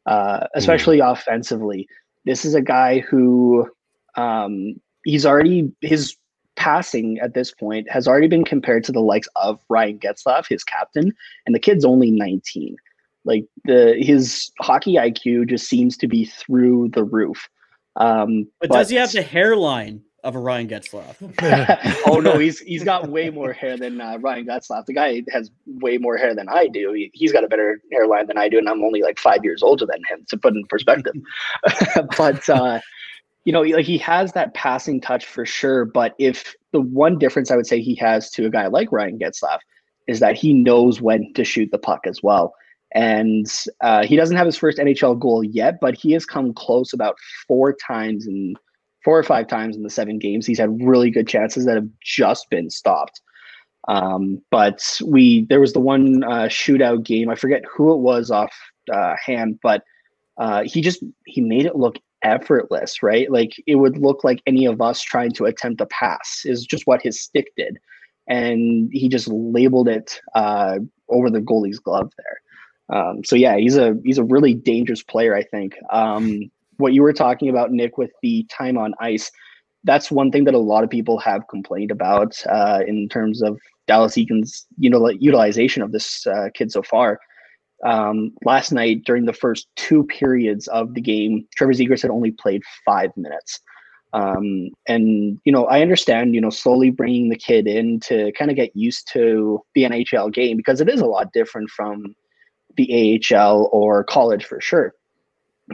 uh, 0.06 0.48
especially 0.56 1.00
mm. 1.00 1.12
offensively. 1.12 1.88
This 2.26 2.46
is 2.46 2.54
a 2.54 2.62
guy 2.62 3.00
who 3.00 3.70
um, 4.16 4.80
he's 5.04 5.26
already 5.26 5.72
his 5.82 6.16
passing 6.56 7.20
at 7.20 7.34
this 7.34 7.52
point 7.52 7.90
has 7.90 8.08
already 8.08 8.28
been 8.28 8.46
compared 8.46 8.84
to 8.86 8.92
the 8.92 9.02
likes 9.02 9.28
of 9.36 9.60
Ryan 9.70 10.00
Getzlaf, 10.00 10.48
his 10.48 10.64
captain, 10.64 11.14
and 11.46 11.56
the 11.56 11.60
kid's 11.60 11.86
only 11.86 12.12
19. 12.12 12.76
Like 13.26 13.46
the 13.66 13.96
his 13.98 14.52
hockey 14.60 14.96
IQ 14.96 15.50
just 15.50 15.68
seems 15.68 15.98
to 15.98 16.08
be 16.08 16.26
through 16.26 16.90
the 16.90 17.04
roof. 17.04 17.48
Um, 17.96 18.48
but, 18.60 18.70
but 18.70 18.78
does 18.80 18.90
he 18.90 18.98
have 18.98 19.12
the 19.12 19.22
hairline 19.22 20.02
of 20.24 20.36
a 20.36 20.40
Ryan 20.40 20.68
Getzlaf? 20.68 21.16
oh 22.08 22.20
no, 22.20 22.38
he's 22.38 22.60
he's 22.60 22.84
got 22.84 23.08
way 23.10 23.30
more 23.30 23.54
hair 23.54 23.78
than 23.78 24.02
uh, 24.02 24.18
Ryan 24.20 24.46
Getzlaf. 24.46 24.86
The 24.86 24.94
guy 24.94 25.24
has 25.32 25.52
way 25.66 25.98
more 25.98 26.18
hair 26.18 26.36
than 26.36 26.50
I 26.50 26.68
do. 26.68 26.94
He, 26.94 27.12
has 27.26 27.32
got 27.32 27.44
a 27.44 27.48
better 27.48 27.82
hairline 27.92 28.28
than 28.28 28.38
I 28.38 28.50
do, 28.50 28.58
and 28.58 28.68
I'm 28.68 28.84
only 28.84 29.02
like 29.02 29.20
five 29.20 29.44
years 29.44 29.64
older 29.64 29.86
than 29.86 30.02
him. 30.10 30.26
To 30.30 30.38
put 30.38 30.54
in 30.54 30.66
perspective, 30.68 31.14
but 32.18 32.50
uh, 32.50 32.80
you 33.46 33.52
know, 33.52 33.62
like 33.62 33.86
he 33.86 33.98
has 33.98 34.32
that 34.34 34.54
passing 34.54 35.02
touch 35.02 35.26
for 35.26 35.46
sure. 35.46 35.86
But 35.86 36.16
if 36.18 36.56
the 36.72 36.82
one 36.82 37.18
difference 37.18 37.52
I 37.52 37.56
would 37.56 37.68
say 37.68 37.82
he 37.82 37.96
has 37.96 38.30
to 38.32 38.46
a 38.46 38.50
guy 38.50 38.68
like 38.68 38.92
Ryan 38.92 39.20
Getzlaf 39.20 39.60
is 40.08 40.20
that 40.20 40.36
he 40.36 40.54
knows 40.54 41.02
when 41.02 41.34
to 41.34 41.44
shoot 41.44 41.70
the 41.72 41.78
puck 41.78 42.02
as 42.06 42.22
well. 42.22 42.54
And 42.96 43.48
uh, 43.82 44.06
he 44.06 44.16
doesn't 44.16 44.38
have 44.38 44.46
his 44.46 44.58
first 44.58 44.78
NHL 44.78 45.20
goal 45.20 45.44
yet, 45.44 45.80
but 45.82 45.96
he 45.96 46.12
has 46.12 46.26
come 46.26 46.54
close 46.54 46.94
about 46.94 47.16
four 47.48 47.74
times 47.74 48.28
in 48.28 48.56
four 49.04 49.18
or 49.18 49.24
five 49.24 49.48
times 49.48 49.76
in 49.76 49.84
the 49.84 49.90
seven 49.90 50.20
games. 50.20 50.46
He's 50.46 50.60
had 50.60 50.82
really 50.82 51.10
good 51.10 51.28
chances 51.28 51.66
that 51.66 51.76
have 51.76 51.90
just 52.02 52.50
been 52.50 52.70
stopped. 52.70 53.20
Um, 53.88 54.42
but 54.50 54.82
we 55.06 55.46
there 55.46 55.60
was 55.60 55.74
the 55.74 55.80
one 55.80 56.24
uh, 56.24 56.48
shootout 56.48 57.04
game. 57.04 57.30
I 57.30 57.36
forget 57.36 57.64
who 57.66 57.94
it 57.94 58.00
was 58.00 58.32
off 58.32 58.54
uh, 58.92 59.16
hand, 59.24 59.60
but 59.62 59.84
uh, 60.38 60.64
he 60.64 60.82
just 60.82 61.04
he 61.26 61.42
made 61.42 61.66
it 61.66 61.76
look 61.76 61.98
effortless, 62.24 63.04
right? 63.04 63.32
Like 63.32 63.54
it 63.68 63.76
would 63.76 63.98
look 63.98 64.24
like 64.24 64.42
any 64.46 64.66
of 64.66 64.82
us 64.82 65.02
trying 65.02 65.32
to 65.34 65.46
attempt 65.46 65.82
a 65.82 65.86
pass 65.88 66.42
is 66.46 66.66
just 66.66 66.88
what 66.88 67.02
his 67.02 67.22
stick 67.22 67.48
did, 67.58 67.78
and 68.28 68.90
he 68.92 69.10
just 69.10 69.28
labeled 69.28 69.88
it 69.88 70.20
uh, 70.36 70.80
over 71.10 71.30
the 71.30 71.42
goalie's 71.42 71.80
glove 71.80 72.12
there. 72.18 72.98
Um, 72.98 73.24
so 73.24 73.36
yeah, 73.36 73.58
he's 73.58 73.78
a 73.78 73.98
he's 74.04 74.18
a 74.18 74.24
really 74.24 74.54
dangerous 74.54 75.04
player. 75.04 75.36
I 75.36 75.44
think. 75.44 75.76
Um, 75.92 76.50
what 76.78 76.94
you 76.94 77.04
were 77.04 77.14
talking 77.14 77.50
about, 77.50 77.72
Nick, 77.72 77.98
with 77.98 78.12
the 78.24 78.46
time 78.46 78.78
on 78.78 78.94
ice, 79.00 79.32
that's 79.84 80.12
one 80.12 80.32
thing 80.32 80.46
that 80.46 80.56
a 80.56 80.60
lot 80.60 80.84
of 80.84 80.90
people 80.90 81.20
have 81.20 81.48
complained 81.48 81.92
about 81.92 82.36
uh, 82.50 82.80
in 82.88 83.08
terms 83.10 83.42
of 83.42 83.60
Dallas 83.88 84.16
Eakins' 84.16 84.66
you 84.78 84.90
know 84.90 85.10
utilization 85.10 85.82
of 85.82 85.92
this 85.92 86.26
uh, 86.28 86.50
kid 86.54 86.72
so 86.72 86.82
far. 86.82 87.20
Um, 87.84 88.32
last 88.46 88.72
night, 88.72 89.04
during 89.04 89.26
the 89.26 89.34
first 89.34 89.68
two 89.76 90.04
periods 90.06 90.68
of 90.70 90.94
the 90.94 91.02
game, 91.02 91.48
Trevor 91.56 91.74
Zegras 91.74 92.02
had 92.02 92.12
only 92.12 92.32
played 92.32 92.62
five 92.86 93.12
minutes. 93.18 93.60
Um, 94.14 94.70
and 94.88 95.40
you 95.44 95.52
know, 95.52 95.66
I 95.66 95.82
understand, 95.82 96.36
you 96.36 96.42
know, 96.42 96.52
slowly 96.52 96.92
bringing 96.92 97.30
the 97.30 97.36
kid 97.36 97.68
in 97.68 98.00
to 98.02 98.32
kind 98.34 98.52
of 98.52 98.56
get 98.56 98.76
used 98.76 99.10
to 99.14 99.60
the 99.74 99.84
NHL 99.84 100.32
game 100.32 100.56
because 100.56 100.82
it 100.82 100.90
is 100.90 101.02
a 101.02 101.06
lot 101.06 101.34
different 101.34 101.70
from 101.72 102.16
the 102.78 103.22
AHL 103.32 103.70
or 103.72 104.04
college 104.04 104.46
for 104.46 104.62
sure. 104.62 104.94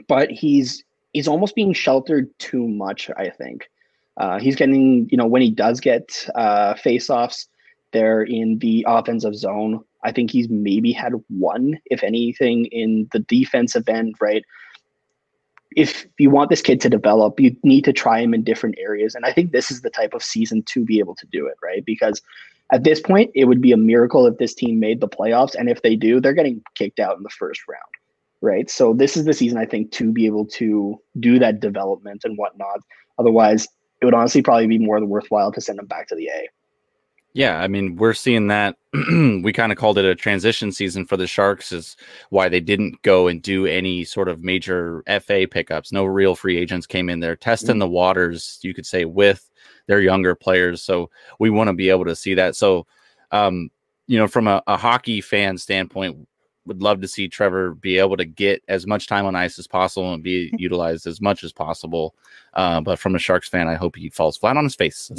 But 0.07 0.31
he's 0.31 0.83
he's 1.13 1.27
almost 1.27 1.55
being 1.55 1.73
sheltered 1.73 2.29
too 2.39 2.67
much. 2.67 3.09
I 3.17 3.29
think 3.29 3.69
uh, 4.17 4.39
he's 4.39 4.55
getting 4.55 5.09
you 5.11 5.17
know 5.17 5.27
when 5.27 5.41
he 5.41 5.51
does 5.51 5.81
get 5.81 6.25
uh, 6.35 6.75
face-offs, 6.75 7.47
there 7.91 8.21
in 8.21 8.59
the 8.59 8.85
offensive 8.87 9.35
zone. 9.35 9.83
I 10.03 10.11
think 10.11 10.31
he's 10.31 10.49
maybe 10.49 10.91
had 10.91 11.13
one, 11.27 11.79
if 11.85 12.03
anything, 12.03 12.65
in 12.65 13.07
the 13.11 13.19
defensive 13.19 13.87
end, 13.89 14.15
right? 14.21 14.43
If 15.75 16.05
you 16.17 16.29
want 16.29 16.49
this 16.49 16.61
kid 16.61 16.81
to 16.81 16.89
develop, 16.89 17.39
you 17.39 17.55
need 17.63 17.83
to 17.85 17.93
try 17.93 18.19
him 18.19 18.33
in 18.33 18.43
different 18.43 18.77
areas. 18.79 19.13
And 19.13 19.25
I 19.25 19.33
think 19.33 19.51
this 19.51 19.69
is 19.69 19.81
the 19.81 19.89
type 19.89 20.13
of 20.13 20.23
season 20.23 20.63
to 20.63 20.83
be 20.83 20.99
able 20.99 21.15
to 21.15 21.27
do 21.27 21.47
it, 21.47 21.55
right? 21.61 21.85
Because 21.85 22.21
at 22.71 22.83
this 22.83 22.99
point, 22.99 23.31
it 23.35 23.45
would 23.45 23.61
be 23.61 23.71
a 23.71 23.77
miracle 23.77 24.25
if 24.25 24.37
this 24.37 24.53
team 24.53 24.79
made 24.79 25.01
the 25.01 25.07
playoffs. 25.07 25.55
And 25.55 25.69
if 25.69 25.81
they 25.81 25.95
do, 25.95 26.19
they're 26.19 26.33
getting 26.33 26.61
kicked 26.75 26.99
out 26.99 27.17
in 27.17 27.23
the 27.23 27.29
first 27.29 27.61
round, 27.67 27.81
right? 28.41 28.69
So 28.69 28.93
this 28.93 29.17
is 29.17 29.25
the 29.25 29.33
season, 29.33 29.57
I 29.57 29.65
think, 29.65 29.91
to 29.93 30.11
be 30.11 30.25
able 30.25 30.45
to 30.47 30.99
do 31.19 31.39
that 31.39 31.59
development 31.59 32.21
and 32.23 32.37
whatnot. 32.37 32.79
Otherwise, 33.17 33.67
it 34.01 34.05
would 34.05 34.13
honestly 34.13 34.41
probably 34.41 34.67
be 34.67 34.77
more 34.77 35.03
worthwhile 35.03 35.51
to 35.51 35.61
send 35.61 35.79
him 35.79 35.87
back 35.87 36.07
to 36.07 36.15
the 36.15 36.27
A. 36.27 36.47
Yeah, 37.33 37.59
I 37.59 37.67
mean, 37.67 37.95
we're 37.95 38.13
seeing 38.13 38.47
that. 38.47 38.75
we 38.93 39.53
kind 39.53 39.71
of 39.71 39.77
called 39.77 39.99
it 39.99 40.05
a 40.05 40.15
transition 40.15 40.71
season 40.71 41.05
for 41.05 41.15
the 41.15 41.27
Sharks, 41.27 41.71
is 41.71 41.95
why 42.29 42.49
they 42.49 42.59
didn't 42.59 42.99
go 43.03 43.27
and 43.27 43.41
do 43.41 43.67
any 43.67 44.03
sort 44.03 44.27
of 44.27 44.43
major 44.43 45.03
FA 45.21 45.47
pickups. 45.49 45.91
No 45.91 46.05
real 46.05 46.35
free 46.35 46.57
agents 46.57 46.87
came 46.87 47.07
in 47.07 47.19
there, 47.19 47.35
testing 47.35 47.73
mm-hmm. 47.73 47.79
the 47.79 47.89
waters, 47.89 48.59
you 48.63 48.73
could 48.73 48.87
say, 48.87 49.05
with 49.05 49.47
their 49.85 50.01
younger 50.01 50.33
players. 50.33 50.81
So 50.81 51.11
we 51.37 51.51
want 51.51 51.67
to 51.67 51.73
be 51.73 51.89
able 51.89 52.05
to 52.05 52.15
see 52.15 52.33
that. 52.33 52.55
So, 52.55 52.87
um, 53.31 53.69
you 54.07 54.17
know, 54.17 54.27
from 54.27 54.47
a, 54.47 54.63
a 54.65 54.75
hockey 54.75 55.21
fan 55.21 55.59
standpoint, 55.59 56.27
would 56.69 56.81
love 56.81 57.01
to 57.01 57.07
see 57.07 57.27
Trevor 57.27 57.73
be 57.73 57.97
able 57.97 58.15
to 58.15 58.23
get 58.23 58.63
as 58.69 58.87
much 58.87 59.07
time 59.07 59.25
on 59.25 59.35
ice 59.35 59.59
as 59.59 59.67
possible 59.67 60.13
and 60.13 60.23
be 60.23 60.53
utilized 60.57 61.05
as 61.07 61.19
much 61.19 61.43
as 61.43 61.51
possible. 61.51 62.15
Uh, 62.53 62.79
but 62.79 62.97
from 62.97 63.15
a 63.15 63.19
Sharks 63.19 63.49
fan, 63.49 63.67
I 63.67 63.75
hope 63.75 63.95
he 63.95 64.09
falls 64.09 64.37
flat 64.37 64.55
on 64.55 64.63
his 64.63 64.75
face. 64.75 65.11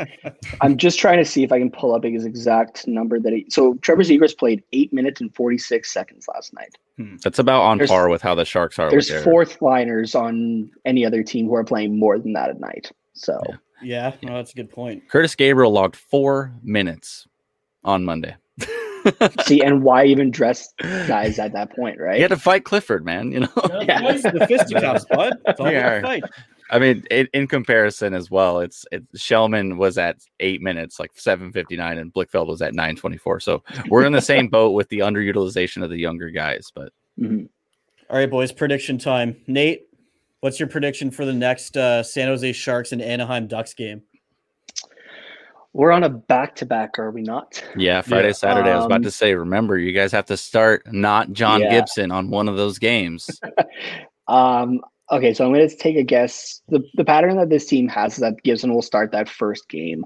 I'm 0.62 0.76
just 0.76 0.98
trying 0.98 1.18
to 1.18 1.24
see 1.24 1.42
if 1.42 1.52
I 1.52 1.58
can 1.58 1.70
pull 1.70 1.94
up 1.94 2.04
his 2.04 2.24
exact 2.24 2.86
number 2.88 3.20
that 3.20 3.32
he. 3.32 3.46
So 3.50 3.74
Trevor 3.82 4.02
Zegras 4.02 4.36
played 4.36 4.62
eight 4.72 4.92
minutes 4.92 5.20
and 5.20 5.34
46 5.34 5.92
seconds 5.92 6.26
last 6.32 6.54
night. 6.54 6.76
Hmm. 6.96 7.16
That's 7.22 7.38
about 7.38 7.62
on 7.62 7.78
there's, 7.78 7.90
par 7.90 8.08
with 8.08 8.22
how 8.22 8.34
the 8.34 8.44
Sharks 8.44 8.78
are. 8.78 8.90
There's 8.90 9.12
fourth 9.22 9.60
liners 9.60 10.14
on 10.14 10.70
any 10.84 11.04
other 11.04 11.22
team 11.22 11.46
who 11.46 11.54
are 11.56 11.64
playing 11.64 11.98
more 11.98 12.18
than 12.18 12.32
that 12.34 12.48
at 12.48 12.60
night. 12.60 12.90
So 13.12 13.40
yeah, 13.48 13.56
yeah, 13.82 14.12
no, 14.22 14.36
that's 14.36 14.52
a 14.52 14.54
good 14.54 14.70
point. 14.70 15.08
Kurtis 15.08 15.36
Gabriel 15.36 15.72
logged 15.72 15.96
four 15.96 16.54
minutes 16.62 17.26
on 17.84 18.04
Monday. 18.04 18.36
See, 19.44 19.60
and 19.62 19.82
why 19.82 20.04
even 20.04 20.30
dress 20.30 20.72
guys 20.80 21.38
at 21.38 21.52
that 21.52 21.74
point, 21.74 21.98
right? 21.98 22.16
You 22.16 22.22
had 22.22 22.28
to 22.28 22.36
fight 22.36 22.64
Clifford, 22.64 23.04
man. 23.04 23.32
You 23.32 23.40
know, 23.40 23.48
yeah. 23.82 24.00
the 24.00 24.46
fisticuffs, 24.48 25.04
bud. 25.10 25.34
It's 25.46 25.60
all 25.60 25.70
yeah. 25.70 26.00
fight. 26.00 26.22
I 26.70 26.78
mean, 26.78 27.04
it, 27.10 27.28
in 27.34 27.46
comparison 27.46 28.14
as 28.14 28.30
well, 28.30 28.60
it's 28.60 28.86
it, 28.90 29.04
Shellman 29.12 29.76
was 29.76 29.98
at 29.98 30.16
eight 30.40 30.62
minutes, 30.62 30.98
like 30.98 31.10
seven 31.14 31.52
fifty 31.52 31.76
nine, 31.76 31.98
and 31.98 32.12
Blichfeld 32.12 32.46
was 32.46 32.62
at 32.62 32.74
nine 32.74 32.96
twenty 32.96 33.18
four. 33.18 33.40
So 33.40 33.62
we're 33.88 34.06
in 34.06 34.12
the 34.12 34.22
same 34.22 34.48
boat 34.48 34.70
with 34.70 34.88
the 34.88 35.00
underutilization 35.00 35.82
of 35.82 35.90
the 35.90 35.98
younger 35.98 36.30
guys. 36.30 36.72
But 36.74 36.92
mm-hmm. 37.20 37.44
all 38.08 38.16
right, 38.16 38.30
boys, 38.30 38.52
prediction 38.52 38.96
time. 38.96 39.36
Nate, 39.46 39.82
what's 40.40 40.58
your 40.58 40.68
prediction 40.68 41.10
for 41.10 41.26
the 41.26 41.34
next 41.34 41.76
uh, 41.76 42.02
San 42.02 42.28
Jose 42.28 42.52
Sharks 42.52 42.92
and 42.92 43.02
Anaheim 43.02 43.48
Ducks 43.48 43.74
game? 43.74 44.02
We're 45.74 45.92
on 45.92 46.04
a 46.04 46.10
back 46.10 46.56
to 46.56 46.66
back, 46.66 46.98
are 46.98 47.10
we 47.10 47.22
not? 47.22 47.62
Yeah, 47.76 48.02
Friday, 48.02 48.28
yeah. 48.28 48.32
Saturday. 48.32 48.70
Um, 48.70 48.74
I 48.74 48.76
was 48.76 48.86
about 48.86 49.02
to 49.02 49.08
um, 49.08 49.12
say, 49.12 49.34
remember, 49.34 49.78
you 49.78 49.92
guys 49.92 50.12
have 50.12 50.26
to 50.26 50.36
start 50.36 50.92
not 50.92 51.32
John 51.32 51.62
yeah. 51.62 51.70
Gibson 51.70 52.10
on 52.10 52.28
one 52.28 52.48
of 52.48 52.56
those 52.56 52.78
games. 52.78 53.40
um, 54.28 54.82
okay, 55.10 55.32
so 55.32 55.46
I'm 55.46 55.52
going 55.52 55.66
to 55.66 55.74
take 55.74 55.96
a 55.96 56.02
guess. 56.02 56.60
The, 56.68 56.82
the 56.94 57.04
pattern 57.04 57.36
that 57.38 57.48
this 57.48 57.64
team 57.64 57.88
has 57.88 58.14
is 58.14 58.20
that 58.20 58.42
Gibson 58.42 58.74
will 58.74 58.82
start 58.82 59.12
that 59.12 59.30
first 59.30 59.68
game. 59.70 60.04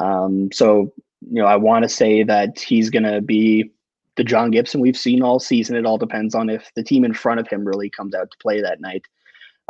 Um, 0.00 0.50
so, 0.52 0.92
you 1.28 1.42
know, 1.42 1.46
I 1.46 1.56
want 1.56 1.82
to 1.82 1.88
say 1.88 2.22
that 2.22 2.60
he's 2.60 2.88
going 2.88 3.02
to 3.02 3.20
be 3.20 3.72
the 4.14 4.24
John 4.24 4.52
Gibson 4.52 4.80
we've 4.80 4.96
seen 4.96 5.22
all 5.22 5.40
season. 5.40 5.74
It 5.74 5.86
all 5.86 5.98
depends 5.98 6.36
on 6.36 6.48
if 6.48 6.70
the 6.76 6.84
team 6.84 7.04
in 7.04 7.14
front 7.14 7.40
of 7.40 7.48
him 7.48 7.64
really 7.64 7.90
comes 7.90 8.14
out 8.14 8.30
to 8.30 8.38
play 8.38 8.60
that 8.60 8.80
night. 8.80 9.06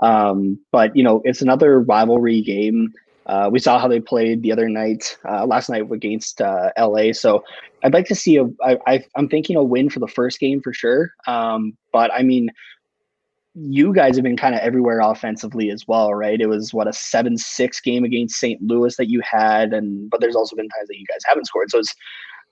Um, 0.01 0.59
but, 0.73 0.95
you 0.95 1.03
know, 1.03 1.23
it's 1.25 1.41
another 1.41 1.81
rivalry 1.81 2.43
game. 2.43 2.93
Uh, 3.29 3.49
we 3.53 3.59
saw 3.59 3.79
how 3.79 3.87
they 3.87 4.01
played 4.01 4.43
the 4.43 4.51
other 4.51 4.69
night, 4.69 5.19
uh, 5.29 5.45
last 5.45 5.69
night 5.69 5.91
against 5.91 6.41
uh, 6.41 6.71
LA. 6.79 7.13
So 7.13 7.45
I'd 7.85 7.93
like 7.93 8.07
to 8.07 8.15
see 8.15 8.37
a. 8.37 8.45
I, 8.63 8.79
I, 8.87 9.05
I'm 9.17 9.29
thinking 9.29 9.57
a 9.57 9.63
win 9.63 9.91
for 9.91 10.01
the 10.01 10.09
first 10.09 10.41
game 10.41 10.61
for 10.63 10.73
sure. 10.73 11.13
Um, 11.27 11.77
but 11.93 12.13
I 12.13 12.23
mean, 12.23 12.51
you 13.55 13.93
guys 13.93 14.17
have 14.17 14.23
been 14.23 14.37
kind 14.37 14.55
of 14.55 14.61
everywhere 14.61 15.01
offensively 15.01 15.71
as 15.71 15.87
well, 15.87 16.15
right? 16.15 16.41
It 16.41 16.49
was 16.49 16.73
what 16.73 16.89
a 16.89 16.93
seven-six 16.93 17.81
game 17.81 18.05
against 18.05 18.37
St. 18.37 18.61
Louis 18.63 18.97
that 18.97 19.11
you 19.11 19.21
had, 19.21 19.73
and 19.73 20.09
but 20.11 20.21
there's 20.21 20.37
also 20.37 20.57
been 20.57 20.69
times 20.69 20.89
that 20.89 20.99
you 20.99 21.07
guys 21.07 21.21
haven't 21.27 21.47
scored. 21.47 21.71
So 21.71 21.81
it's 21.81 21.95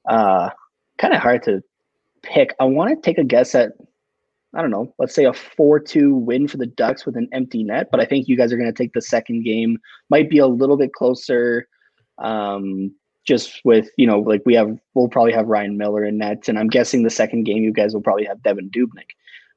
uh, 0.09 0.51
kind 0.99 1.15
of 1.15 1.21
hard 1.21 1.43
to 1.45 1.63
pick. 2.23 2.55
I 2.61 2.65
want 2.65 2.91
to 2.91 2.97
take 3.01 3.19
a 3.19 3.25
guess 3.25 3.55
at 3.55 3.73
I 4.57 4.63
don't 4.63 4.71
know, 4.71 4.93
let's 4.99 5.15
say 5.15 5.25
a 5.25 5.33
4 5.33 5.81
2 5.81 6.15
win 6.15 6.49
for 6.49 6.57
the 6.57 6.67
Ducks 6.67 7.05
with 7.05 7.17
an 7.17 7.29
empty 7.33 7.63
net. 7.63 7.89
But 7.91 8.01
I 8.01 8.07
think 8.07 8.27
you 8.27 8.37
guys 8.37 8.53
are 8.53 8.57
going 8.57 8.73
to 8.73 8.77
take 8.83 8.95
the 8.95 9.03
second 9.03 9.45
game. 9.45 9.79
Might 10.09 10.31
be 10.31 10.39
a 10.39 10.47
little 10.47 10.79
bit 10.79 10.95
closer. 10.95 11.69
Um, 12.19 12.95
just 13.27 13.61
with, 13.65 13.91
you 13.99 14.07
know, 14.07 14.21
like 14.21 14.43
we 14.47 14.55
have, 14.55 14.79
we'll 14.95 15.09
probably 15.09 15.33
have 15.33 15.49
Ryan 15.49 15.77
Miller 15.77 16.05
in 16.05 16.19
net. 16.19 16.49
And 16.49 16.59
I'm 16.59 16.69
guessing 16.69 17.03
the 17.03 17.11
second 17.11 17.45
game, 17.45 17.63
you 17.63 17.73
guys 17.73 17.93
will 17.93 18.03
probably 18.03 18.25
have 18.25 18.39
Devan 18.39 18.71
Dubnyk. 18.71 19.11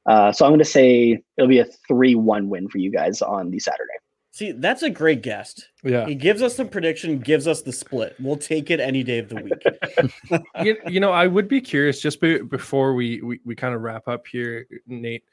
Uh, 0.05 0.31
so 0.31 0.43
I'm 0.43 0.51
going 0.51 0.59
to 0.59 0.65
say 0.65 1.21
it'll 1.37 1.47
be 1.47 1.59
a 1.59 1.67
3 1.87 2.15
1 2.15 2.49
win 2.49 2.67
for 2.67 2.79
you 2.79 2.91
guys 2.91 3.21
on 3.21 3.51
the 3.51 3.59
Saturday. 3.59 3.93
See, 4.39 4.53
that's 4.53 4.83
a 4.83 4.89
great 4.89 5.21
guest. 5.21 5.67
Yeah. 5.83 6.05
He 6.05 6.15
gives 6.15 6.41
us 6.41 6.55
the 6.55 6.63
prediction, 6.63 7.19
gives 7.19 7.45
us 7.45 7.61
the 7.61 7.73
split. 7.73 8.15
We'll 8.21 8.37
take 8.37 8.71
it 8.71 8.79
any 8.79 9.03
day 9.03 9.19
of 9.19 9.27
the 9.27 9.35
week. 9.35 10.41
you, 10.63 10.77
you, 10.87 11.01
know, 11.01 11.11
I 11.11 11.27
would 11.27 11.49
be 11.49 11.59
curious 11.59 11.99
just 11.99 12.21
be, 12.21 12.37
before 12.39 12.93
we, 12.93 13.19
we, 13.21 13.41
we 13.43 13.53
kind 13.53 13.75
of 13.75 13.81
wrap 13.81 14.07
up 14.07 14.25
here, 14.25 14.65
Nate. 14.87 15.25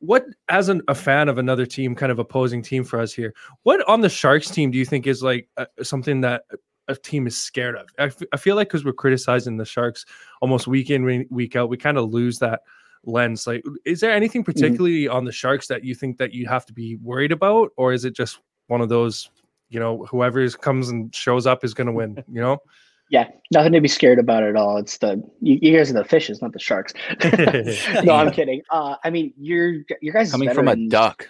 What, 0.00 0.24
as 0.48 0.70
an, 0.70 0.82
a 0.88 0.94
fan 0.96 1.28
of 1.28 1.38
another 1.38 1.66
team, 1.66 1.94
kind 1.94 2.10
of 2.10 2.18
opposing 2.18 2.60
team 2.60 2.82
for 2.82 2.98
us 2.98 3.12
here, 3.12 3.32
what 3.62 3.88
on 3.88 4.00
the 4.00 4.08
Sharks 4.08 4.50
team 4.50 4.72
do 4.72 4.78
you 4.78 4.84
think 4.84 5.06
is 5.06 5.22
like 5.22 5.48
uh, 5.56 5.66
something 5.84 6.20
that 6.22 6.42
a 6.88 6.96
team 6.96 7.28
is 7.28 7.38
scared 7.38 7.76
of? 7.76 7.86
I, 7.96 8.06
f- 8.06 8.22
I 8.32 8.38
feel 8.38 8.56
like 8.56 8.70
because 8.70 8.84
we're 8.84 8.92
criticizing 8.92 9.56
the 9.56 9.64
Sharks 9.64 10.04
almost 10.42 10.66
week 10.66 10.90
in, 10.90 11.28
week 11.30 11.54
out, 11.54 11.68
we 11.68 11.76
kind 11.76 11.96
of 11.96 12.10
lose 12.10 12.40
that 12.40 12.62
lens 13.04 13.46
like 13.46 13.62
is 13.84 14.00
there 14.00 14.12
anything 14.12 14.42
mm-hmm. 14.42 14.50
particularly 14.50 15.04
mm-hmm. 15.04 15.14
on 15.14 15.24
the 15.24 15.30
sharks 15.30 15.68
that 15.68 15.84
you 15.84 15.94
think 15.94 16.18
that 16.18 16.34
you 16.34 16.48
have 16.48 16.66
to 16.66 16.72
be 16.72 16.96
worried 16.96 17.30
about 17.30 17.70
or 17.76 17.92
is 17.92 18.04
it 18.04 18.14
just 18.14 18.40
one 18.68 18.80
of 18.80 18.88
those, 18.88 19.30
you 19.68 19.80
know, 19.80 20.06
whoever 20.06 20.48
comes 20.50 20.88
and 20.88 21.14
shows 21.14 21.46
up 21.46 21.64
is 21.64 21.74
going 21.74 21.88
to 21.88 21.92
win, 21.92 22.22
you 22.30 22.40
know? 22.40 22.58
Yeah, 23.10 23.28
nothing 23.50 23.72
to 23.72 23.80
be 23.80 23.88
scared 23.88 24.18
about 24.18 24.42
at 24.42 24.54
all. 24.54 24.76
It's 24.76 24.98
the 24.98 25.22
you, 25.40 25.58
you 25.62 25.74
guys 25.74 25.90
are 25.90 25.94
the 25.94 26.04
fishes, 26.04 26.42
not 26.42 26.52
the 26.52 26.58
sharks. 26.58 26.92
no, 28.04 28.14
I'm 28.14 28.30
kidding. 28.30 28.60
Uh, 28.70 28.96
I 29.02 29.08
mean, 29.08 29.32
you're 29.38 29.76
you 30.02 30.12
guys 30.12 30.30
coming 30.30 30.52
from 30.52 30.68
a 30.68 30.76
duck. 30.76 31.26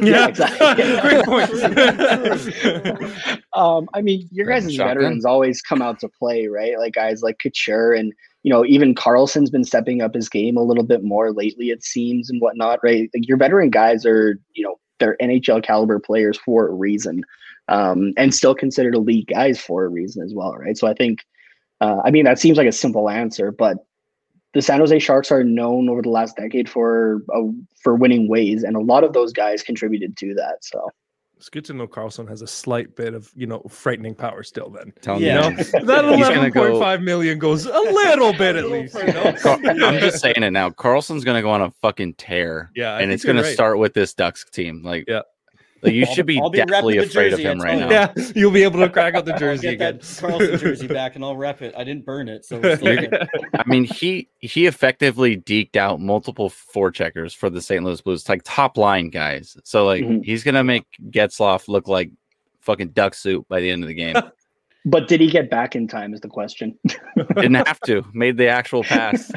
yeah, 0.00 0.26
exactly. 0.26 0.82
Great 1.00 1.24
point. 1.24 1.50
um, 3.52 3.88
I 3.94 4.02
mean, 4.02 4.28
your 4.32 4.46
guys' 4.46 4.74
veterans 4.74 5.24
always 5.24 5.62
come 5.62 5.80
out 5.80 6.00
to 6.00 6.08
play, 6.08 6.48
right? 6.48 6.76
Like 6.76 6.94
guys 6.94 7.22
like 7.22 7.38
Couture 7.38 7.92
and 7.92 8.12
you 8.42 8.50
know, 8.52 8.64
even 8.64 8.94
Karlsson's 8.94 9.50
been 9.50 9.64
stepping 9.64 10.00
up 10.00 10.14
his 10.14 10.28
game 10.28 10.56
a 10.56 10.62
little 10.62 10.84
bit 10.84 11.04
more 11.04 11.32
lately, 11.32 11.70
it 11.70 11.84
seems, 11.84 12.30
and 12.30 12.40
whatnot, 12.40 12.80
right? 12.82 13.10
Like 13.14 13.28
your 13.28 13.36
veteran 13.36 13.70
guys 13.70 14.06
are, 14.06 14.38
you 14.54 14.64
know, 14.64 14.76
they're 15.00 15.16
NHL 15.20 15.64
caliber 15.64 15.98
players 15.98 16.38
for 16.38 16.68
a 16.68 16.72
reason, 16.72 17.24
um, 17.68 18.12
and 18.16 18.34
still 18.34 18.54
considered 18.54 18.94
elite 18.94 19.26
guys 19.26 19.60
for 19.60 19.84
a 19.84 19.88
reason 19.88 20.22
as 20.22 20.32
well, 20.34 20.54
right? 20.54 20.78
So 20.78 20.86
I 20.86 20.94
think, 20.94 21.24
uh, 21.80 22.00
I 22.04 22.10
mean, 22.10 22.24
that 22.24 22.38
seems 22.38 22.58
like 22.58 22.68
a 22.68 22.72
simple 22.72 23.10
answer, 23.10 23.50
but 23.50 23.78
the 24.52 24.62
San 24.62 24.80
Jose 24.80 24.98
Sharks 24.98 25.30
are 25.30 25.44
known 25.44 25.88
over 25.88 26.02
the 26.02 26.08
last 26.10 26.36
decade 26.36 26.68
for 26.68 27.22
uh, 27.34 27.50
for 27.82 27.94
winning 27.94 28.28
ways, 28.28 28.62
and 28.62 28.76
a 28.76 28.80
lot 28.80 29.04
of 29.04 29.12
those 29.12 29.32
guys 29.32 29.62
contributed 29.62 30.16
to 30.18 30.34
that. 30.34 30.64
So 30.64 30.90
it's 31.40 31.48
good 31.48 31.64
to 31.64 31.72
know 31.72 31.88
Karlsson 31.88 32.28
has 32.28 32.42
a 32.42 32.46
slight 32.46 32.94
bit 32.94 33.14
of 33.14 33.30
you 33.34 33.46
know 33.46 33.62
frightening 33.66 34.14
power 34.14 34.42
still. 34.42 34.68
Then, 34.68 34.92
Telling 35.00 35.22
yeah. 35.22 35.48
you 35.48 35.56
know, 35.56 35.84
that 35.86 36.04
eleven 36.04 36.52
point 36.52 36.78
five 36.78 37.00
million 37.00 37.38
goes 37.38 37.64
a 37.64 37.70
little 37.70 38.34
bit 38.34 38.56
at 38.56 38.66
least. 38.70 38.94
You 38.94 39.06
know? 39.06 39.34
I'm 39.46 39.98
just 40.00 40.20
saying 40.20 40.42
it 40.42 40.50
now. 40.50 40.68
Karlsson's 40.68 41.24
gonna 41.24 41.40
go 41.40 41.48
on 41.48 41.62
a 41.62 41.70
fucking 41.80 42.14
tear. 42.14 42.70
Yeah, 42.76 42.92
I 42.92 43.00
and 43.00 43.10
it's 43.10 43.24
gonna 43.24 43.40
right. 43.40 43.54
start 43.54 43.78
with 43.78 43.94
this 43.94 44.12
Ducks 44.12 44.44
team. 44.50 44.82
Like, 44.82 45.06
yeah, 45.08 45.16
like 45.16 45.24
you 45.82 46.06
should 46.06 46.26
be, 46.26 46.40
be 46.40 46.50
definitely 46.50 46.98
afraid 46.98 47.32
of 47.32 47.38
him 47.38 47.60
right 47.60 47.78
now. 47.78 47.90
Yeah, 47.90 48.12
you'll 48.34 48.50
be 48.50 48.62
able 48.62 48.80
to 48.80 48.88
crack 48.88 49.14
out 49.14 49.24
the 49.24 49.32
jersey 49.34 49.68
again. 49.68 49.96
That 49.96 50.02
Karlsson 50.02 50.58
jersey 50.60 50.86
back, 50.86 51.14
and 51.14 51.24
I'll 51.24 51.36
rep 51.36 51.62
it. 51.62 51.74
I 51.76 51.84
didn't 51.84 52.04
burn 52.04 52.28
it, 52.28 52.44
so. 52.44 52.60
I 53.54 53.62
mean, 53.66 53.84
he 53.84 54.28
he 54.40 54.66
effectively 54.66 55.36
deked 55.36 55.76
out 55.76 56.00
multiple 56.00 56.50
four 56.50 56.90
checkers 56.90 57.32
for 57.32 57.48
the 57.48 57.62
St. 57.62 57.82
Louis 57.82 58.00
Blues, 58.00 58.28
like 58.28 58.42
top 58.44 58.76
line 58.76 59.08
guys. 59.08 59.56
So 59.64 59.86
like 59.86 60.02
mm-hmm. 60.02 60.22
he's 60.22 60.44
gonna 60.44 60.64
make 60.64 60.86
Getzlaf 61.10 61.68
look 61.68 61.88
like 61.88 62.10
fucking 62.60 62.88
duck 62.88 63.14
soup 63.14 63.48
by 63.48 63.60
the 63.60 63.70
end 63.70 63.82
of 63.82 63.88
the 63.88 63.94
game. 63.94 64.16
But 64.86 65.08
did 65.08 65.20
he 65.20 65.30
get 65.30 65.50
back 65.50 65.76
in 65.76 65.86
time? 65.86 66.14
Is 66.14 66.22
the 66.22 66.28
question. 66.28 66.78
Didn't 67.36 67.66
have 67.66 67.80
to. 67.80 68.02
Made 68.14 68.38
the 68.38 68.48
actual 68.48 68.82
pass. 68.82 69.30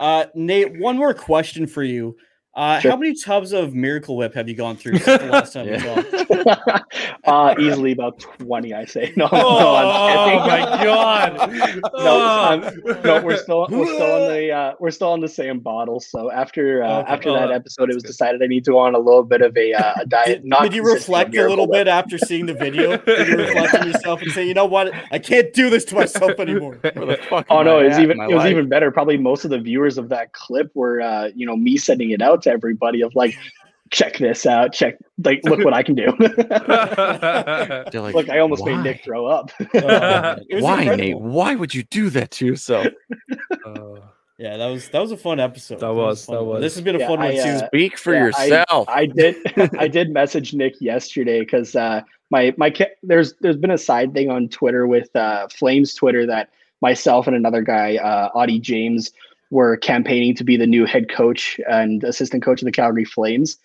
uh, 0.00 0.24
Nate, 0.34 0.80
one 0.80 0.96
more 0.96 1.12
question 1.12 1.66
for 1.66 1.82
you. 1.82 2.16
Uh, 2.58 2.80
Sure. 2.80 2.90
How 2.90 2.96
many 2.96 3.14
tubs 3.14 3.52
of 3.52 3.72
Miracle 3.72 4.16
Whip 4.16 4.34
have 4.34 4.48
you 4.48 4.54
gone 4.56 4.76
through 4.76 4.98
since 4.98 5.22
the 5.22 5.28
last 5.28 5.52
time 5.52 5.66
we 5.66 5.72
Yeah. 5.72 5.94
talked? 5.94 6.84
uh, 7.24 7.54
easily 7.60 7.92
about 7.92 8.18
20, 8.18 8.74
I 8.74 8.84
say. 8.84 9.12
No, 9.16 9.26
no, 9.26 9.30
Oh 9.32 9.76
I'm 9.76 10.48
my 10.48 10.84
god! 10.84 11.52
no, 11.94 12.20
I'm- 12.20 12.82
no, 13.04 13.22
we're 13.22 13.36
still 13.36 13.66
we're 13.70 13.86
still 13.86 14.12
on 14.12 14.32
the 14.32 14.50
uh, 14.50 14.72
we're 14.80 14.90
still 14.90 15.08
on 15.12 15.20
the 15.20 15.28
same 15.28 15.60
bottle. 15.60 16.00
So 16.00 16.32
after 16.32 16.82
uh, 16.82 17.00
Okay. 17.02 17.12
after 17.12 17.28
Oh, 17.30 17.34
that 17.34 17.46
that- 17.48 17.54
episode, 17.54 17.90
it 17.90 17.94
was 17.94 18.02
good. 18.02 18.08
decided 18.08 18.42
I 18.42 18.46
need 18.48 18.64
to 18.64 18.72
go 18.72 18.78
on 18.78 18.96
a 18.96 18.98
little 18.98 19.22
bit 19.22 19.40
of 19.40 19.56
a, 19.56 19.74
uh, 19.74 19.92
a 20.00 20.06
diet. 20.06 20.26
Did, 20.42 20.44
not 20.44 20.62
did 20.62 20.74
you 20.74 20.82
reflect 20.82 21.34
a 21.36 21.42
little 21.42 21.66
Miracle 21.68 21.72
bit 21.72 21.86
after 21.88 22.18
seeing 22.18 22.46
the 22.46 22.54
video? 22.54 22.96
Did 22.96 23.28
you 23.28 23.36
reflect 23.36 23.74
on 23.76 23.86
yourself 23.86 24.20
and 24.20 24.32
say, 24.32 24.44
you 24.48 24.54
know 24.54 24.66
what? 24.66 24.92
I 25.12 25.20
can't 25.20 25.52
do 25.52 25.70
this 25.70 25.84
to 25.86 25.94
myself 25.94 26.32
anymore. 26.40 26.78
Where 26.82 27.06
the 27.06 27.18
fuck 27.28 27.46
Oh 27.50 27.62
no, 27.62 27.78
it 27.78 27.88
was 27.90 27.98
even 28.00 28.20
it 28.20 28.26
was 28.26 28.36
life? 28.38 28.50
even 28.50 28.68
better. 28.68 28.90
Probably 28.90 29.16
most 29.16 29.44
of 29.44 29.50
the 29.52 29.60
viewers 29.60 29.96
of 29.96 30.08
that 30.08 30.32
clip 30.32 30.70
were 30.74 31.00
uh, 31.00 31.28
you 31.36 31.46
know, 31.46 31.56
me 31.56 31.76
sending 31.76 32.10
it 32.10 32.20
out 32.20 32.42
to 32.48 32.52
everybody 32.54 33.02
of 33.02 33.14
like, 33.14 33.34
check 33.90 34.18
this 34.18 34.46
out, 34.46 34.72
check 34.72 34.96
like 35.24 35.40
look 35.44 35.64
what 35.64 35.74
I 35.74 35.82
can 35.82 35.94
do. 35.94 36.12
Like, 37.98 38.14
look, 38.14 38.28
I 38.30 38.38
almost 38.40 38.64
why? 38.64 38.76
made 38.76 38.84
Nick 38.84 39.04
throw 39.04 39.26
up. 39.26 39.50
Man. 39.74 40.44
It 40.48 40.54
was 40.56 40.64
Why, 40.64 40.84
Nate? 40.96 41.18
Why 41.18 41.54
would 41.54 41.74
you 41.74 41.82
do 41.84 42.10
that 42.10 42.30
to 42.32 42.46
yourself? 42.46 42.86
Uh, 43.64 44.00
Yeah, 44.38 44.56
that 44.56 44.66
was 44.66 44.88
that 44.90 45.00
was 45.00 45.12
a 45.12 45.16
fun 45.16 45.40
episode. 45.40 45.80
That 45.80 45.88
a 45.88 45.94
was, 45.94 46.24
fun 46.26 46.36
that 46.36 46.44
was. 46.44 46.60
This 46.62 46.74
has 46.74 46.84
been 46.84 46.96
a 46.96 47.00
Yeah, 47.00 47.08
fun 47.08 47.18
one 47.18 47.28
I, 47.28 47.34
too. 47.34 47.40
uh, 47.40 47.66
Speak 47.66 47.98
for 47.98 48.14
Yeah, 48.14 48.26
yourself. 48.26 48.88
I 48.88 49.06
did 49.06 49.36
I 49.78 49.88
did 49.88 50.10
message 50.10 50.54
Nick 50.54 50.80
yesterday 50.80 51.40
because 51.40 51.74
uh, 51.74 52.02
my 52.30 52.54
my 52.56 52.72
there's 53.02 53.34
there's 53.40 53.56
been 53.56 53.70
a 53.72 53.78
side 53.78 54.14
thing 54.14 54.30
on 54.30 54.48
Twitter 54.48 54.86
with 54.86 55.14
uh, 55.16 55.48
Flames 55.48 55.94
Twitter 55.94 56.26
that 56.26 56.50
myself 56.80 57.26
and 57.26 57.34
another 57.34 57.62
guy, 57.62 57.96
uh, 57.96 58.28
Audie 58.34 58.60
James, 58.60 59.10
were 59.50 59.76
campaigning 59.76 60.34
to 60.36 60.44
be 60.44 60.56
the 60.56 60.66
new 60.66 60.84
head 60.84 61.08
coach 61.08 61.58
and 61.68 62.04
assistant 62.04 62.42
coach 62.42 62.60
of 62.60 62.66
the 62.66 62.72
Calgary 62.72 63.04
Flames, 63.04 63.58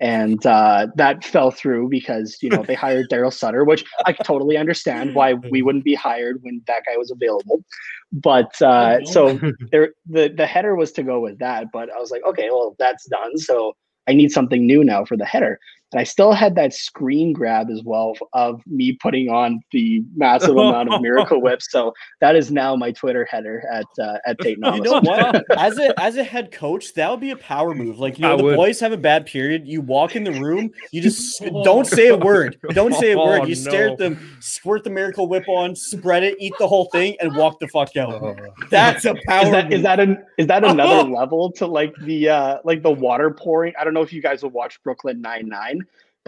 and 0.00 0.44
uh, 0.46 0.88
that 0.96 1.24
fell 1.24 1.50
through 1.50 1.88
because 1.88 2.38
you 2.42 2.50
know 2.50 2.62
they 2.62 2.74
hired 2.86 3.08
Daryl 3.08 3.32
Sutter, 3.32 3.64
which 3.64 3.84
I 4.06 4.12
totally 4.12 4.56
understand 4.56 5.14
why 5.14 5.34
we 5.50 5.62
wouldn't 5.62 5.84
be 5.84 5.94
hired 5.94 6.42
when 6.42 6.62
that 6.66 6.82
guy 6.86 6.96
was 6.96 7.10
available, 7.10 7.64
but 8.12 8.60
uh, 8.62 9.04
so 9.04 9.38
there 9.70 9.90
the 10.06 10.28
the 10.28 10.46
header 10.46 10.74
was 10.74 10.92
to 10.92 11.02
go 11.02 11.20
with 11.20 11.38
that, 11.38 11.66
but 11.72 11.90
I 11.90 11.98
was 11.98 12.10
like, 12.10 12.22
okay, 12.24 12.48
well 12.50 12.74
that's 12.78 13.06
done, 13.06 13.38
so 13.38 13.76
I 14.08 14.14
need 14.14 14.32
something 14.32 14.66
new 14.66 14.82
now 14.82 15.04
for 15.04 15.16
the 15.16 15.26
header. 15.26 15.60
And 15.92 16.00
I 16.00 16.04
still 16.04 16.32
had 16.32 16.54
that 16.56 16.74
screen 16.74 17.32
grab 17.32 17.70
as 17.70 17.82
well 17.82 18.12
of 18.34 18.60
me 18.66 18.92
putting 18.92 19.30
on 19.30 19.60
the 19.72 20.02
massive 20.16 20.50
amount 20.56 20.92
of 20.92 21.00
Miracle 21.00 21.40
Whips. 21.40 21.70
So 21.70 21.94
that 22.20 22.36
is 22.36 22.50
now 22.50 22.76
my 22.76 22.92
Twitter 22.92 23.24
header 23.30 23.62
at 23.72 23.86
uh, 23.98 24.18
at 24.26 24.38
Tate 24.40 24.58
You 24.58 24.80
know 24.82 25.00
what? 25.00 25.44
As 25.58 25.78
a 25.78 25.98
as 26.00 26.16
a 26.16 26.24
head 26.24 26.52
coach, 26.52 26.92
that 26.94 27.10
would 27.10 27.20
be 27.20 27.30
a 27.30 27.36
power 27.36 27.74
move. 27.74 27.98
Like 27.98 28.18
you 28.18 28.22
know, 28.22 28.34
I 28.34 28.36
the 28.36 28.42
would. 28.44 28.56
boys 28.56 28.80
have 28.80 28.92
a 28.92 28.96
bad 28.98 29.24
period. 29.26 29.66
You 29.66 29.80
walk 29.80 30.14
in 30.14 30.24
the 30.24 30.32
room, 30.32 30.70
you 30.92 31.00
just 31.00 31.42
don't 31.64 31.86
say 31.86 32.08
a 32.08 32.16
word. 32.16 32.58
Don't 32.70 32.94
say 32.94 33.12
a 33.12 33.18
word. 33.18 33.40
Oh, 33.42 33.46
You 33.46 33.54
stare 33.54 33.90
at 33.90 33.98
them, 33.98 34.18
squirt 34.40 34.84
the 34.84 34.90
miracle 34.90 35.26
whip 35.28 35.44
on, 35.48 35.74
spread 35.74 36.22
it, 36.22 36.36
eat 36.38 36.52
the 36.58 36.68
whole 36.68 36.86
thing, 36.92 37.16
and 37.20 37.34
walk 37.34 37.58
the 37.60 37.68
fuck 37.68 37.96
out. 37.96 38.22
uh, 38.22 38.34
That's 38.70 39.04
a 39.06 39.14
power. 39.26 39.46
Is 39.46 39.50
that 39.52 39.66
is 39.66 39.70
move. 39.78 39.82
that 39.84 40.00
an 40.00 40.24
is 40.36 40.46
that 40.48 40.64
another 40.64 41.08
level 41.10 41.50
to 41.52 41.66
like 41.66 41.94
the 42.02 42.28
uh 42.28 42.58
like 42.64 42.82
the 42.82 42.90
water 42.92 43.30
pouring? 43.30 43.72
I 43.80 43.84
don't 43.84 43.94
know 43.94 44.02
if 44.02 44.12
you 44.12 44.20
guys 44.22 44.42
will 44.42 44.50
watch 44.50 44.82
Brooklyn 44.82 45.20
Nine 45.20 45.48
Nine, 45.48 45.77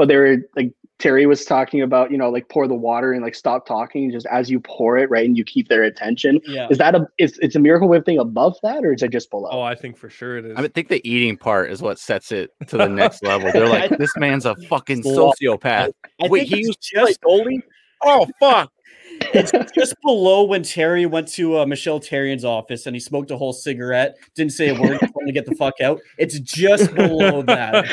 but 0.00 0.08
they 0.08 0.16
were 0.16 0.38
like 0.56 0.72
Terry 0.98 1.26
was 1.26 1.44
talking 1.44 1.82
about, 1.82 2.10
you 2.10 2.16
know, 2.16 2.30
like 2.30 2.48
pour 2.48 2.66
the 2.66 2.74
water 2.74 3.12
and 3.12 3.22
like 3.22 3.34
stop 3.34 3.66
talking 3.66 4.10
just 4.10 4.24
as 4.30 4.50
you 4.50 4.58
pour 4.58 4.96
it, 4.96 5.10
right? 5.10 5.26
And 5.26 5.36
you 5.36 5.44
keep 5.44 5.68
their 5.68 5.82
attention. 5.82 6.40
Yeah. 6.46 6.68
Is 6.70 6.78
that 6.78 6.94
a 6.94 7.06
is 7.18 7.38
it's 7.42 7.54
a 7.54 7.58
miracle 7.58 7.86
whip 7.86 8.06
thing 8.06 8.18
above 8.18 8.56
that 8.62 8.82
or 8.82 8.94
is 8.94 9.02
it 9.02 9.12
just 9.12 9.30
below? 9.30 9.50
oh, 9.52 9.60
I 9.60 9.74
think 9.74 9.98
for 9.98 10.08
sure 10.08 10.38
it 10.38 10.46
is. 10.46 10.56
I 10.56 10.66
think 10.68 10.88
the 10.88 11.06
eating 11.06 11.36
part 11.36 11.70
is 11.70 11.82
what 11.82 11.98
sets 11.98 12.32
it 12.32 12.50
to 12.68 12.78
the 12.78 12.88
next 12.88 13.22
level. 13.26 13.52
They're 13.52 13.68
like, 13.68 13.98
this 13.98 14.16
man's 14.16 14.46
a 14.46 14.56
fucking 14.70 15.02
sociopath. 15.02 15.92
I 16.22 16.28
Wait, 16.28 16.48
think 16.48 16.48
he 16.48 16.58
it's 16.60 16.66
used 16.68 16.78
just 16.80 17.18
Oh 18.02 18.26
fuck! 18.40 18.72
it's 19.34 19.52
just 19.74 19.94
below 20.00 20.44
when 20.44 20.62
Terry 20.62 21.04
went 21.04 21.28
to 21.28 21.58
uh, 21.58 21.66
Michelle 21.66 22.00
Terrian's 22.00 22.46
office 22.46 22.86
and 22.86 22.96
he 22.96 23.00
smoked 23.00 23.30
a 23.30 23.36
whole 23.36 23.52
cigarette, 23.52 24.16
didn't 24.34 24.52
say 24.52 24.70
a 24.70 24.80
word, 24.80 24.98
just 25.00 25.14
wanted 25.14 25.26
to 25.26 25.32
get 25.32 25.44
the 25.44 25.54
fuck 25.56 25.74
out. 25.82 26.00
It's 26.16 26.40
just 26.40 26.94
below 26.94 27.42
that. 27.42 27.84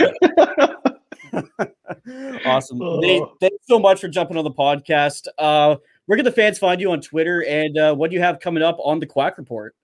Awesome. 2.46 2.78
Nate, 2.80 3.22
Oh. 3.22 3.34
thanks 3.40 3.66
so 3.68 3.80
much 3.80 4.00
for 4.02 4.08
jumping 4.08 4.38
on 4.38 4.44
the 4.44 4.52
podcast. 4.52 5.28
Uh, 5.38 5.76
where 6.06 6.18
can 6.18 6.26
the 6.26 6.32
fans 6.32 6.58
find 6.58 6.80
you 6.80 6.92
on 6.92 7.02
Twitter 7.02 7.44
and 7.46 7.78
uh, 7.78 7.94
what 7.96 8.10
do 8.10 8.16
you 8.16 8.22
have 8.22 8.40
coming 8.40 8.64
up 8.64 8.78
on 8.80 9.00
the 9.00 9.06
Quack 9.06 9.38
Report? 9.38 9.76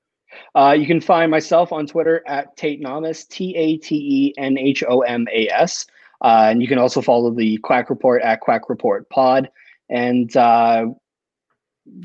Uh, 0.55 0.75
you 0.77 0.87
can 0.87 0.99
find 0.99 1.29
myself 1.29 1.71
on 1.71 1.85
Twitter 1.85 2.23
at 2.27 2.55
Tate 2.57 2.81
Nomas, 2.81 3.27
T 3.27 3.55
A 3.55 3.77
T 3.77 3.95
E 3.95 4.33
N 4.37 4.57
H 4.57 4.83
O 4.87 5.01
M 5.01 5.27
A 5.31 5.47
S. 5.49 5.85
Uh, 6.23 6.47
and 6.49 6.61
you 6.61 6.67
can 6.67 6.77
also 6.79 7.01
follow 7.01 7.29
the 7.31 7.57
Quack 7.57 7.89
Report 7.89 8.21
at 8.23 8.39
Quack 8.39 8.69
Report 8.69 9.07
Pod. 9.09 9.49
And 9.89 10.35
uh, 10.37 10.85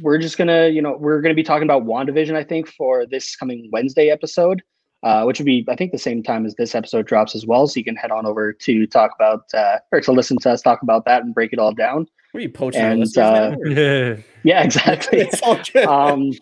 we're 0.02 0.18
just 0.18 0.36
gonna, 0.36 0.68
you 0.68 0.82
know, 0.82 0.96
we're 0.98 1.20
gonna 1.20 1.34
be 1.34 1.44
talking 1.44 1.62
about 1.62 1.84
WandaVision, 1.86 2.34
I 2.34 2.42
think, 2.44 2.68
for 2.68 3.06
this 3.06 3.36
coming 3.36 3.68
Wednesday 3.72 4.10
episode, 4.10 4.60
uh, 5.02 5.24
which 5.24 5.38
would 5.38 5.46
be, 5.46 5.64
I 5.68 5.76
think, 5.76 5.92
the 5.92 5.98
same 5.98 6.22
time 6.22 6.44
as 6.44 6.54
this 6.56 6.74
episode 6.74 7.06
drops 7.06 7.34
as 7.34 7.46
well. 7.46 7.66
So 7.66 7.78
you 7.78 7.84
can 7.84 7.96
head 7.96 8.10
on 8.10 8.26
over 8.26 8.52
to 8.52 8.86
talk 8.86 9.12
about 9.14 9.44
uh, 9.54 9.78
or 9.92 10.00
to 10.00 10.12
listen 10.12 10.38
to 10.38 10.50
us 10.50 10.62
talk 10.62 10.82
about 10.82 11.04
that 11.04 11.22
and 11.22 11.34
break 11.34 11.52
it 11.52 11.58
all 11.58 11.72
down. 11.72 12.06
What 12.32 12.40
are 12.40 12.42
you 12.42 12.50
poaching 12.50 12.80
And, 12.82 13.18
uh, 13.18 13.50
now, 13.50 13.56
yeah. 13.64 14.16
Yeah, 14.42 14.62
exactly. 14.62 15.20
it's 15.20 15.42
all 15.42 15.58
good. 15.72 15.86
um 15.86 16.32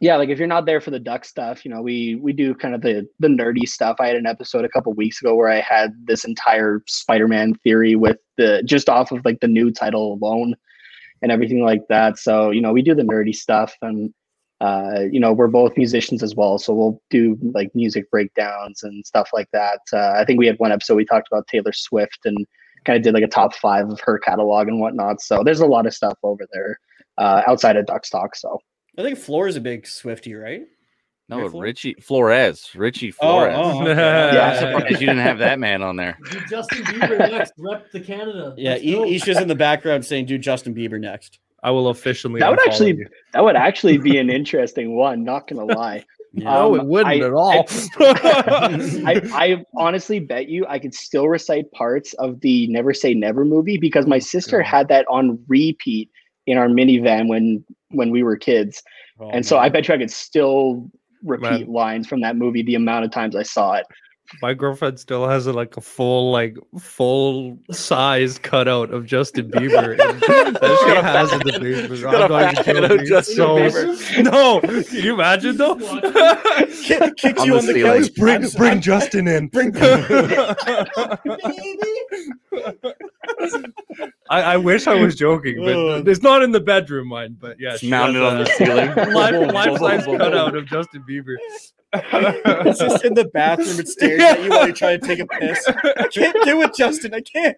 yeah 0.00 0.16
like 0.16 0.28
if 0.28 0.38
you're 0.38 0.46
not 0.46 0.64
there 0.66 0.80
for 0.80 0.90
the 0.90 0.98
duck 0.98 1.24
stuff 1.24 1.64
you 1.64 1.70
know 1.70 1.82
we 1.82 2.14
we 2.16 2.32
do 2.32 2.54
kind 2.54 2.74
of 2.74 2.80
the 2.82 3.06
the 3.18 3.28
nerdy 3.28 3.68
stuff 3.68 3.96
i 4.00 4.06
had 4.06 4.16
an 4.16 4.26
episode 4.26 4.64
a 4.64 4.68
couple 4.68 4.92
weeks 4.94 5.20
ago 5.20 5.34
where 5.34 5.48
i 5.48 5.60
had 5.60 5.92
this 6.06 6.24
entire 6.24 6.82
spider-man 6.86 7.54
theory 7.64 7.96
with 7.96 8.18
the 8.36 8.62
just 8.64 8.88
off 8.88 9.10
of 9.12 9.24
like 9.24 9.40
the 9.40 9.48
new 9.48 9.70
title 9.70 10.14
alone 10.14 10.54
and 11.22 11.32
everything 11.32 11.64
like 11.64 11.82
that 11.88 12.18
so 12.18 12.50
you 12.50 12.60
know 12.60 12.72
we 12.72 12.82
do 12.82 12.94
the 12.94 13.02
nerdy 13.02 13.34
stuff 13.34 13.74
and 13.82 14.12
uh 14.60 15.00
you 15.12 15.20
know 15.20 15.32
we're 15.32 15.46
both 15.48 15.76
musicians 15.76 16.22
as 16.22 16.34
well 16.34 16.58
so 16.58 16.74
we'll 16.74 17.00
do 17.10 17.38
like 17.54 17.72
music 17.74 18.10
breakdowns 18.10 18.82
and 18.82 19.06
stuff 19.06 19.30
like 19.32 19.48
that 19.52 19.80
uh, 19.92 20.12
i 20.16 20.24
think 20.24 20.38
we 20.38 20.46
had 20.46 20.58
one 20.58 20.72
episode 20.72 20.96
we 20.96 21.04
talked 21.04 21.28
about 21.30 21.46
taylor 21.46 21.72
swift 21.72 22.18
and 22.24 22.36
kind 22.84 22.96
of 22.96 23.02
did 23.02 23.14
like 23.14 23.22
a 23.22 23.28
top 23.28 23.54
five 23.54 23.88
of 23.88 24.00
her 24.00 24.18
catalog 24.18 24.66
and 24.66 24.80
whatnot 24.80 25.20
so 25.20 25.42
there's 25.44 25.60
a 25.60 25.66
lot 25.66 25.86
of 25.86 25.94
stuff 25.94 26.18
over 26.24 26.44
there 26.52 26.78
uh, 27.18 27.42
outside 27.46 27.76
of 27.76 27.86
duck 27.86 28.04
stock 28.04 28.34
so 28.34 28.58
I 28.96 29.02
think 29.02 29.16
Floor 29.16 29.46
is 29.46 29.54
a 29.54 29.60
big 29.60 29.86
Swifty, 29.86 30.34
right? 30.34 30.62
No, 31.28 31.42
Riffle? 31.42 31.60
Richie 31.60 31.94
Flores. 32.00 32.68
Richie 32.74 33.14
Oh, 33.20 33.26
Flores. 33.44 33.54
oh, 33.56 33.82
okay. 33.82 33.94
Yeah. 34.34 34.48
I'm 34.50 34.56
surprised 34.58 35.00
you 35.00 35.06
didn't 35.06 35.18
have 35.18 35.38
that 35.38 35.60
man 35.60 35.82
on 35.82 35.94
there. 35.94 36.18
Do 36.32 36.40
Justin 36.50 36.82
Bieber 36.82 37.16
next. 37.16 37.52
Rep 37.58 37.92
the 37.92 38.00
Canada. 38.00 38.54
Yeah, 38.56 38.70
Let's 38.72 38.84
go. 38.84 39.04
Isha's 39.04 39.38
in 39.38 39.46
the 39.46 39.54
background 39.54 40.04
saying, 40.04 40.26
"Do 40.26 40.36
Justin 40.36 40.74
Bieber 40.74 40.98
next." 40.98 41.38
I 41.62 41.70
will 41.70 41.88
officially. 41.88 42.38
That 42.40 42.50
would 42.50 42.60
actually- 42.66 42.96
you. 42.96 43.06
That 43.32 43.42
would 43.44 43.56
actually 43.56 43.98
be 43.98 44.18
an 44.18 44.30
interesting 44.30 44.94
one. 44.96 45.24
Not 45.24 45.48
gonna 45.48 45.64
lie. 45.64 46.04
Yeah. 46.34 46.44
No, 46.52 46.74
Um, 46.74 46.80
it 46.80 46.86
wouldn't 46.86 47.22
I- 47.22 47.26
at 47.26 47.32
all. 47.32 47.64
I, 48.00 49.22
I 49.32 49.64
honestly 49.74 50.20
bet 50.20 50.46
you 50.48 50.66
I 50.68 50.78
could 50.78 50.92
still 50.94 51.26
recite 51.26 51.72
parts 51.72 52.12
of 52.14 52.40
the 52.42 52.66
Never 52.68 52.92
Say 52.92 53.14
Never 53.14 53.46
movie 53.46 53.78
because 53.78 54.06
my 54.06 54.18
sister 54.18 54.60
had 54.62 54.88
that 54.88 55.06
on 55.08 55.42
repeat 55.48 56.10
in 56.46 56.58
our 56.58 56.68
minivan 56.68 57.28
when 57.28 57.64
when 57.92 58.10
we 58.10 58.22
were 58.22 58.36
kids, 58.36 58.82
Oh, 59.18 59.30
and 59.30 59.44
so. 59.44 59.56
I 59.58 59.70
bet 59.70 59.88
you 59.88 59.94
I 59.94 59.98
could 59.98 60.10
still 60.10 60.90
repeat 61.24 61.66
Man. 61.66 61.72
lines 61.72 62.06
from 62.06 62.20
that 62.20 62.36
movie 62.36 62.62
the 62.62 62.74
amount 62.74 63.06
of 63.06 63.10
times 63.10 63.34
I 63.34 63.42
saw 63.42 63.72
it. 63.74 63.86
My 64.42 64.52
girlfriend 64.54 65.00
still 65.00 65.26
has 65.26 65.46
a, 65.46 65.52
like 65.52 65.76
a 65.76 65.80
full 65.80 66.30
like 66.30 66.56
full 66.78 67.58
size 67.70 68.38
cutout 68.38 68.90
of 68.92 69.06
Justin 69.06 69.50
Bieber. 69.50 69.92
and 69.92 70.20
that 70.20 70.78
she 70.84 70.90
has 71.02 71.32
in 71.32 71.38
the 71.40 71.58
basement. 71.60 72.02
got 72.02 72.30
a 72.30 72.34
I'm 72.34 72.54
not 72.54 72.68
even 72.68 72.84
head. 72.98 73.06
Justin 73.06 73.36
So- 73.36 73.56
Bieber. 73.56 74.24
No, 74.24 74.60
can 74.60 75.02
you 75.04 75.14
imagine 75.14 75.56
though? 75.56 75.76
Kick- 76.84 77.16
kicks 77.16 77.40
On 77.40 77.46
you 77.46 77.56
on 77.58 77.66
the 77.66 77.72
ceiling. 77.72 78.02
couch. 78.02 78.14
bring 78.16 78.42
I'm- 78.42 78.50
bring 78.56 78.80
Justin 78.80 79.28
in. 79.28 79.48
Bring- 79.48 79.74
I, 84.30 84.42
I 84.42 84.56
wish 84.56 84.86
I 84.86 84.94
was 84.94 85.14
joking, 85.14 85.56
but 85.64 86.06
it's 86.08 86.22
not 86.22 86.42
in 86.42 86.52
the 86.52 86.60
bedroom, 86.60 87.08
mine. 87.08 87.36
But 87.40 87.56
yeah, 87.58 87.74
It's 87.74 87.82
mounted 87.82 88.22
on 88.22 88.38
the 88.38 88.46
ceiling. 88.46 88.88
Life, 89.14 89.52
life 89.54 89.78
size 89.78 90.04
cutout 90.04 90.54
of 90.54 90.66
Justin 90.66 91.04
Bieber. 91.08 91.36
It's 91.94 92.78
just 92.80 93.04
in 93.04 93.14
the 93.14 93.24
bathroom. 93.24 93.80
It 93.80 93.88
stares 93.88 94.20
at 94.22 94.42
you 94.42 94.50
while 94.50 94.66
you're 94.66 94.74
trying 94.74 95.00
to 95.00 95.06
take 95.06 95.20
a 95.20 95.26
piss. 95.26 95.66
I 95.68 96.06
can't 96.12 96.36
do 96.44 96.60
it, 96.62 96.74
Justin. 96.74 97.14
I 97.14 97.20
can't. 97.20 97.56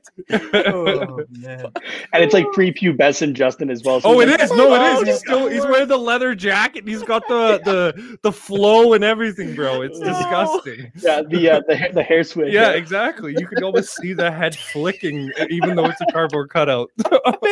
Oh 0.55 1.25
man. 1.31 1.67
And 2.13 2.23
it's 2.25 2.33
like 2.35 2.47
pre-pubescent 2.53 3.33
Justin 3.35 3.71
as 3.71 3.83
well. 3.83 4.01
so 4.01 4.09
Oh, 4.11 4.21
he's 4.21 4.29
it 4.29 4.33
like, 4.33 4.43
is. 4.43 4.51
No, 4.53 4.75
it 4.75 4.81
Oh. 4.81 5.05
He's 5.05 5.19
still 5.19 5.49
he's 5.49 5.65
wearing 5.65 5.89
the 5.89 5.97
leather 5.99 6.35
jacket. 6.35 6.81
and 6.81 6.89
He's 6.89 7.03
got 7.03 7.27
the 7.29 7.61
the 7.65 8.19
the 8.23 8.33
flow 8.33 8.93
and 8.93 9.03
everything, 9.03 9.55
bro. 9.55 9.83
It's 9.83 9.99
No. 9.99 10.07
disgusting. 10.09 10.93
Yeah, 10.97 11.23
the 11.29 11.51
uh, 11.51 11.61
the 11.67 11.77
hair- 11.77 11.93
the 11.93 12.03
hair 12.03 12.23
switch. 12.25 12.53
Yeah, 12.53 12.71
exactly. 12.71 13.35
You 13.39 13.47
can 13.47 13.65
almost 13.65 13.97
see 13.97 14.13
the 14.13 14.31
head 14.31 14.55
flicking, 14.55 15.31
even 15.51 15.75
though 15.77 15.87
it's 15.87 16.01
a 16.01 16.07
cardboard 16.13 16.51
cutout. 16.51 16.91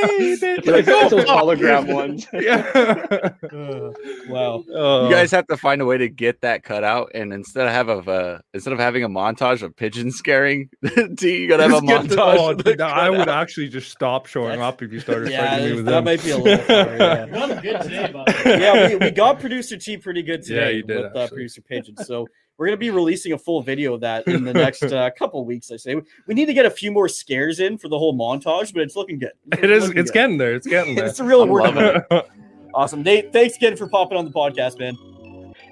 It's 0.01 0.67
like 0.67 0.87
it's 0.87 1.11
those 1.11 1.25
hologram 1.25 1.93
ones. 1.93 2.27
yeah. 2.33 3.31
Uh, 3.59 3.91
wow. 4.29 4.63
Oh. 4.75 5.09
You 5.09 5.15
guys 5.15 5.31
have 5.33 5.47
to 5.49 5.57
find 5.57 5.81
a 5.81 5.85
way 5.87 5.97
to 5.99 6.09
get 6.09 6.41
that 6.43 6.63
cut 6.69 6.85
out, 6.85 7.11
and 7.15 7.33
instead 7.33 7.67
of 7.67 7.73
have 7.73 7.89
a 7.89 7.99
uh, 8.13 8.39
instead 8.53 8.73
of 8.75 8.79
having 8.79 9.03
a 9.03 9.09
montage 9.09 9.63
of 9.63 9.75
pigeons 9.75 10.17
scaring 10.17 10.69
D, 11.15 11.39
you 11.39 11.49
gotta 11.49 11.63
have 11.65 11.73
a 11.73 11.75
Just 11.81 11.87
get 11.87 12.09
the- 12.11 12.17
montage. 12.17 12.37
oh, 12.39 12.51
of 12.51 12.65
the 12.65 12.85
I 12.85 13.09
would 13.11 13.21
cutout. 13.21 13.43
actually 13.43 13.69
just 13.69 13.91
stop 13.91 14.27
showing 14.27 14.51
That's- 14.59 14.69
up 14.75 14.83
if 14.83 14.93
you 14.93 15.01
started 15.01 15.31
Yeah, 15.33 15.49
fighting 15.51 15.71
me 15.71 15.77
with 15.77 15.85
that 15.87 15.91
them. 15.93 16.05
might 16.05 16.23
be 16.23 16.31
a 16.31 16.39
little 16.39 16.59
far, 16.65 16.97
yeah. 16.97 17.25
You 17.27 17.33
got 17.33 17.51
him 17.51 17.61
good 17.63 17.81
today, 17.83 18.13
yeah, 18.61 18.89
we, 18.89 18.97
we 18.97 19.11
got 19.11 19.41
producer 19.41 19.77
T 19.77 19.97
pretty 19.97 20.23
good 20.23 20.43
today 20.43 20.55
Yeah, 20.55 20.65
today 20.67 20.77
you 20.77 20.83
did, 20.83 21.03
with 21.05 21.17
uh, 21.17 21.29
producer 21.29 21.63
Pigeon. 21.63 21.97
So 22.05 22.27
we're 22.59 22.67
gonna 22.67 22.77
be 22.77 22.91
releasing 22.91 23.33
a 23.33 23.39
full 23.39 23.63
video 23.63 23.95
of 23.95 24.01
that 24.03 24.27
in 24.27 24.45
the 24.45 24.53
next 24.53 24.83
uh, 24.83 25.09
couple 25.19 25.45
weeks. 25.47 25.71
I 25.71 25.77
say 25.77 25.95
we 26.27 26.35
need 26.35 26.47
to 26.47 26.55
get 26.55 26.67
a 26.67 26.71
few 26.71 26.91
more 26.93 27.09
scares 27.09 27.61
in 27.61 27.79
for 27.79 27.89
the 27.89 27.99
whole 27.99 28.15
montage, 28.15 28.73
but 28.75 28.83
it's 28.83 28.97
looking 28.97 29.19
good. 29.19 29.33
It 29.53 29.71
is. 29.71 29.85
looking 29.85 29.99
It's 29.99 30.11
good. 30.11 30.15
getting 30.19 30.39
there. 30.39 30.55
It's 30.55 30.67
getting 30.67 30.95
there. 30.97 31.07
it's 31.07 31.21
a 31.21 31.25
real 31.25 31.43
I'm 31.43 31.49
word. 31.49 32.05
it. 32.11 32.27
Awesome, 32.75 33.03
Nate. 33.03 33.33
Thanks 33.33 33.57
again 33.57 33.77
for 33.77 33.89
popping 33.89 34.19
on 34.19 34.25
the 34.27 34.31
podcast, 34.31 34.79
man. 34.79 34.97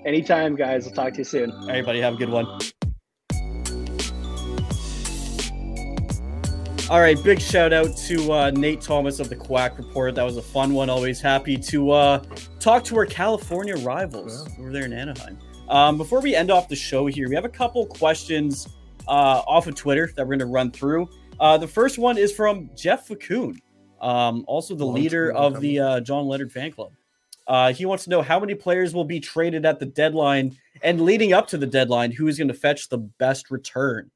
Anytime, 0.07 0.54
guys. 0.54 0.86
I'll 0.86 0.92
talk 0.92 1.14
to 1.14 1.18
you 1.18 1.24
soon. 1.24 1.52
Everybody 1.68 2.00
have 2.00 2.14
a 2.14 2.16
good 2.16 2.30
one. 2.30 2.46
All 6.88 7.00
right, 7.00 7.20
big 7.24 7.40
shout 7.40 7.72
out 7.72 7.96
to 8.07 8.32
uh, 8.32 8.50
Nate 8.52 8.80
Thomas 8.80 9.18
of 9.18 9.28
the 9.28 9.34
Quack 9.34 9.76
Report. 9.76 10.14
That 10.14 10.22
was 10.22 10.36
a 10.36 10.42
fun 10.42 10.72
one. 10.72 10.88
Always 10.88 11.20
happy 11.20 11.57
to 11.57 11.90
uh, 11.90 12.22
talk 12.61 12.84
to 12.84 12.96
our 12.96 13.07
California 13.07 13.74
rivals 13.78 14.48
over 14.61 14.70
there 14.70 14.84
in 14.84 14.92
Anaheim. 14.92 15.36
Um, 15.68 15.98
before 15.98 16.20
we 16.20 16.36
end 16.36 16.52
off 16.52 16.68
the 16.68 16.76
show 16.76 17.07
here, 17.07 17.28
we 17.28 17.34
have 17.34 17.44
a 17.44 17.48
couple 17.48 17.84
questions 17.86 18.68
uh, 19.09 19.42
off 19.48 19.66
of 19.66 19.74
Twitter 19.74 20.12
that 20.14 20.24
we're 20.24 20.36
going 20.36 20.38
to 20.38 20.46
run 20.46 20.70
through. 20.70 21.09
Uh, 21.40 21.59
the 21.59 21.66
first 21.66 21.98
one 21.98 22.16
is 22.16 22.32
from 22.32 22.70
Jeff 22.76 23.09
Facoon, 23.09 23.59
um, 24.00 24.44
also 24.46 24.76
the 24.76 24.86
Long 24.86 24.94
leader 24.94 25.32
school 25.34 25.46
of 25.46 25.61
the 25.61 25.80
uh, 25.80 26.00
John 26.00 26.28
Leonard 26.28 26.52
fan 26.52 26.70
club. 26.70 26.92
Uh, 27.47 27.72
he 27.72 27.86
wants 27.86 28.05
to 28.05 28.11
know 28.11 28.22
how 28.22 28.40
many 28.40 28.55
players 28.55 28.92
will 28.94 29.05
be 29.05 29.20
traded 29.20 29.64
at 29.64 29.78
the 29.78 29.86
deadline 29.86 30.57
and 30.82 31.01
leading 31.01 31.32
up 31.32 31.47
to 31.49 31.59
the 31.59 31.66
deadline, 31.66 32.11
who 32.11 32.26
is 32.26 32.38
going 32.38 32.49
to 32.49 32.55
fetch 32.55 32.88
the 32.88 32.99
best 32.99 33.51
return? 33.51 34.11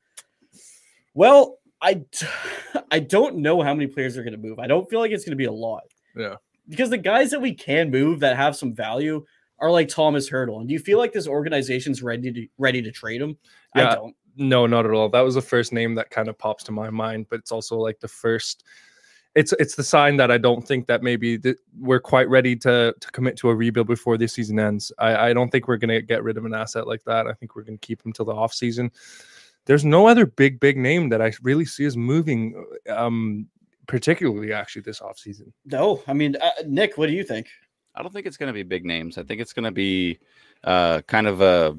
Well, 1.14 1.58
I, 1.80 2.02
I 2.90 2.98
don't 2.98 3.36
know 3.36 3.62
how 3.62 3.74
many 3.74 3.86
players 3.86 4.16
are 4.16 4.22
going 4.22 4.32
to 4.32 4.38
move. 4.38 4.58
I 4.58 4.66
don't 4.66 4.88
feel 4.90 5.00
like 5.00 5.12
it's 5.12 5.24
going 5.24 5.32
to 5.32 5.36
be 5.36 5.44
a 5.44 5.52
lot. 5.52 5.84
Yeah. 6.16 6.36
Because 6.68 6.90
the 6.90 6.98
guys 6.98 7.30
that 7.30 7.40
we 7.40 7.54
can 7.54 7.90
move 7.90 8.20
that 8.20 8.36
have 8.36 8.56
some 8.56 8.74
value 8.74 9.24
are 9.60 9.70
like 9.70 9.88
Tomas 9.88 10.28
Hertl. 10.28 10.60
And 10.60 10.68
do 10.68 10.72
you 10.72 10.80
feel 10.80 10.98
like 10.98 11.12
this 11.12 11.26
organization's 11.26 12.02
ready 12.02 12.32
to 12.32 12.46
ready 12.58 12.82
to 12.82 12.90
trade 12.90 13.20
him? 13.20 13.36
Yeah. 13.74 13.90
I 13.90 13.94
don't. 13.94 14.16
No, 14.36 14.66
not 14.66 14.86
at 14.86 14.92
all. 14.92 15.08
That 15.08 15.20
was 15.20 15.34
the 15.34 15.42
first 15.42 15.72
name 15.72 15.94
that 15.96 16.10
kind 16.10 16.28
of 16.28 16.38
pops 16.38 16.64
to 16.64 16.72
my 16.72 16.88
mind, 16.88 17.26
but 17.28 17.40
it's 17.40 17.52
also 17.52 17.76
like 17.76 18.00
the 18.00 18.08
first. 18.08 18.64
It's 19.34 19.52
it's 19.60 19.76
the 19.76 19.84
sign 19.84 20.16
that 20.16 20.30
I 20.30 20.38
don't 20.38 20.66
think 20.66 20.86
that 20.88 21.02
maybe 21.02 21.38
th- 21.38 21.58
we're 21.78 22.00
quite 22.00 22.28
ready 22.28 22.56
to 22.56 22.94
to 22.98 23.10
commit 23.12 23.36
to 23.38 23.50
a 23.50 23.54
rebuild 23.54 23.86
before 23.86 24.18
this 24.18 24.32
season 24.32 24.58
ends. 24.58 24.92
I, 24.98 25.30
I 25.30 25.32
don't 25.32 25.50
think 25.50 25.68
we're 25.68 25.76
going 25.76 25.90
to 25.90 26.02
get 26.02 26.24
rid 26.24 26.36
of 26.36 26.44
an 26.44 26.54
asset 26.54 26.88
like 26.88 27.04
that. 27.04 27.28
I 27.28 27.32
think 27.34 27.54
we're 27.54 27.62
going 27.62 27.78
to 27.78 27.86
keep 27.86 28.04
him 28.04 28.12
till 28.12 28.24
the 28.24 28.34
off 28.34 28.52
season. 28.52 28.90
There's 29.66 29.84
no 29.84 30.08
other 30.08 30.26
big 30.26 30.58
big 30.58 30.76
name 30.76 31.10
that 31.10 31.22
I 31.22 31.32
really 31.42 31.64
see 31.64 31.84
as 31.84 31.96
moving, 31.96 32.64
um, 32.88 33.46
particularly 33.86 34.52
actually 34.52 34.82
this 34.82 35.00
off 35.00 35.18
season. 35.18 35.52
No, 35.64 36.02
I 36.08 36.12
mean, 36.12 36.36
uh, 36.40 36.50
Nick, 36.66 36.98
what 36.98 37.06
do 37.06 37.12
you 37.12 37.22
think? 37.22 37.46
I 37.94 38.02
don't 38.02 38.12
think 38.12 38.26
it's 38.26 38.36
going 38.36 38.48
to 38.48 38.52
be 38.52 38.62
big 38.62 38.84
names. 38.84 39.18
I 39.18 39.22
think 39.22 39.40
it's 39.40 39.52
going 39.52 39.64
to 39.64 39.70
be 39.70 40.18
uh, 40.64 41.02
kind 41.02 41.26
of 41.26 41.40
a, 41.40 41.76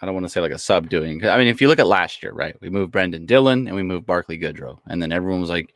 I 0.00 0.06
don't 0.06 0.14
want 0.14 0.26
to 0.26 0.30
say 0.30 0.40
like 0.40 0.52
a 0.52 0.56
subdoing. 0.56 1.24
I 1.24 1.38
mean, 1.38 1.48
if 1.48 1.60
you 1.60 1.68
look 1.68 1.78
at 1.78 1.86
last 1.86 2.22
year, 2.22 2.32
right? 2.32 2.56
We 2.60 2.68
moved 2.68 2.92
Brendan 2.92 3.26
Dillon 3.26 3.66
and 3.66 3.76
we 3.76 3.82
moved 3.82 4.06
Barclay 4.06 4.38
Goodrow. 4.38 4.78
And 4.86 5.00
then 5.00 5.12
everyone 5.12 5.40
was 5.40 5.50
like, 5.50 5.74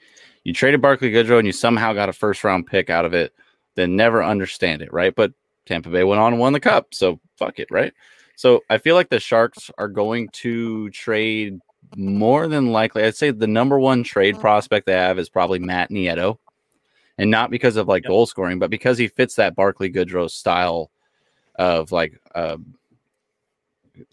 you 0.48 0.54
traded 0.54 0.80
Barclay 0.80 1.12
Goodrow 1.12 1.36
and 1.36 1.46
you 1.46 1.52
somehow 1.52 1.92
got 1.92 2.08
a 2.08 2.12
first 2.14 2.42
round 2.42 2.66
pick 2.66 2.88
out 2.88 3.04
of 3.04 3.12
it. 3.12 3.34
Then 3.74 3.96
never 3.96 4.24
understand 4.24 4.80
it, 4.80 4.90
right? 4.90 5.14
But 5.14 5.34
Tampa 5.66 5.90
Bay 5.90 6.04
went 6.04 6.22
on 6.22 6.32
and 6.32 6.40
won 6.40 6.54
the 6.54 6.58
cup. 6.58 6.94
So 6.94 7.20
fuck 7.36 7.58
it, 7.58 7.68
right? 7.70 7.92
So 8.34 8.62
I 8.70 8.78
feel 8.78 8.94
like 8.94 9.10
the 9.10 9.20
Sharks 9.20 9.70
are 9.76 9.88
going 9.88 10.30
to 10.30 10.88
trade 10.88 11.60
more 11.96 12.48
than 12.48 12.72
likely. 12.72 13.04
I'd 13.04 13.14
say 13.14 13.30
the 13.30 13.46
number 13.46 13.78
one 13.78 14.02
trade 14.02 14.40
prospect 14.40 14.86
they 14.86 14.94
have 14.94 15.18
is 15.18 15.28
probably 15.28 15.58
Matt 15.58 15.90
Nieto 15.90 16.38
and 17.18 17.30
not 17.30 17.50
because 17.50 17.76
of 17.76 17.86
like 17.86 18.04
Yep. 18.04 18.08
goal 18.08 18.24
scoring, 18.24 18.58
but 18.58 18.70
because 18.70 18.96
he 18.96 19.08
fits 19.08 19.34
that 19.34 19.54
Barclay 19.54 19.90
Goodrow 19.90 20.30
style 20.30 20.90
of 21.56 21.92
like 21.92 22.18
uh, 22.34 22.56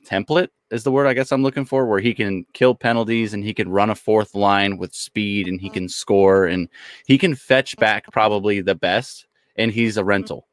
template 0.06 0.50
is 0.72 0.84
the 0.84 0.92
word 0.92 1.08
I 1.08 1.14
guess 1.14 1.32
I'm 1.32 1.44
looking 1.44 1.66
for, 1.66 1.86
where 1.86 2.00
he 2.00 2.14
can 2.14 2.46
kill 2.54 2.76
penalties 2.76 3.34
and 3.34 3.44
he 3.44 3.54
can 3.54 3.70
run 3.70 3.90
a 3.90 3.96
fourth 3.96 4.36
line 4.36 4.78
with 4.78 4.94
speed 4.94 5.48
and 5.48 5.62
he 5.62 5.70
can 5.70 5.88
score 5.88 6.46
and 6.46 6.68
he 7.06 7.18
can 7.18 7.36
fetch 7.36 7.78
back 7.78 8.12
probably 8.12 8.62
the 8.62 8.76
best, 8.76 9.28
and 9.56 9.72
he's 9.72 9.98
a 9.98 10.04
rental. 10.04 10.48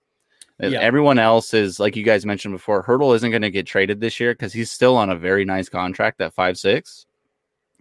Uh, 0.62 0.68
Yeah. 0.68 0.80
Everyone 0.80 1.18
else 1.18 1.54
is 1.54 1.80
like 1.80 1.96
you 1.96 2.04
guys 2.04 2.26
mentioned 2.26 2.54
before. 2.54 2.84
Hertl 2.84 3.16
isn't 3.16 3.30
going 3.30 3.42
to 3.42 3.50
get 3.50 3.66
traded 3.66 4.00
this 4.00 4.20
year 4.20 4.32
because 4.34 4.52
he's 4.52 4.70
still 4.70 4.96
on 4.96 5.10
a 5.10 5.16
very 5.16 5.44
nice 5.44 5.68
contract 5.68 6.20
at 6.20 6.34
five 6.34 6.58
six, 6.58 7.06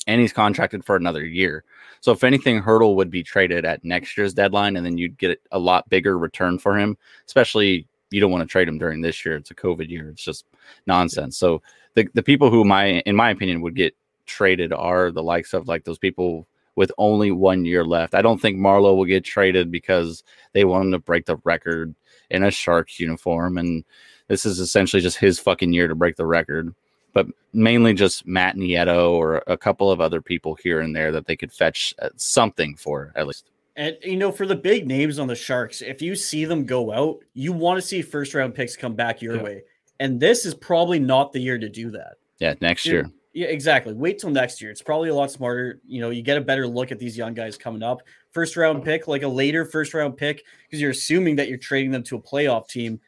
and 0.08 0.20
he's 0.22 0.34
contracted 0.34 0.84
for 0.86 0.96
another 0.96 1.26
year. 1.26 1.64
So 2.00 2.12
if 2.12 2.24
anything, 2.24 2.64
Hertl 2.64 2.96
would 2.96 3.12
be 3.12 3.22
traded 3.22 3.64
at 3.66 3.84
next 3.84 4.18
year's 4.18 4.34
deadline, 4.34 4.76
and 4.76 4.84
then 4.84 4.98
you'd 4.98 5.20
get 5.20 5.40
a 5.52 5.60
lot 5.60 5.88
bigger 5.90 6.18
return 6.18 6.58
for 6.58 6.76
him. 6.76 6.98
Especially, 7.28 7.86
you 8.12 8.20
don't 8.20 8.32
want 8.32 8.42
to 8.42 8.52
trade 8.52 8.68
him 8.68 8.78
during 8.78 9.02
this 9.02 9.26
year. 9.26 9.36
It's 9.36 9.52
a 9.52 9.56
COVID 9.56 9.90
year. 9.90 10.10
It's 10.10 10.24
just 10.24 10.46
nonsense. 10.86 11.38
So 11.38 11.62
the 11.96 12.08
the 12.14 12.24
people 12.24 12.50
who 12.50 12.64
my 12.64 13.02
in 13.06 13.16
my 13.16 13.32
opinion 13.32 13.62
would 13.62 13.76
get 13.76 13.96
traded 14.26 14.72
are 14.72 15.12
the 15.12 15.24
likes 15.24 15.54
of 15.54 15.68
like 15.68 15.84
those 15.84 15.98
people 15.98 16.48
with 16.76 16.92
only 16.98 17.32
one 17.32 17.66
year 17.66 17.84
left. 17.84 18.16
I 18.16 18.22
don't 18.22 18.40
think 18.40 18.58
Marleau 18.58 18.96
will 18.96 19.06
get 19.06 19.24
traded 19.24 19.72
because 19.72 20.24
they 20.54 20.64
want 20.64 20.86
him 20.86 20.92
to 20.92 21.00
break 21.00 21.26
the 21.26 21.38
record 21.44 21.94
in 22.30 22.44
a 22.44 22.52
Sharks 22.52 23.00
uniform, 23.00 23.58
and 23.58 23.84
this 24.28 24.46
is 24.46 24.60
essentially 24.60 25.02
just 25.02 25.18
his 25.18 25.40
fucking 25.40 25.74
year 25.74 25.88
to 25.88 25.96
break 25.96 26.16
the 26.16 26.26
record. 26.26 26.74
But 27.14 27.28
mainly 27.52 27.94
just 27.94 28.26
Matt 28.26 28.56
Nieto 28.56 29.12
or 29.12 29.44
a 29.48 29.58
couple 29.58 29.92
of 29.92 30.00
other 30.00 30.22
people 30.22 30.56
here 30.56 30.80
and 30.80 30.96
there 30.96 31.12
that 31.12 31.26
they 31.26 31.36
could 31.36 31.52
fetch 31.52 31.94
uh, 32.02 32.08
something 32.16 32.78
for 32.78 33.12
at 33.16 33.28
least. 33.28 33.46
And 33.76 33.98
you 34.04 34.18
know, 34.18 34.32
for 34.32 34.46
the 34.46 34.56
big 34.56 34.88
names 34.88 35.18
on 35.20 35.28
the 35.28 35.36
Sharks, 35.36 35.82
if 35.82 36.02
you 36.02 36.16
see 36.16 36.46
them 36.46 36.66
go 36.66 36.92
out, 36.92 37.20
you 37.34 37.54
want 37.54 37.80
to 37.80 37.88
see 37.88 38.02
first 38.02 38.34
round 38.34 38.54
picks 38.54 38.76
come 38.76 38.96
back 38.96 39.22
your 39.22 39.38
Yeah. 39.38 39.44
way. 39.44 39.64
And 40.00 40.20
this 40.20 40.46
is 40.46 40.54
probably 40.54 41.00
not 41.00 41.32
the 41.32 41.40
year 41.40 41.58
to 41.58 41.70
do 41.70 41.92
that. 41.92 42.16
Yeah, 42.40 42.56
next 42.60 42.86
year. 42.86 43.10
Yeah, 43.34 43.48
exactly. 43.48 43.94
Wait 43.94 44.20
till 44.20 44.30
next 44.32 44.62
year. 44.62 44.72
It's 44.72 44.82
probably 44.82 45.10
a 45.10 45.16
lot 45.16 45.32
smarter. 45.32 45.80
You 45.88 46.02
know, 46.02 46.10
you 46.10 46.22
get 46.22 46.38
a 46.38 46.42
better 46.42 46.68
look 46.68 46.92
at 46.92 47.00
these 47.00 47.16
young 47.16 47.34
guys 47.34 47.58
coming 47.58 47.84
up. 47.84 48.02
First 48.32 48.58
round 48.58 48.84
pick, 48.84 49.08
like 49.08 49.24
a 49.24 49.28
later 49.28 49.64
first 49.64 49.94
round 49.94 50.18
pick, 50.18 50.44
because 50.66 50.82
you're 50.82 50.92
assuming 50.92 51.38
that 51.38 51.48
you're 51.48 51.58
trading 51.58 51.92
them 51.92 52.04
to 52.04 52.18
a 52.18 52.22
playoff 52.22 52.68
team. 52.68 53.00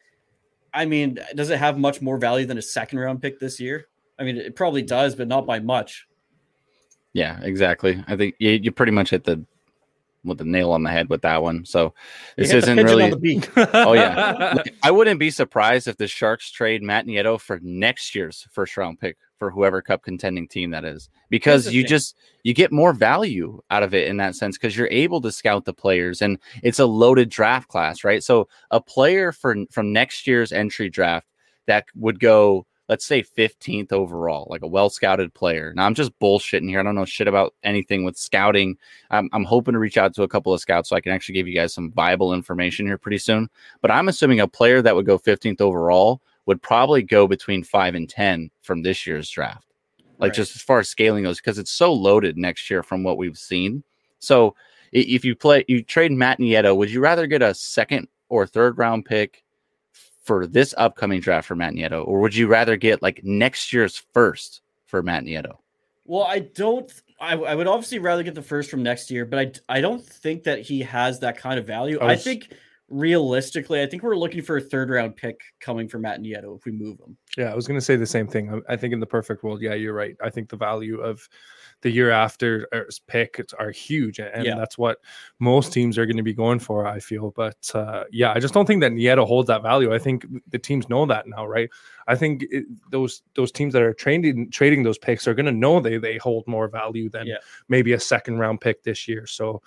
I 0.72 0.86
mean, 0.86 1.18
does 1.34 1.50
it 1.50 1.58
have 1.58 1.78
much 1.78 2.00
more 2.00 2.16
value 2.16 2.46
than 2.46 2.58
a 2.58 2.62
second 2.62 3.00
round 3.00 3.20
pick 3.20 3.38
this 3.38 3.60
year? 3.60 3.86
I 4.18 4.22
mean, 4.22 4.36
it 4.36 4.56
probably 4.56 4.82
does, 4.82 5.14
but 5.14 5.28
not 5.28 5.46
by 5.46 5.58
much. 5.58 6.06
Yeah, 7.12 7.38
exactly. 7.42 8.02
I 8.06 8.16
think 8.16 8.34
you, 8.38 8.50
you 8.50 8.72
pretty 8.72 8.92
much 8.92 9.10
hit 9.10 9.24
the 9.24 9.44
with 10.24 10.38
the 10.38 10.44
nail 10.44 10.72
on 10.72 10.82
the 10.82 10.90
head 10.90 11.08
with 11.08 11.22
that 11.22 11.42
one. 11.42 11.64
So 11.64 11.94
this 12.36 12.52
isn't 12.52 12.76
really 12.78 13.04
on 13.04 13.10
the 13.10 13.16
beak. 13.16 13.50
Oh, 13.56 13.92
yeah. 13.92 14.54
Like, 14.54 14.74
I 14.82 14.90
wouldn't 14.90 15.20
be 15.20 15.30
surprised 15.30 15.88
if 15.88 15.96
the 15.96 16.06
Sharks 16.06 16.50
trade 16.50 16.82
Matt 16.82 17.06
Nieto 17.06 17.40
for 17.40 17.60
next 17.62 18.14
year's 18.14 18.46
first 18.50 18.76
round 18.76 19.00
pick 19.00 19.16
for 19.38 19.50
whoever 19.50 19.82
cup 19.82 20.02
contending 20.02 20.46
team 20.48 20.70
that 20.70 20.84
is, 20.84 21.08
because 21.28 21.72
you 21.72 21.84
just 21.84 22.16
you 22.44 22.54
get 22.54 22.72
more 22.72 22.92
value 22.92 23.60
out 23.70 23.82
of 23.82 23.94
it 23.94 24.06
in 24.06 24.16
that 24.18 24.34
sense 24.34 24.56
because 24.56 24.76
you're 24.76 24.88
able 24.90 25.20
to 25.20 25.32
scout 25.32 25.64
the 25.64 25.74
players 25.74 26.22
and 26.22 26.38
it's 26.62 26.78
a 26.78 26.86
loaded 26.86 27.30
draft 27.30 27.68
class, 27.68 28.04
right? 28.04 28.22
So 28.22 28.48
a 28.70 28.80
player 28.80 29.32
for 29.32 29.56
from 29.70 29.92
next 29.92 30.26
year's 30.26 30.52
entry 30.52 30.88
draft 30.88 31.26
that 31.66 31.86
would 31.94 32.20
go, 32.20 32.66
let's 32.88 33.04
say 33.04 33.22
15th 33.22 33.92
overall, 33.92 34.46
like 34.50 34.62
a 34.62 34.66
well 34.66 34.90
scouted 34.90 35.32
player. 35.34 35.72
Now 35.74 35.86
I'm 35.86 35.94
just 35.94 36.18
bullshitting 36.18 36.68
here. 36.68 36.80
I 36.80 36.82
don't 36.82 36.94
know 36.94 37.04
shit 37.04 37.28
about 37.28 37.54
anything 37.62 38.04
with 38.04 38.16
scouting. 38.16 38.76
I'm, 39.10 39.28
I'm 39.32 39.44
hoping 39.44 39.72
to 39.72 39.78
reach 39.78 39.96
out 39.96 40.14
to 40.14 40.22
a 40.22 40.28
couple 40.28 40.52
of 40.52 40.60
scouts 40.60 40.88
so 40.88 40.96
I 40.96 41.00
can 41.00 41.12
actually 41.12 41.34
give 41.34 41.48
you 41.48 41.54
guys 41.54 41.72
some 41.72 41.92
viable 41.92 42.34
information 42.34 42.86
here 42.86 42.98
pretty 42.98 43.18
soon. 43.18 43.48
But 43.80 43.90
I'm 43.90 44.08
assuming 44.08 44.40
a 44.40 44.48
player 44.48 44.82
that 44.82 44.94
would 44.94 45.06
go 45.06 45.18
15th 45.18 45.60
overall 45.60 46.20
would 46.46 46.60
probably 46.60 47.02
go 47.02 47.26
between 47.26 47.62
five 47.62 47.94
and 47.94 48.08
10 48.08 48.50
from 48.60 48.82
this 48.82 49.06
year's 49.06 49.30
draft. 49.30 49.66
Like 50.18 50.30
Right. 50.30 50.34
just 50.34 50.54
as 50.54 50.62
far 50.62 50.78
as 50.78 50.88
scaling 50.88 51.24
goes, 51.24 51.38
because 51.38 51.58
it's 51.58 51.70
so 51.70 51.92
loaded 51.92 52.36
next 52.36 52.70
year 52.70 52.82
from 52.82 53.02
what 53.02 53.18
we've 53.18 53.38
seen. 53.38 53.82
So 54.18 54.54
if 54.92 55.24
you 55.24 55.34
play, 55.34 55.64
you 55.68 55.82
trade 55.82 56.12
Matt 56.12 56.38
Nieto, 56.38 56.76
would 56.76 56.90
you 56.90 57.00
rather 57.00 57.26
get 57.26 57.42
a 57.42 57.54
second 57.54 58.08
or 58.28 58.46
third 58.46 58.78
round 58.78 59.04
pick 59.04 59.43
for 60.24 60.46
this 60.46 60.74
upcoming 60.76 61.20
draft 61.20 61.46
for 61.46 61.54
Matt 61.54 61.74
Nieto, 61.74 62.06
or 62.06 62.20
would 62.20 62.34
you 62.34 62.46
rather 62.46 62.76
get 62.76 63.02
like 63.02 63.20
next 63.22 63.72
year's 63.72 64.02
first 64.12 64.62
for 64.86 65.02
Matt 65.02 65.24
Nieto? 65.24 65.58
Well, 66.04 66.24
I 66.24 66.40
don't. 66.40 66.90
I, 67.20 67.34
I 67.36 67.54
would 67.54 67.66
obviously 67.66 67.98
rather 67.98 68.22
get 68.22 68.34
the 68.34 68.42
first 68.42 68.70
from 68.70 68.82
next 68.82 69.10
year, 69.10 69.24
but 69.24 69.38
I 69.68 69.78
I 69.78 69.80
don't 69.80 70.04
think 70.04 70.42
that 70.44 70.60
he 70.60 70.80
has 70.82 71.20
that 71.20 71.38
kind 71.38 71.58
of 71.58 71.66
value. 71.66 71.98
I 72.00 72.12
I, 72.12 72.16
think 72.16 72.52
realistically, 72.88 73.82
I 73.82 73.86
think 73.86 74.02
we're 74.02 74.16
looking 74.16 74.42
for 74.42 74.56
a 74.56 74.60
third 74.60 74.90
round 74.90 75.16
pick 75.16 75.40
coming 75.60 75.88
from 75.88 76.02
Matt 76.02 76.20
Nieto 76.20 76.56
if 76.56 76.64
we 76.64 76.72
move 76.72 76.98
him. 77.00 77.16
Yeah, 77.36 77.52
I 77.52 77.54
was 77.54 77.66
going 77.66 77.78
to 77.78 77.84
say 77.84 77.96
the 77.96 78.06
same 78.06 78.26
thing. 78.26 78.62
I, 78.68 78.74
I 78.74 78.76
think 78.76 78.92
in 78.92 79.00
the 79.00 79.06
perfect 79.06 79.42
world, 79.42 79.62
yeah, 79.62 79.74
you're 79.74 79.94
right. 79.94 80.16
I 80.22 80.30
think 80.30 80.48
the 80.48 80.56
value 80.56 81.00
of 81.00 81.26
the 81.84 81.90
year 81.90 82.10
after 82.10 82.66
er, 82.74 82.88
pick 83.06 83.38
are 83.58 83.70
huge, 83.70 84.18
and 84.18 84.44
Yeah. 84.46 84.56
that's 84.56 84.78
what 84.78 84.98
most 85.38 85.70
teams 85.70 85.98
are 85.98 86.06
going 86.06 86.16
to 86.16 86.22
be 86.22 86.32
going 86.32 86.58
for. 86.58 86.86
I 86.86 86.98
feel, 86.98 87.30
but 87.30 87.70
uh, 87.74 88.04
yeah, 88.10 88.32
I 88.34 88.40
just 88.40 88.54
don't 88.54 88.64
think 88.64 88.80
that 88.80 88.92
Nieto 88.92 89.26
holds 89.26 89.48
that 89.48 89.62
value. 89.62 89.94
I 89.94 89.98
think 89.98 90.26
the 90.48 90.58
teams 90.58 90.88
know 90.88 91.04
that 91.04 91.26
now, 91.28 91.46
right? 91.46 91.68
I 92.08 92.16
think 92.16 92.44
it, 92.50 92.64
those 92.90 93.22
those 93.34 93.52
teams 93.52 93.74
that 93.74 93.82
are 93.82 93.92
trading 93.92 94.50
trading 94.50 94.82
those 94.82 94.96
picks 94.98 95.28
are 95.28 95.34
going 95.34 95.46
to 95.46 95.52
know 95.52 95.78
they 95.78 95.98
they 95.98 96.16
hold 96.16 96.46
more 96.46 96.68
value 96.68 97.10
than 97.10 97.26
Yeah. 97.26 97.36
maybe 97.68 97.92
a 97.92 98.00
second 98.00 98.38
round 98.38 98.62
pick 98.62 98.82
this 98.82 99.06
year. 99.06 99.26
So 99.26 99.60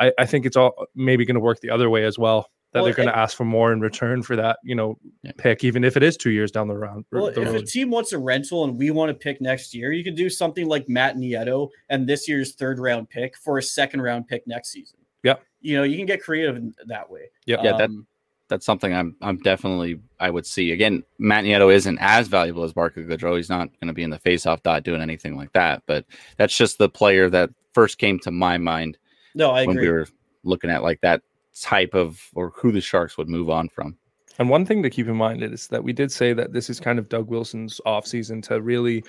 I, 0.00 0.12
I 0.16 0.26
think 0.26 0.46
it's 0.46 0.56
all 0.56 0.86
maybe 0.94 1.24
going 1.26 1.34
to 1.34 1.40
work 1.40 1.60
the 1.60 1.70
other 1.70 1.90
way 1.90 2.04
as 2.04 2.18
well. 2.18 2.50
That 2.74 2.80
Well, 2.80 2.86
they're 2.86 2.94
going 2.94 3.08
to 3.08 3.16
ask 3.16 3.36
for 3.36 3.44
more 3.44 3.72
in 3.72 3.80
return 3.80 4.22
for 4.24 4.34
that, 4.34 4.58
you 4.64 4.74
know, 4.74 4.98
Yeah. 5.22 5.30
pick, 5.38 5.62
even 5.62 5.84
if 5.84 5.96
it 5.96 6.02
is 6.02 6.16
two 6.16 6.30
years 6.30 6.50
down 6.50 6.66
the 6.66 6.76
round. 6.76 7.04
Well, 7.12 7.30
the 7.30 7.42
if 7.42 7.54
a 7.54 7.62
team 7.64 7.88
wants 7.88 8.12
a 8.12 8.18
rental 8.18 8.64
and 8.64 8.76
we 8.76 8.90
want 8.90 9.10
to 9.10 9.14
pick 9.14 9.40
next 9.40 9.72
year, 9.74 9.92
you 9.92 10.02
can 10.02 10.16
do 10.16 10.28
something 10.28 10.66
like 10.66 10.88
Matt 10.88 11.16
Nieto 11.16 11.70
and 11.88 12.06
this 12.08 12.28
year's 12.28 12.54
third 12.56 12.80
round 12.80 13.08
pick 13.08 13.36
for 13.38 13.58
a 13.58 13.62
second 13.62 14.02
round 14.02 14.26
pick 14.26 14.44
next 14.48 14.72
season. 14.72 14.98
Yeah. 15.22 15.36
You 15.60 15.76
know, 15.76 15.82
you 15.84 15.96
can 15.96 16.04
get 16.04 16.20
creative 16.20 16.56
in 16.56 16.74
that 16.86 17.08
way. 17.08 17.30
Yep. 17.46 17.60
Yeah, 17.62 17.76
that- 17.78 17.84
Um, 17.90 18.06
That's 18.48 18.66
something 18.66 18.92
I'm 18.92 19.16
I'm 19.22 19.38
definitely 19.38 20.00
I 20.20 20.28
would 20.28 20.44
see. 20.44 20.72
Again, 20.72 21.02
Matt 21.18 21.44
Nieto 21.44 21.72
isn't 21.72 21.96
as 22.00 22.28
valuable 22.28 22.62
as 22.64 22.74
Barca 22.74 23.00
Goodrow. 23.00 23.36
He's 23.36 23.48
not 23.48 23.68
going 23.80 23.86
to 23.88 23.94
be 23.94 24.02
in 24.02 24.10
the 24.10 24.18
faceoff 24.18 24.62
dot 24.62 24.82
doing 24.82 25.00
anything 25.00 25.34
like 25.36 25.50
that. 25.54 25.82
But 25.86 26.04
that's 26.36 26.54
just 26.54 26.76
the 26.76 26.88
player 26.90 27.30
that 27.30 27.48
first 27.72 27.96
came 27.98 28.18
to 28.20 28.30
my 28.30 28.58
mind 28.58 28.98
no, 29.34 29.50
I 29.52 29.64
when 29.64 29.76
agree. 29.78 29.88
we 29.88 29.94
were 29.94 30.06
looking 30.42 30.68
at 30.70 30.82
like 30.82 31.00
that 31.00 31.22
type 31.60 31.94
of 31.94 32.20
or 32.34 32.50
who 32.56 32.72
the 32.72 32.80
Sharks 32.80 33.16
would 33.16 33.28
move 33.28 33.50
on 33.50 33.68
from. 33.68 33.96
And 34.38 34.50
one 34.50 34.66
thing 34.66 34.82
to 34.82 34.90
keep 34.90 35.06
in 35.06 35.16
mind 35.16 35.42
is 35.42 35.68
that 35.68 35.84
we 35.84 35.92
did 35.92 36.10
say 36.10 36.32
that 36.32 36.52
this 36.52 36.68
is 36.68 36.80
kind 36.80 36.98
of 36.98 37.08
Doug 37.08 37.28
Wilson's 37.28 37.80
offseason 37.86 38.42
to 38.48 38.60
really 38.60 39.04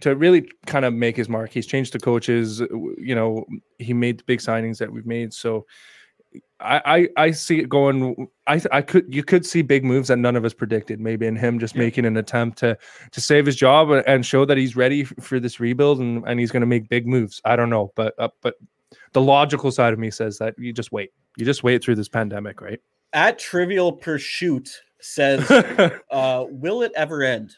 to 0.00 0.14
really 0.16 0.50
kind 0.66 0.84
of 0.84 0.92
make 0.92 1.16
his 1.16 1.28
mark. 1.28 1.50
He's 1.52 1.66
changed 1.66 1.92
the 1.94 1.98
coaches, 1.98 2.60
you 2.98 3.14
know, 3.14 3.46
he 3.78 3.94
made 3.94 4.18
the 4.18 4.24
big 4.24 4.40
signings 4.40 4.78
that 4.78 4.92
we've 4.92 5.06
made. 5.06 5.32
So 5.32 5.66
I 6.60 7.08
I, 7.16 7.26
I 7.26 7.30
see 7.30 7.60
it 7.60 7.68
going 7.68 8.26
I 8.46 8.60
I 8.72 8.82
could 8.82 9.06
you 9.14 9.22
could 9.22 9.46
see 9.46 9.62
big 9.62 9.84
moves 9.84 10.08
that 10.08 10.16
none 10.18 10.34
of 10.36 10.44
us 10.44 10.52
predicted, 10.52 11.00
maybe 11.00 11.26
in 11.26 11.36
him 11.36 11.58
just 11.60 11.76
Yeah. 11.76 11.82
making 11.82 12.04
an 12.04 12.16
attempt 12.16 12.58
to 12.58 12.76
to 13.12 13.20
save 13.20 13.46
his 13.46 13.56
job 13.56 13.90
and- 13.90 14.26
show 14.26 14.44
that 14.44 14.58
he's 14.58 14.74
ready 14.76 15.04
for 15.04 15.38
this 15.38 15.60
rebuild 15.60 16.00
and, 16.00 16.24
and 16.26 16.40
he's 16.40 16.50
going 16.50 16.60
to 16.62 16.66
make 16.66 16.88
big 16.88 17.06
moves. 17.06 17.40
I 17.44 17.54
don't 17.56 17.70
know, 17.70 17.92
but 17.94 18.14
uh, 18.18 18.28
but 18.42 18.56
the 19.12 19.20
logical 19.20 19.70
side 19.70 19.92
of 19.92 19.98
me 19.98 20.10
says 20.10 20.38
that 20.38 20.54
you 20.58 20.72
just 20.72 20.92
wait. 20.92 21.10
You 21.36 21.44
just 21.44 21.62
wait 21.62 21.82
through 21.82 21.96
this 21.96 22.08
pandemic, 22.08 22.60
right? 22.60 22.80
At 23.12 23.38
Trivial 23.38 23.92
Pursuit 23.92 24.68
says, 25.00 25.50
uh, 26.10 26.44
"Will 26.48 26.82
it 26.82 26.92
ever 26.96 27.22
end?" 27.22 27.56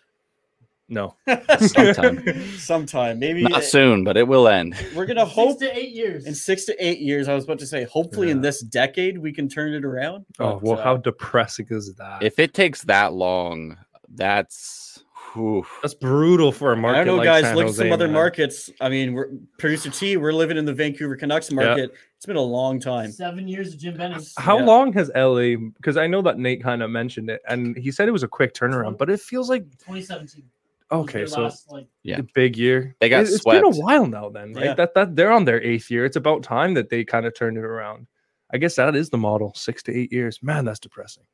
no. 0.88 1.14
Sometime. 1.60 2.56
Sometime, 2.56 3.18
maybe. 3.18 3.42
Not 3.42 3.64
soon, 3.64 4.04
but 4.04 4.16
it 4.16 4.26
will 4.26 4.48
end. 4.48 4.74
We're 4.94 5.06
gonna 5.06 5.26
Six 5.26 5.34
hope 5.34 5.58
to 5.60 5.76
eight 5.76 5.90
years. 5.90 6.26
in 6.26 6.34
six 6.34 6.64
to 6.64 6.84
eight 6.84 7.00
years. 7.00 7.28
I 7.28 7.34
was 7.34 7.44
about 7.44 7.58
to 7.58 7.66
say, 7.66 7.84
hopefully 7.84 8.30
in 8.30 8.40
this 8.40 8.62
decade 8.62 9.18
we 9.18 9.32
can 9.32 9.48
turn 9.48 9.74
it 9.74 9.84
around. 9.84 10.24
Oh 10.38 10.54
but, 10.54 10.62
well, 10.62 10.78
uh, 10.78 10.82
how 10.82 10.96
depressing 10.96 11.66
is 11.70 11.94
that? 11.96 12.22
If 12.22 12.38
it 12.38 12.54
takes 12.54 12.82
that 12.84 13.12
long, 13.12 13.76
that's 14.08 14.87
whew. 15.34 15.66
That's 15.82 15.94
brutal 15.94 16.52
for 16.52 16.72
a 16.72 16.76
market. 16.76 17.00
I 17.00 17.04
don't 17.04 17.16
know, 17.16 17.22
like 17.22 17.24
guys. 17.26 17.44
San 17.44 17.56
Look 17.56 17.66
at 17.68 17.74
some 17.74 17.92
other 17.92 18.06
man. 18.06 18.14
markets. 18.14 18.70
I 18.80 18.88
mean, 18.88 19.12
we're 19.14 19.28
producer 19.58 19.90
T. 19.90 20.16
We're 20.16 20.32
living 20.32 20.56
in 20.56 20.64
the 20.64 20.72
Vancouver 20.72 21.16
Canucks 21.16 21.50
market. 21.52 21.92
It's 22.16 22.26
been 22.26 22.36
a 22.36 22.40
long 22.40 22.80
time. 22.80 23.12
Seven 23.12 23.46
years 23.48 23.72
of 23.74 23.78
Jim 23.80 23.96
Benning. 23.96 24.20
How 24.38 24.58
Yeah. 24.58 24.64
long 24.64 24.92
has 24.94 25.10
LA? 25.14 25.56
Because 25.76 25.96
I 25.96 26.06
know 26.06 26.20
that 26.22 26.38
Nate 26.38 26.62
kind 26.62 26.82
of 26.82 26.90
mentioned 26.90 27.30
it, 27.30 27.40
and 27.48 27.76
he 27.76 27.90
said 27.92 28.08
it 28.08 28.12
was 28.12 28.22
a 28.24 28.28
quick 28.28 28.54
turnaround, 28.54 28.98
but 28.98 29.08
it 29.10 29.20
feels 29.20 29.48
like 29.48 29.62
2017. 29.78 30.42
okay. 30.90 31.26
So 31.26 31.42
last, 31.42 31.70
like, 31.70 31.86
Yeah. 32.02 32.18
a 32.18 32.22
big 32.34 32.56
year. 32.56 32.96
They 33.00 33.08
got 33.08 33.22
It- 33.24 33.28
It's 33.28 33.44
been 33.44 33.64
a 33.64 33.70
while 33.70 34.06
now, 34.06 34.30
then, 34.30 34.52
right? 34.54 34.64
Yeah. 34.64 34.74
That 34.74 34.94
that 34.94 35.14
they're 35.16 35.30
on 35.32 35.44
their 35.44 35.62
eighth 35.62 35.90
year. 35.90 36.04
It's 36.04 36.16
about 36.16 36.42
time 36.42 36.74
that 36.74 36.88
they 36.90 37.04
kind 37.04 37.24
of 37.26 37.34
turned 37.34 37.56
it 37.56 37.64
around. 37.64 38.06
I 38.50 38.56
guess 38.58 38.76
that 38.76 38.96
is 38.96 39.10
the 39.10 39.18
model. 39.18 39.52
Six 39.54 39.82
to 39.84 39.94
eight 39.96 40.10
years. 40.12 40.42
Man, 40.42 40.64
that's 40.64 40.80
depressing. 40.80 41.24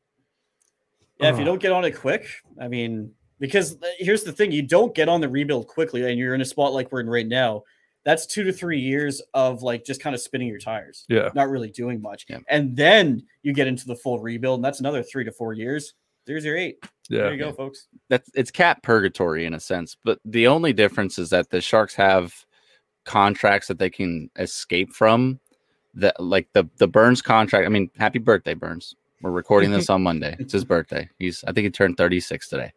Yeah, 1.21 1.31
if 1.31 1.37
you 1.37 1.43
Oh. 1.43 1.47
don't 1.47 1.61
get 1.63 1.71
on 1.71 1.85
it 1.85 1.93
quick, 1.93 2.27
I 2.61 2.67
mean, 2.67 3.13
because 3.47 3.75
uh, 3.83 3.87
here's 3.99 4.25
the 4.25 4.33
thing: 4.33 4.53
you 4.53 4.63
don't 4.63 4.95
get 4.95 5.09
on 5.09 5.21
the 5.21 5.29
rebuild 5.29 5.67
quickly, 5.69 6.09
and 6.11 6.19
you're 6.19 6.35
in 6.35 6.41
a 6.41 6.45
spot 6.45 6.73
like 6.73 6.91
we're 6.91 7.01
in 7.01 7.09
right 7.11 7.27
now. 7.27 7.63
That's 8.05 8.27
two 8.27 8.43
to 8.45 8.53
three 8.53 8.79
years 8.81 9.23
of 9.33 9.63
like 9.63 9.85
just 9.85 10.01
kind 10.01 10.15
of 10.15 10.21
spinning 10.21 10.49
your 10.49 10.59
tires, 10.59 11.07
Yeah. 11.09 11.31
not 11.35 11.49
really 11.49 11.71
doing 11.71 12.03
much, 12.03 12.27
Yeah. 12.29 12.39
and 12.49 12.77
then 12.77 13.23
you 13.43 13.53
get 13.55 13.67
into 13.67 13.87
the 13.87 13.97
full 13.97 14.19
rebuild, 14.19 14.59
and 14.59 14.65
that's 14.65 14.81
another 14.81 15.03
three 15.03 15.25
to 15.25 15.33
four 15.33 15.55
years. 15.55 15.95
There's 16.27 16.45
your 16.45 16.57
eight. 16.57 16.79
Yeah. 17.09 17.23
There 17.23 17.33
you 17.33 17.39
go, 17.39 17.53
folks. 17.53 17.89
that's 18.09 18.31
it's 18.35 18.51
cat 18.51 18.83
purgatory 18.83 19.45
in 19.47 19.55
a 19.55 19.61
sense. 19.61 19.97
But 20.05 20.19
the 20.25 20.47
only 20.47 20.73
difference 20.73 21.19
is 21.19 21.31
that 21.31 21.51
the 21.51 21.61
Sharks 21.61 21.95
have 21.97 22.35
contracts 23.05 23.69
that 23.69 23.79
they 23.79 23.91
can 23.91 24.31
escape 24.39 24.93
from. 24.93 25.39
That 25.95 26.19
like 26.19 26.49
the 26.55 26.69
the 26.79 26.89
Burns 26.89 27.23
contract. 27.23 27.67
I 27.67 27.69
mean, 27.69 27.89
happy 27.99 28.19
birthday, 28.19 28.55
Burns. 28.55 28.97
We're 29.23 29.31
recording 29.31 29.71
this 29.71 29.89
on 29.95 30.03
Monday. 30.03 30.35
It's 30.41 30.53
his 30.53 30.65
birthday. 30.65 31.09
He's 31.19 31.45
I 31.45 31.53
think 31.53 31.65
he 31.65 31.71
turned 31.71 31.97
36 31.97 32.49
today. 32.49 32.73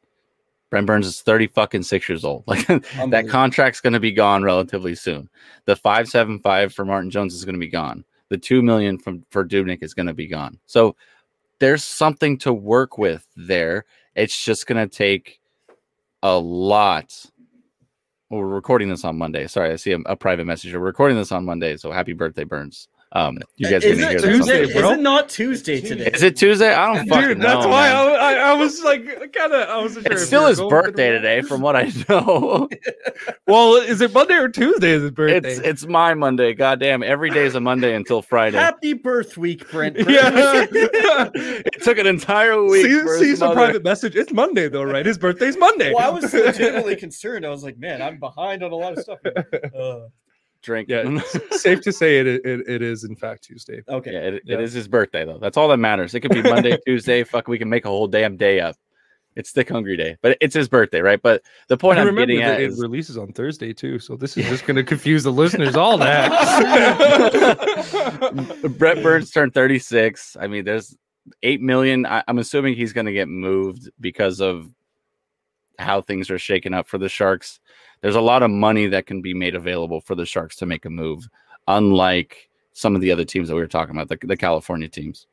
Brent 0.70 0.88
Burns 0.88 1.08
is 1.08 1.22
30 1.22 1.48
fucking 1.48 1.84
six 1.84 2.10
years 2.10 2.26
old. 2.26 2.44
Like 2.48 2.68
that 2.68 3.28
contract's 3.30 3.82
gonna 3.82 4.00
be 4.00 4.12
gone 4.12 4.44
relatively 4.44 4.96
soon. 4.96 5.30
The 5.66 5.76
575 5.76 6.74
for 6.74 6.86
Martin 6.86 7.10
Jones 7.10 7.34
is 7.34 7.46
gonna 7.46 7.58
be 7.58 7.68
gone. 7.68 8.04
The 8.30 8.38
two 8.38 8.62
million 8.62 8.98
from 8.98 9.26
for 9.30 9.46
Dubnyk 9.46 9.82
is 9.82 9.94
gonna 9.94 10.14
be 10.14 10.28
gone. 10.28 10.60
So 10.66 10.96
there's 11.60 11.84
something 11.84 12.38
to 12.40 12.54
work 12.54 12.98
with 12.98 13.26
there. 13.36 13.86
It's 14.16 14.44
just 14.44 14.68
gonna 14.68 14.88
take 14.88 15.40
a 16.24 16.38
lot. 16.38 17.26
Well, 18.30 18.42
we're 18.42 18.48
recording 18.48 18.90
this 18.90 19.06
on 19.06 19.18
Monday. 19.18 19.48
Sorry, 19.48 19.72
I 19.72 19.78
see 19.78 19.94
a, 19.94 20.00
a 20.00 20.16
private 20.16 20.46
message. 20.46 20.74
We're 20.74 20.80
recording 20.80 21.16
this 21.16 21.32
on 21.32 21.46
Monday, 21.46 21.78
so 21.78 21.92
happy 21.92 22.14
birthday, 22.14 22.44
Burns. 22.44 22.90
Um, 23.14 23.38
you 23.56 23.70
guys 23.70 23.86
are 23.86 23.88
is 23.88 24.00
gonna 24.02 24.12
it 24.16 24.20
hear 24.20 24.22
this. 24.22 24.24
on 24.26 24.32
Tuesday? 24.32 24.60
Tuesday, 24.66 24.80
Is 24.80 24.92
it 24.92 25.00
not 25.02 25.30
Tuesday 25.30 25.82
today? 25.82 26.12
Is 26.14 26.24
it 26.24 26.36
Tuesday? 26.36 26.74
I 26.74 26.94
don't 26.94 27.08
fucking 27.08 27.28
Dude, 27.30 27.42
that's 27.42 27.64
know, 27.64 27.70
why 27.70 27.88
man. 27.88 27.96
I, 27.96 28.16
I, 28.16 28.34
I 28.34 28.54
was 28.54 28.84
like, 28.84 29.06
kind 29.34 29.54
of, 29.54 29.70
I 29.70 29.78
wasn't 29.82 30.06
sure. 30.06 30.12
It's 30.14 30.24
if 30.24 30.28
still 30.28 30.46
his 30.48 30.60
birthday 30.60 31.12
today, 31.12 31.42
from 31.42 31.62
what 31.62 31.76
I 31.76 31.92
know. 32.10 32.68
Well, 33.48 33.76
is 33.78 34.02
it 34.02 34.14
Monday 34.14 34.36
or 34.36 34.50
Tuesday? 34.50 34.92
Is 34.92 35.04
his 35.04 35.12
birthday? 35.12 35.50
it's 35.50 35.60
it's 35.60 35.86
my 35.88 36.14
Monday. 36.14 36.54
Goddamn, 36.54 37.02
every 37.02 37.30
day 37.30 37.46
is 37.46 37.56
a 37.56 37.62
Monday 37.62 37.96
until 37.96 38.22
Friday. 38.22 38.58
Happy 38.58 38.92
birth 38.92 39.38
week, 39.38 39.70
Brent. 39.72 39.96
Burns. 39.96 40.10
yeah. 40.10 40.66
it 41.34 41.82
took 41.84 41.98
an 41.98 42.08
entire 42.08 42.62
week. 42.62 42.86
see, 42.86 43.00
for 43.02 43.18
see 43.20 43.30
his 43.30 43.40
some 43.40 43.50
mother- 43.50 43.62
private 43.68 43.84
message. 43.86 44.16
It's 44.18 44.34
Monday 44.34 44.68
though, 44.68 44.84
right? 44.84 45.06
His 45.06 45.18
birthday's 45.18 45.58
Monday. 45.58 45.94
well, 45.94 46.06
I 46.12 46.14
was 46.14 46.32
legitimately 46.34 46.98
concerned. 46.98 47.46
I 47.46 47.50
was 47.50 47.64
like, 47.64 47.78
man, 47.78 48.02
I'm 48.02 48.20
behind 48.20 48.64
on 48.64 48.72
a 48.72 48.76
lot 48.76 48.98
of 48.98 49.00
stuff. 49.00 49.20
Uh, 49.26 50.00
drink. 50.68 50.90
yeah, 50.90 51.20
safe 51.52 51.82
to 51.82 51.92
say 51.92 52.20
it, 52.20 52.28
it 52.28 52.44
it 52.46 52.82
is 52.82 53.04
in 53.06 53.16
fact 53.16 53.44
Tuesday. 53.46 53.82
okay. 53.88 54.12
Yeah, 54.12 54.20
it, 54.20 54.42
Yeah. 54.46 54.56
it 54.56 54.62
is 54.62 54.74
his 54.74 54.88
birthday 54.88 55.26
though. 55.26 55.40
That's 55.40 55.56
all 55.58 55.68
that 55.70 55.78
matters. 55.78 56.14
It 56.14 56.20
could 56.20 56.32
be 56.32 56.42
Monday, 56.44 56.78
Tuesday. 56.86 57.24
Fuck, 57.24 57.48
we 57.48 57.58
can 57.58 57.70
make 57.70 57.86
a 57.86 57.90
whole 57.90 58.08
damn 58.08 58.36
day 58.38 58.60
up. 58.60 58.76
It's 59.38 59.52
Thick 59.52 59.70
Hungry 59.70 59.96
Day, 59.96 60.18
but 60.24 60.36
it's 60.42 60.56
his 60.56 60.68
birthday, 60.68 61.00
right? 61.00 61.22
But 61.22 61.44
the 61.70 61.78
point 61.78 62.00
I 62.00 62.02
I'm 62.02 62.16
getting 62.16 62.40
that 62.40 62.56
at 62.56 62.62
it 62.62 62.72
is 62.72 62.82
releases 62.82 63.18
on 63.20 63.32
Thursday 63.34 63.72
too, 63.72 64.00
so 64.00 64.16
this 64.18 64.36
is 64.36 64.46
just 64.48 64.66
going 64.66 64.78
to 64.78 64.84
confuse 64.84 65.24
the 65.24 65.32
listeners 65.32 65.76
all 65.76 65.96
that. 66.00 66.32
Brent 68.78 69.04
Burns 69.04 69.32
turned 69.32 69.54
36. 69.54 70.38
I 70.40 70.48
mean, 70.48 70.66
there's 70.66 70.98
eight 71.44 71.62
million. 71.62 72.06
I, 72.08 72.24
I'm 72.28 72.40
assuming 72.40 72.76
he's 72.76 72.94
going 72.94 73.06
to 73.06 73.14
get 73.14 73.28
moved 73.28 73.90
because 74.00 74.42
of 74.42 74.70
how 75.78 76.02
things 76.02 76.32
are 76.32 76.40
shaking 76.40 76.74
up 76.74 76.88
for 76.88 76.98
the 76.98 77.08
Sharks. 77.10 77.60
There's 78.02 78.16
a 78.16 78.22
lot 78.22 78.44
of 78.44 78.52
money 78.52 78.88
that 78.88 79.06
can 79.06 79.22
be 79.22 79.34
made 79.34 79.56
available 79.56 80.02
for 80.02 80.16
the 80.16 80.26
Sharks 80.26 80.56
to 80.58 80.66
make 80.66 80.86
a 80.86 80.90
move, 80.90 81.28
unlike 81.68 82.50
some 82.74 82.96
of 82.96 83.02
the 83.02 83.12
other 83.12 83.26
teams 83.26 83.48
that 83.48 83.56
we 83.56 83.62
were 83.62 83.68
talking 83.68 83.96
about, 83.96 84.08
the, 84.08 84.28
the 84.28 84.38
California 84.38 84.88
teams. 84.88 85.28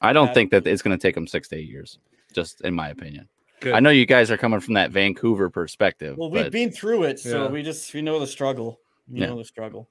I 0.00 0.12
don't 0.12 0.32
think 0.32 0.50
that 0.50 0.66
it's 0.66 0.82
going 0.82 0.96
to 0.96 1.00
take 1.02 1.14
them 1.14 1.26
six 1.26 1.48
to 1.48 1.56
eight 1.56 1.68
years, 1.68 1.98
just 2.32 2.60
in 2.60 2.74
my 2.74 2.90
opinion. 2.90 3.28
Good. 3.60 3.74
I 3.74 3.80
know 3.80 3.90
you 3.90 4.06
guys 4.06 4.30
are 4.30 4.36
coming 4.36 4.60
from 4.60 4.74
that 4.74 4.90
Vancouver 4.90 5.48
perspective. 5.50 6.16
Well, 6.16 6.30
we've 6.30 6.44
but 6.44 6.52
been 6.52 6.70
through 6.70 7.04
it, 7.04 7.18
so 7.18 7.44
Yeah. 7.44 7.50
we 7.50 7.62
just 7.62 7.92
we 7.94 8.02
know 8.02 8.20
the 8.20 8.26
struggle. 8.26 8.78
You 9.08 9.22
Yeah. 9.22 9.28
know 9.28 9.38
the 9.38 9.44
struggle. 9.44 9.88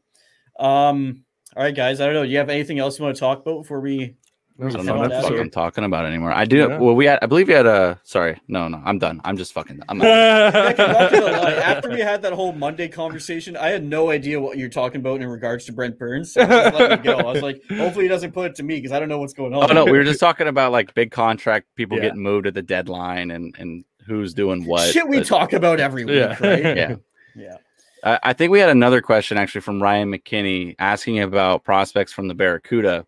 Um. 0.60 1.26
All 1.56 1.64
right, 1.64 1.76
guys. 1.76 2.00
I 2.02 2.06
don't 2.06 2.14
know. 2.14 2.24
Do 2.26 2.30
you 2.32 2.38
have 2.38 2.50
anything 2.50 2.80
else 2.80 3.00
you 3.00 3.06
want 3.06 3.16
to 3.16 3.20
talk 3.20 3.40
about 3.42 3.62
before 3.62 3.80
we? 3.80 4.16
That 4.58 4.66
was 4.66 4.76
I 4.76 4.80
a 4.80 4.84
don't 4.84 4.96
know 4.96 5.02
what 5.02 5.10
the 5.10 5.22
fuck. 5.22 5.32
I'm 5.34 5.50
talking 5.50 5.84
about 5.84 6.06
anymore. 6.06 6.32
I 6.32 6.46
do. 6.46 6.58
Yeah. 6.60 6.78
Well, 6.78 6.96
we 6.96 7.06
had. 7.06 7.20
I 7.22 7.26
believe 7.26 7.50
we 7.50 7.54
had 7.54 7.66
a. 7.66 8.00
Sorry, 8.04 8.40
no, 8.48 8.70
no. 8.70 8.82
I'm 8.86 9.00
done. 9.00 9.20
I'm 9.26 9.36
just 9.36 9.52
fucking. 9.52 9.82
I'm 9.90 10.02
out. 10.02 10.54
Heck, 10.54 10.80
I'm 10.80 10.92
not 10.94 11.12
gonna 11.12 11.26
lie. 11.26 11.52
After 11.56 11.90
we 11.90 12.00
had 12.00 12.22
that 12.22 12.32
whole 12.32 12.54
Monday 12.54 12.88
conversation, 12.88 13.58
I 13.58 13.68
had 13.70 13.84
no 13.84 14.12
idea 14.12 14.40
what 14.40 14.58
you're 14.58 14.70
talking 14.70 15.02
about 15.02 15.20
in 15.22 15.28
regards 15.28 15.66
to 15.66 15.74
Brent 15.74 16.00
Burns. 16.00 16.32
So 16.32 16.42
I 16.42 16.46
just 16.46 16.74
let 16.80 16.92
it 16.94 17.04
go. 17.04 17.18
I 17.18 17.34
was 17.34 17.42
like, 17.42 17.62
hopefully 17.70 18.06
he 18.06 18.10
doesn't 18.10 18.32
put 18.32 18.52
it 18.52 18.56
to 18.56 18.64
me 18.64 18.76
because 18.76 18.94
I 18.94 19.00
don't 19.00 19.10
know 19.10 19.20
what's 19.20 19.34
going 19.34 19.54
on. 19.54 19.70
Oh 19.70 19.74
no, 19.74 19.84
we 19.84 19.92
were 19.98 20.06
just 20.06 20.22
talking 20.22 20.48
about 20.48 20.72
like 20.72 20.94
big 20.94 21.12
contract 21.12 21.68
people 21.76 21.98
Yeah. 21.98 22.04
getting 22.04 22.24
moved 22.24 22.48
at 22.48 22.54
the 22.54 22.62
deadline 22.62 23.32
and 23.32 23.54
and 23.60 23.84
who's 24.08 24.34
doing 24.34 24.66
what. 24.66 24.90
Shit, 24.90 25.08
we 25.10 25.18
but, 25.18 25.28
talk 25.28 25.52
about 25.52 25.82
every 25.82 26.06
week, 26.06 26.16
Yeah. 26.16 26.38
right? 26.40 26.64
Yeah, 26.78 26.96
Yeah. 27.36 27.58
I, 28.06 28.20
I 28.30 28.34
think 28.34 28.52
we 28.52 28.60
had 28.62 28.70
another 28.70 29.02
question 29.02 29.38
actually 29.38 29.62
from 29.62 29.84
Ryan 29.84 30.14
McKinney 30.14 30.76
asking 30.80 31.20
about 31.20 31.64
prospects 31.66 32.14
from 32.14 32.28
the 32.30 32.36
Barracuda, 32.36 33.06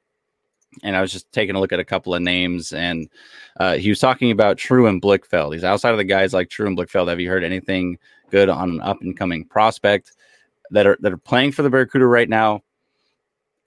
and 0.84 0.96
I 0.96 1.02
was 1.02 1.12
just 1.12 1.32
taking 1.32 1.56
a 1.56 1.60
look 1.60 1.74
at 1.74 1.80
a 1.80 1.86
couple 1.86 2.14
of 2.14 2.22
names, 2.22 2.74
and 2.74 3.10
uh, 3.60 3.76
he 3.76 3.90
was 3.90 4.00
talking 4.00 4.32
about 4.32 4.58
True 4.58 4.88
and 4.88 5.02
Blichfeld. 5.02 5.54
He's 5.54 5.64
outside 5.64 5.92
of 5.92 5.98
the 5.98 6.04
guys 6.04 6.34
like 6.34 6.50
True 6.50 6.68
and 6.68 6.78
Blichfeld. 6.78 7.10
Have 7.10 7.20
you 7.20 7.30
heard 7.30 7.44
anything 7.44 7.98
good 8.30 8.50
on 8.50 8.70
an 8.70 8.82
up 8.82 9.02
and 9.02 9.18
coming 9.18 9.46
prospect? 9.46 10.12
that 10.72 10.88
are 10.88 10.98
that 11.02 11.14
are 11.14 11.18
playing 11.18 11.52
for 11.52 11.62
the 11.62 11.70
Barracuda 11.70 12.06
right 12.06 12.30
now. 12.30 12.62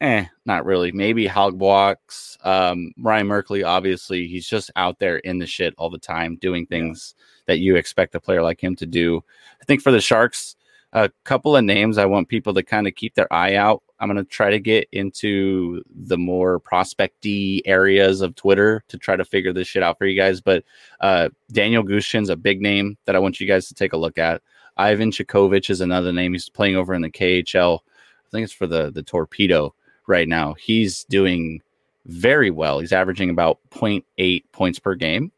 Eh, 0.00 0.24
not 0.46 0.64
really. 0.64 0.92
Maybe 0.92 1.26
Hogbox, 1.26 2.44
um, 2.46 2.92
Ryan 2.98 3.28
Merkley. 3.28 3.66
Obviously, 3.66 4.26
he's 4.26 4.48
just 4.48 4.70
out 4.74 4.98
there 4.98 5.18
in 5.18 5.38
the 5.38 5.46
shit 5.46 5.74
all 5.76 5.90
the 5.90 5.98
time, 5.98 6.36
doing 6.36 6.64
things 6.64 7.14
that 7.46 7.58
you 7.58 7.76
expect 7.76 8.14
a 8.14 8.20
player 8.20 8.42
like 8.42 8.62
him 8.62 8.74
to 8.76 8.86
do. 8.86 9.22
I 9.60 9.64
think 9.66 9.82
for 9.82 9.92
the 9.92 10.00
Sharks, 10.00 10.56
a 10.92 11.10
couple 11.24 11.56
of 11.56 11.64
names 11.64 11.98
I 11.98 12.06
want 12.06 12.28
people 12.28 12.54
to 12.54 12.62
kind 12.62 12.86
of 12.86 12.94
keep 12.94 13.14
their 13.14 13.32
eye 13.32 13.54
out. 13.54 13.82
I'm 13.98 14.08
going 14.08 14.16
to 14.16 14.28
try 14.28 14.50
to 14.50 14.58
get 14.58 14.88
into 14.92 15.82
the 15.94 16.18
more 16.18 16.58
prospecty 16.58 17.64
areas 17.66 18.22
of 18.22 18.34
Twitter 18.34 18.82
to 18.88 18.98
try 18.98 19.14
to 19.14 19.24
figure 19.24 19.52
this 19.52 19.68
shit 19.68 19.82
out 19.82 19.98
for 19.98 20.06
you 20.06 20.18
guys. 20.18 20.40
But 20.40 20.64
uh, 21.00 21.28
Daniel 21.52 21.84
Gushchin's 21.84 22.30
a 22.30 22.36
big 22.36 22.60
name 22.60 22.96
that 23.04 23.14
I 23.14 23.18
want 23.18 23.40
you 23.40 23.46
guys 23.46 23.68
to 23.68 23.74
take 23.74 23.92
a 23.92 23.98
look 23.98 24.18
at. 24.18 24.42
Ivan 24.76 25.10
Chekhovich 25.10 25.70
is 25.70 25.80
another 25.80 26.12
name. 26.12 26.32
He's 26.32 26.48
playing 26.48 26.76
over 26.76 26.94
in 26.94 27.02
the 27.02 27.10
KHL. 27.10 27.80
I 27.80 28.30
think 28.30 28.44
it's 28.44 28.52
for 28.52 28.66
the 28.66 28.90
the 28.90 29.02
Torpedo 29.02 29.74
right 30.06 30.28
now. 30.28 30.54
He's 30.54 31.04
doing 31.04 31.60
very 32.06 32.50
well. 32.50 32.80
He's 32.80 32.92
averaging 32.92 33.30
about 33.30 33.58
0.8 33.70 34.44
points 34.52 34.78
per 34.78 34.94
game, 34.94 35.32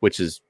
which 0.00 0.18
is, 0.20 0.40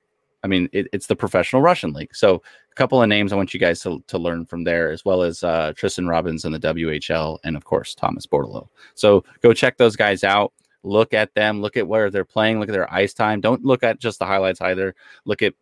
I 0.44 0.46
mean, 0.46 0.68
it, 0.72 0.86
it's 0.92 1.08
the 1.08 1.16
professional 1.16 1.62
Russian 1.62 1.92
league. 1.92 2.14
So 2.14 2.42
couple 2.76 3.02
of 3.02 3.08
names 3.08 3.32
I 3.32 3.36
want 3.36 3.52
you 3.54 3.60
guys 3.60 3.80
to, 3.80 4.02
to 4.06 4.18
learn 4.18 4.44
from 4.46 4.64
there, 4.64 4.90
as 4.90 5.04
well 5.04 5.22
as 5.22 5.42
uh, 5.42 5.72
Tristen 5.74 6.06
Robins 6.06 6.44
in 6.44 6.52
the 6.52 6.60
WHL, 6.60 7.38
and 7.42 7.56
of 7.56 7.64
course 7.64 7.94
Thomas 7.94 8.26
Bordeleau. 8.26 8.68
So 8.94 9.24
go 9.42 9.52
check 9.52 9.76
those 9.78 9.96
guys 9.96 10.22
out. 10.22 10.52
Look 10.82 11.14
at 11.14 11.34
them. 11.34 11.60
Look 11.60 11.76
at 11.76 11.88
where 11.88 12.10
they're 12.10 12.24
playing. 12.24 12.60
Look 12.60 12.68
at 12.68 12.72
their 12.72 12.92
ice 12.92 13.12
time. 13.12 13.40
Don't 13.40 13.64
look 13.64 13.82
at 13.82 13.98
just 13.98 14.18
the 14.18 14.26
highlights 14.26 14.60
either. 14.60 14.94
Look 15.24 15.42
at 15.42 15.54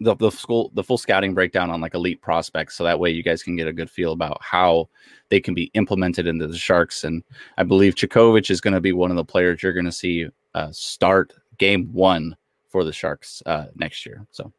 the 0.00 0.14
the 0.16 0.30
school 0.30 0.70
the 0.74 0.82
full 0.82 0.98
scouting 0.98 1.34
breakdown 1.34 1.70
on 1.70 1.80
like 1.80 1.94
elite 1.94 2.20
prospects 2.20 2.74
so 2.74 2.82
that 2.82 2.98
way 2.98 3.10
you 3.10 3.22
guys 3.22 3.42
can 3.42 3.54
get 3.54 3.68
a 3.68 3.72
good 3.72 3.90
feel 3.90 4.12
about 4.12 4.38
how 4.40 4.88
they 5.28 5.40
can 5.40 5.54
be 5.54 5.70
implemented 5.74 6.26
into 6.26 6.48
the 6.48 6.58
sharks 6.58 7.04
and 7.04 7.22
i 7.58 7.62
believe 7.62 7.94
Chekhovich 7.94 8.50
is 8.50 8.60
going 8.60 8.74
to 8.74 8.80
be 8.80 8.92
one 8.92 9.10
of 9.10 9.16
the 9.16 9.24
players 9.24 9.62
you're 9.62 9.72
going 9.72 9.84
to 9.84 9.92
see 9.92 10.26
uh, 10.54 10.68
start 10.72 11.32
game 11.58 11.92
one 11.92 12.36
for 12.68 12.82
the 12.82 12.92
sharks 12.92 13.40
uh, 13.46 13.66
next 13.76 14.04
year 14.04 14.26
so 14.32 14.52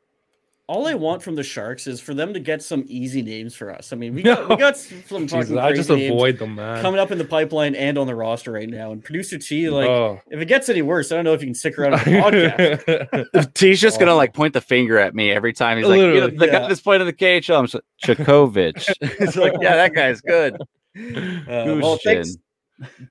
All 0.68 0.88
I 0.88 0.96
want 0.96 1.22
from 1.22 1.36
the 1.36 1.44
Sharks 1.44 1.86
is 1.86 2.02
for 2.02 2.16
them 2.16 2.34
to 2.34 2.40
get 2.40 2.64
some 2.64 2.86
easy 2.88 3.22
names 3.22 3.54
for 3.54 3.72
us. 3.72 3.94
I 3.94 3.96
mean, 3.98 4.16
we 4.16 4.24
got, 4.24 4.50
we 4.50 4.56
got 4.56 4.76
some 4.76 4.98
Jesus, 5.28 5.30
fucking 5.50 5.58
I 5.60 5.74
just 5.74 5.90
names 5.92 6.10
avoid 6.12 6.40
them, 6.40 6.56
man. 6.56 6.82
coming 6.82 7.00
up 7.00 7.12
in 7.12 7.20
the 7.20 7.26
pipeline 7.26 7.76
and 7.76 8.00
on 8.00 8.08
the 8.08 8.16
roster 8.16 8.52
right 8.52 8.68
now. 8.68 8.92
And 8.92 9.04
producer 9.04 9.38
T, 9.38 9.70
like, 9.70 9.88
Oh. 9.88 10.20
if 10.32 10.40
it 10.42 10.46
gets 10.46 10.68
any 10.68 10.82
worse, 10.82 11.12
I 11.12 11.16
don't 11.18 11.26
know 11.26 11.34
if 11.34 11.42
you 11.42 11.48
can 11.48 11.54
stick 11.54 11.78
around 11.78 11.94
on 11.94 12.00
the 12.00 12.06
podcast. 13.36 13.58
he's 13.60 13.80
just 13.80 14.00
gonna 14.00 14.16
like 14.16 14.34
point 14.34 14.54
the 14.54 14.62
finger 14.62 14.98
at 14.98 15.14
me 15.14 15.32
every 15.32 15.54
time 15.54 15.78
he's 15.78 15.86
like 15.86 15.98
you 16.00 16.08
know, 16.08 16.14
Literally, 16.14 16.38
the 16.38 16.46
yeah. 16.48 16.52
guy 16.62 16.68
that's 16.68 16.82
playing 16.82 17.02
in 17.02 17.08
the 17.08 17.14
khl 17.14 17.60
i'm 17.60 17.66
just 17.68 17.76
like, 17.76 17.84
it's 19.02 19.36
like 19.36 19.54
yeah 19.62 19.76
that 19.76 19.94
guy's 19.94 20.22
good 20.22 20.56
Uh, 20.98 21.78
well, 21.80 22.00
thanks, 22.04 22.38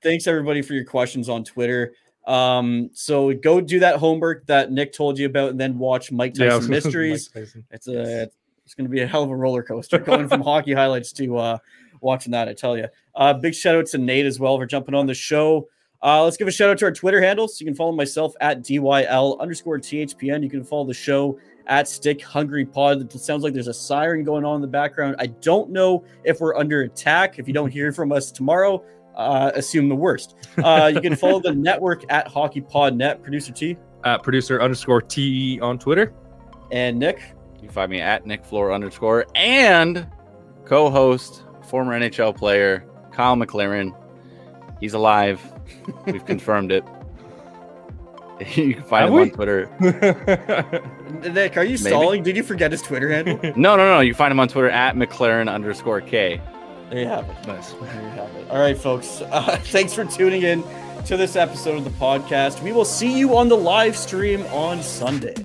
thanks 0.03 0.27
everybody 0.27 0.61
for 0.61 0.73
your 0.73 0.83
questions 0.85 1.29
on 1.29 1.43
Twitter. 1.43 1.93
Um, 2.27 2.89
so 2.93 3.33
go 3.33 3.61
do 3.61 3.79
that 3.79 3.97
homework 3.97 4.45
that 4.47 4.71
Nick 4.71 4.93
told 4.93 5.17
you 5.19 5.27
about, 5.27 5.51
and 5.51 5.59
then 5.59 5.77
watch 5.77 6.11
Mike 6.11 6.33
Tyson 6.33 6.45
was 6.47 6.53
gonna 6.53 6.61
Mike 6.61 6.69
Mysteries. 6.69 7.27
Tyson. 7.27 7.65
It's 7.71 7.87
a 7.87 8.29
it's 8.65 8.73
going 8.73 8.85
to 8.85 8.91
be 8.91 9.01
a 9.01 9.07
hell 9.07 9.23
of 9.23 9.29
a 9.29 9.35
roller 9.35 9.63
coaster 9.63 9.99
going 9.99 10.27
from 10.27 10.41
hockey 10.43 10.73
highlights 10.73 11.11
to 11.13 11.37
uh, 11.37 11.57
watching 12.01 12.31
that. 12.31 12.49
I 12.49 12.53
tell 12.53 12.77
you. 12.77 12.87
Uh, 13.15 13.33
big 13.33 13.53
shout 13.53 13.75
out 13.75 13.85
to 13.87 13.97
Nate 13.97 14.25
as 14.25 14.39
well 14.39 14.57
for 14.57 14.65
jumping 14.65 14.95
on 14.95 15.05
the 15.05 15.13
show. 15.13 15.67
Uh, 16.03 16.23
let's 16.23 16.37
give 16.37 16.47
a 16.47 16.51
shout 16.51 16.69
out 16.69 16.77
to 16.79 16.85
our 16.85 16.91
Twitter 16.91 17.21
handles. 17.21 17.59
You 17.59 17.65
can 17.65 17.75
follow 17.75 17.91
myself 17.91 18.33
at 18.41 18.63
DYL 18.63 19.39
underscore 19.39 19.79
THPN. 19.79 20.43
You 20.43 20.49
can 20.49 20.63
follow 20.63 20.85
the 20.85 20.93
show 20.93 21.39
at 21.67 21.87
Stick 21.87 22.21
Hungry 22.21 22.65
Pod. 22.65 23.01
It 23.01 23.19
sounds 23.19 23.43
like 23.43 23.53
there's 23.53 23.67
a 23.67 23.73
siren 23.73 24.23
going 24.23 24.45
on 24.45 24.55
in 24.55 24.61
the 24.61 24.67
background. 24.67 25.15
I 25.19 25.27
don't 25.27 25.71
know 25.71 26.03
if 26.23 26.41
we're 26.41 26.55
under 26.55 26.81
attack. 26.81 27.39
If 27.39 27.47
you 27.47 27.53
don't 27.53 27.71
hear 27.71 27.91
from 27.91 28.11
us 28.11 28.31
tomorrow, 28.31 28.83
uh, 29.15 29.51
assume 29.55 29.89
the 29.89 29.95
worst. 29.95 30.35
Uh, 30.63 30.91
you 30.93 31.01
can 31.01 31.15
follow 31.15 31.39
the 31.39 31.53
network 31.55 32.03
at 32.11 32.27
Hockey 32.27 32.61
Pod 32.61 32.95
Net. 32.95 33.21
Producer 33.23 33.51
T 33.53 33.77
At 34.03 34.23
producer 34.23 34.61
underscore 34.61 35.01
T 35.01 35.59
on 35.61 35.77
Twitter. 35.79 36.13
and 36.71 36.97
Nick. 36.99 37.21
You 37.55 37.61
can 37.61 37.69
find 37.69 37.89
me 37.91 38.01
at 38.01 38.25
Nick 38.25 38.43
Flohr 38.43 38.73
underscore 38.73 39.25
and 39.35 40.07
co-host, 40.65 41.43
former 41.67 41.97
NHL 41.99 42.35
player 42.35 42.85
Kyle 43.11 43.35
McLaren. 43.35 43.95
He's 44.79 44.93
alive. 44.93 45.41
We've 46.05 46.25
confirmed 46.25 46.71
it. 46.71 46.83
You 48.55 48.73
can 48.73 48.83
find 48.83 49.03
Have 49.03 49.09
him 49.11 49.15
we? 49.15 49.21
on 49.21 49.29
Twitter. 49.29 49.69
Nick, 51.33 51.55
are 51.55 51.63
you 51.63 51.77
Maybe. 51.77 51.77
stalling? 51.77 52.21
Did 52.21 52.35
you 52.35 52.43
forget 52.43 52.69
his 52.69 52.81
Twitter 52.81 53.09
handle? 53.09 53.39
No, 53.55 53.77
no, 53.77 53.85
no. 53.93 54.01
You 54.01 54.11
can 54.11 54.17
find 54.17 54.31
him 54.31 54.41
on 54.41 54.49
Twitter 54.49 54.69
at 54.69 54.95
McLaren 54.97 55.49
underscore 55.49 56.01
K. 56.01 56.41
There 56.95 57.03
you 57.03 57.09
have 57.09 57.29
it. 57.29 57.45
nice. 57.45 57.73
There 57.73 57.81
you 57.81 58.07
have 58.11 58.33
it. 58.35 58.49
All 58.49 58.57
right, 58.57 58.77
folks. 58.77 59.21
Uh, 59.35 59.57
thanks 59.57 59.93
for 59.93 60.05
tuning 60.05 60.43
in 60.43 60.63
to 61.07 61.17
this 61.17 61.35
episode 61.35 61.77
of 61.77 61.83
the 61.83 61.89
podcast. 61.89 62.63
We 62.63 62.71
will 62.71 62.85
see 62.85 63.19
you 63.19 63.35
on 63.35 63.49
the 63.49 63.57
live 63.57 63.97
stream 63.97 64.43
on 64.43 64.81
Sunday. 64.81 65.35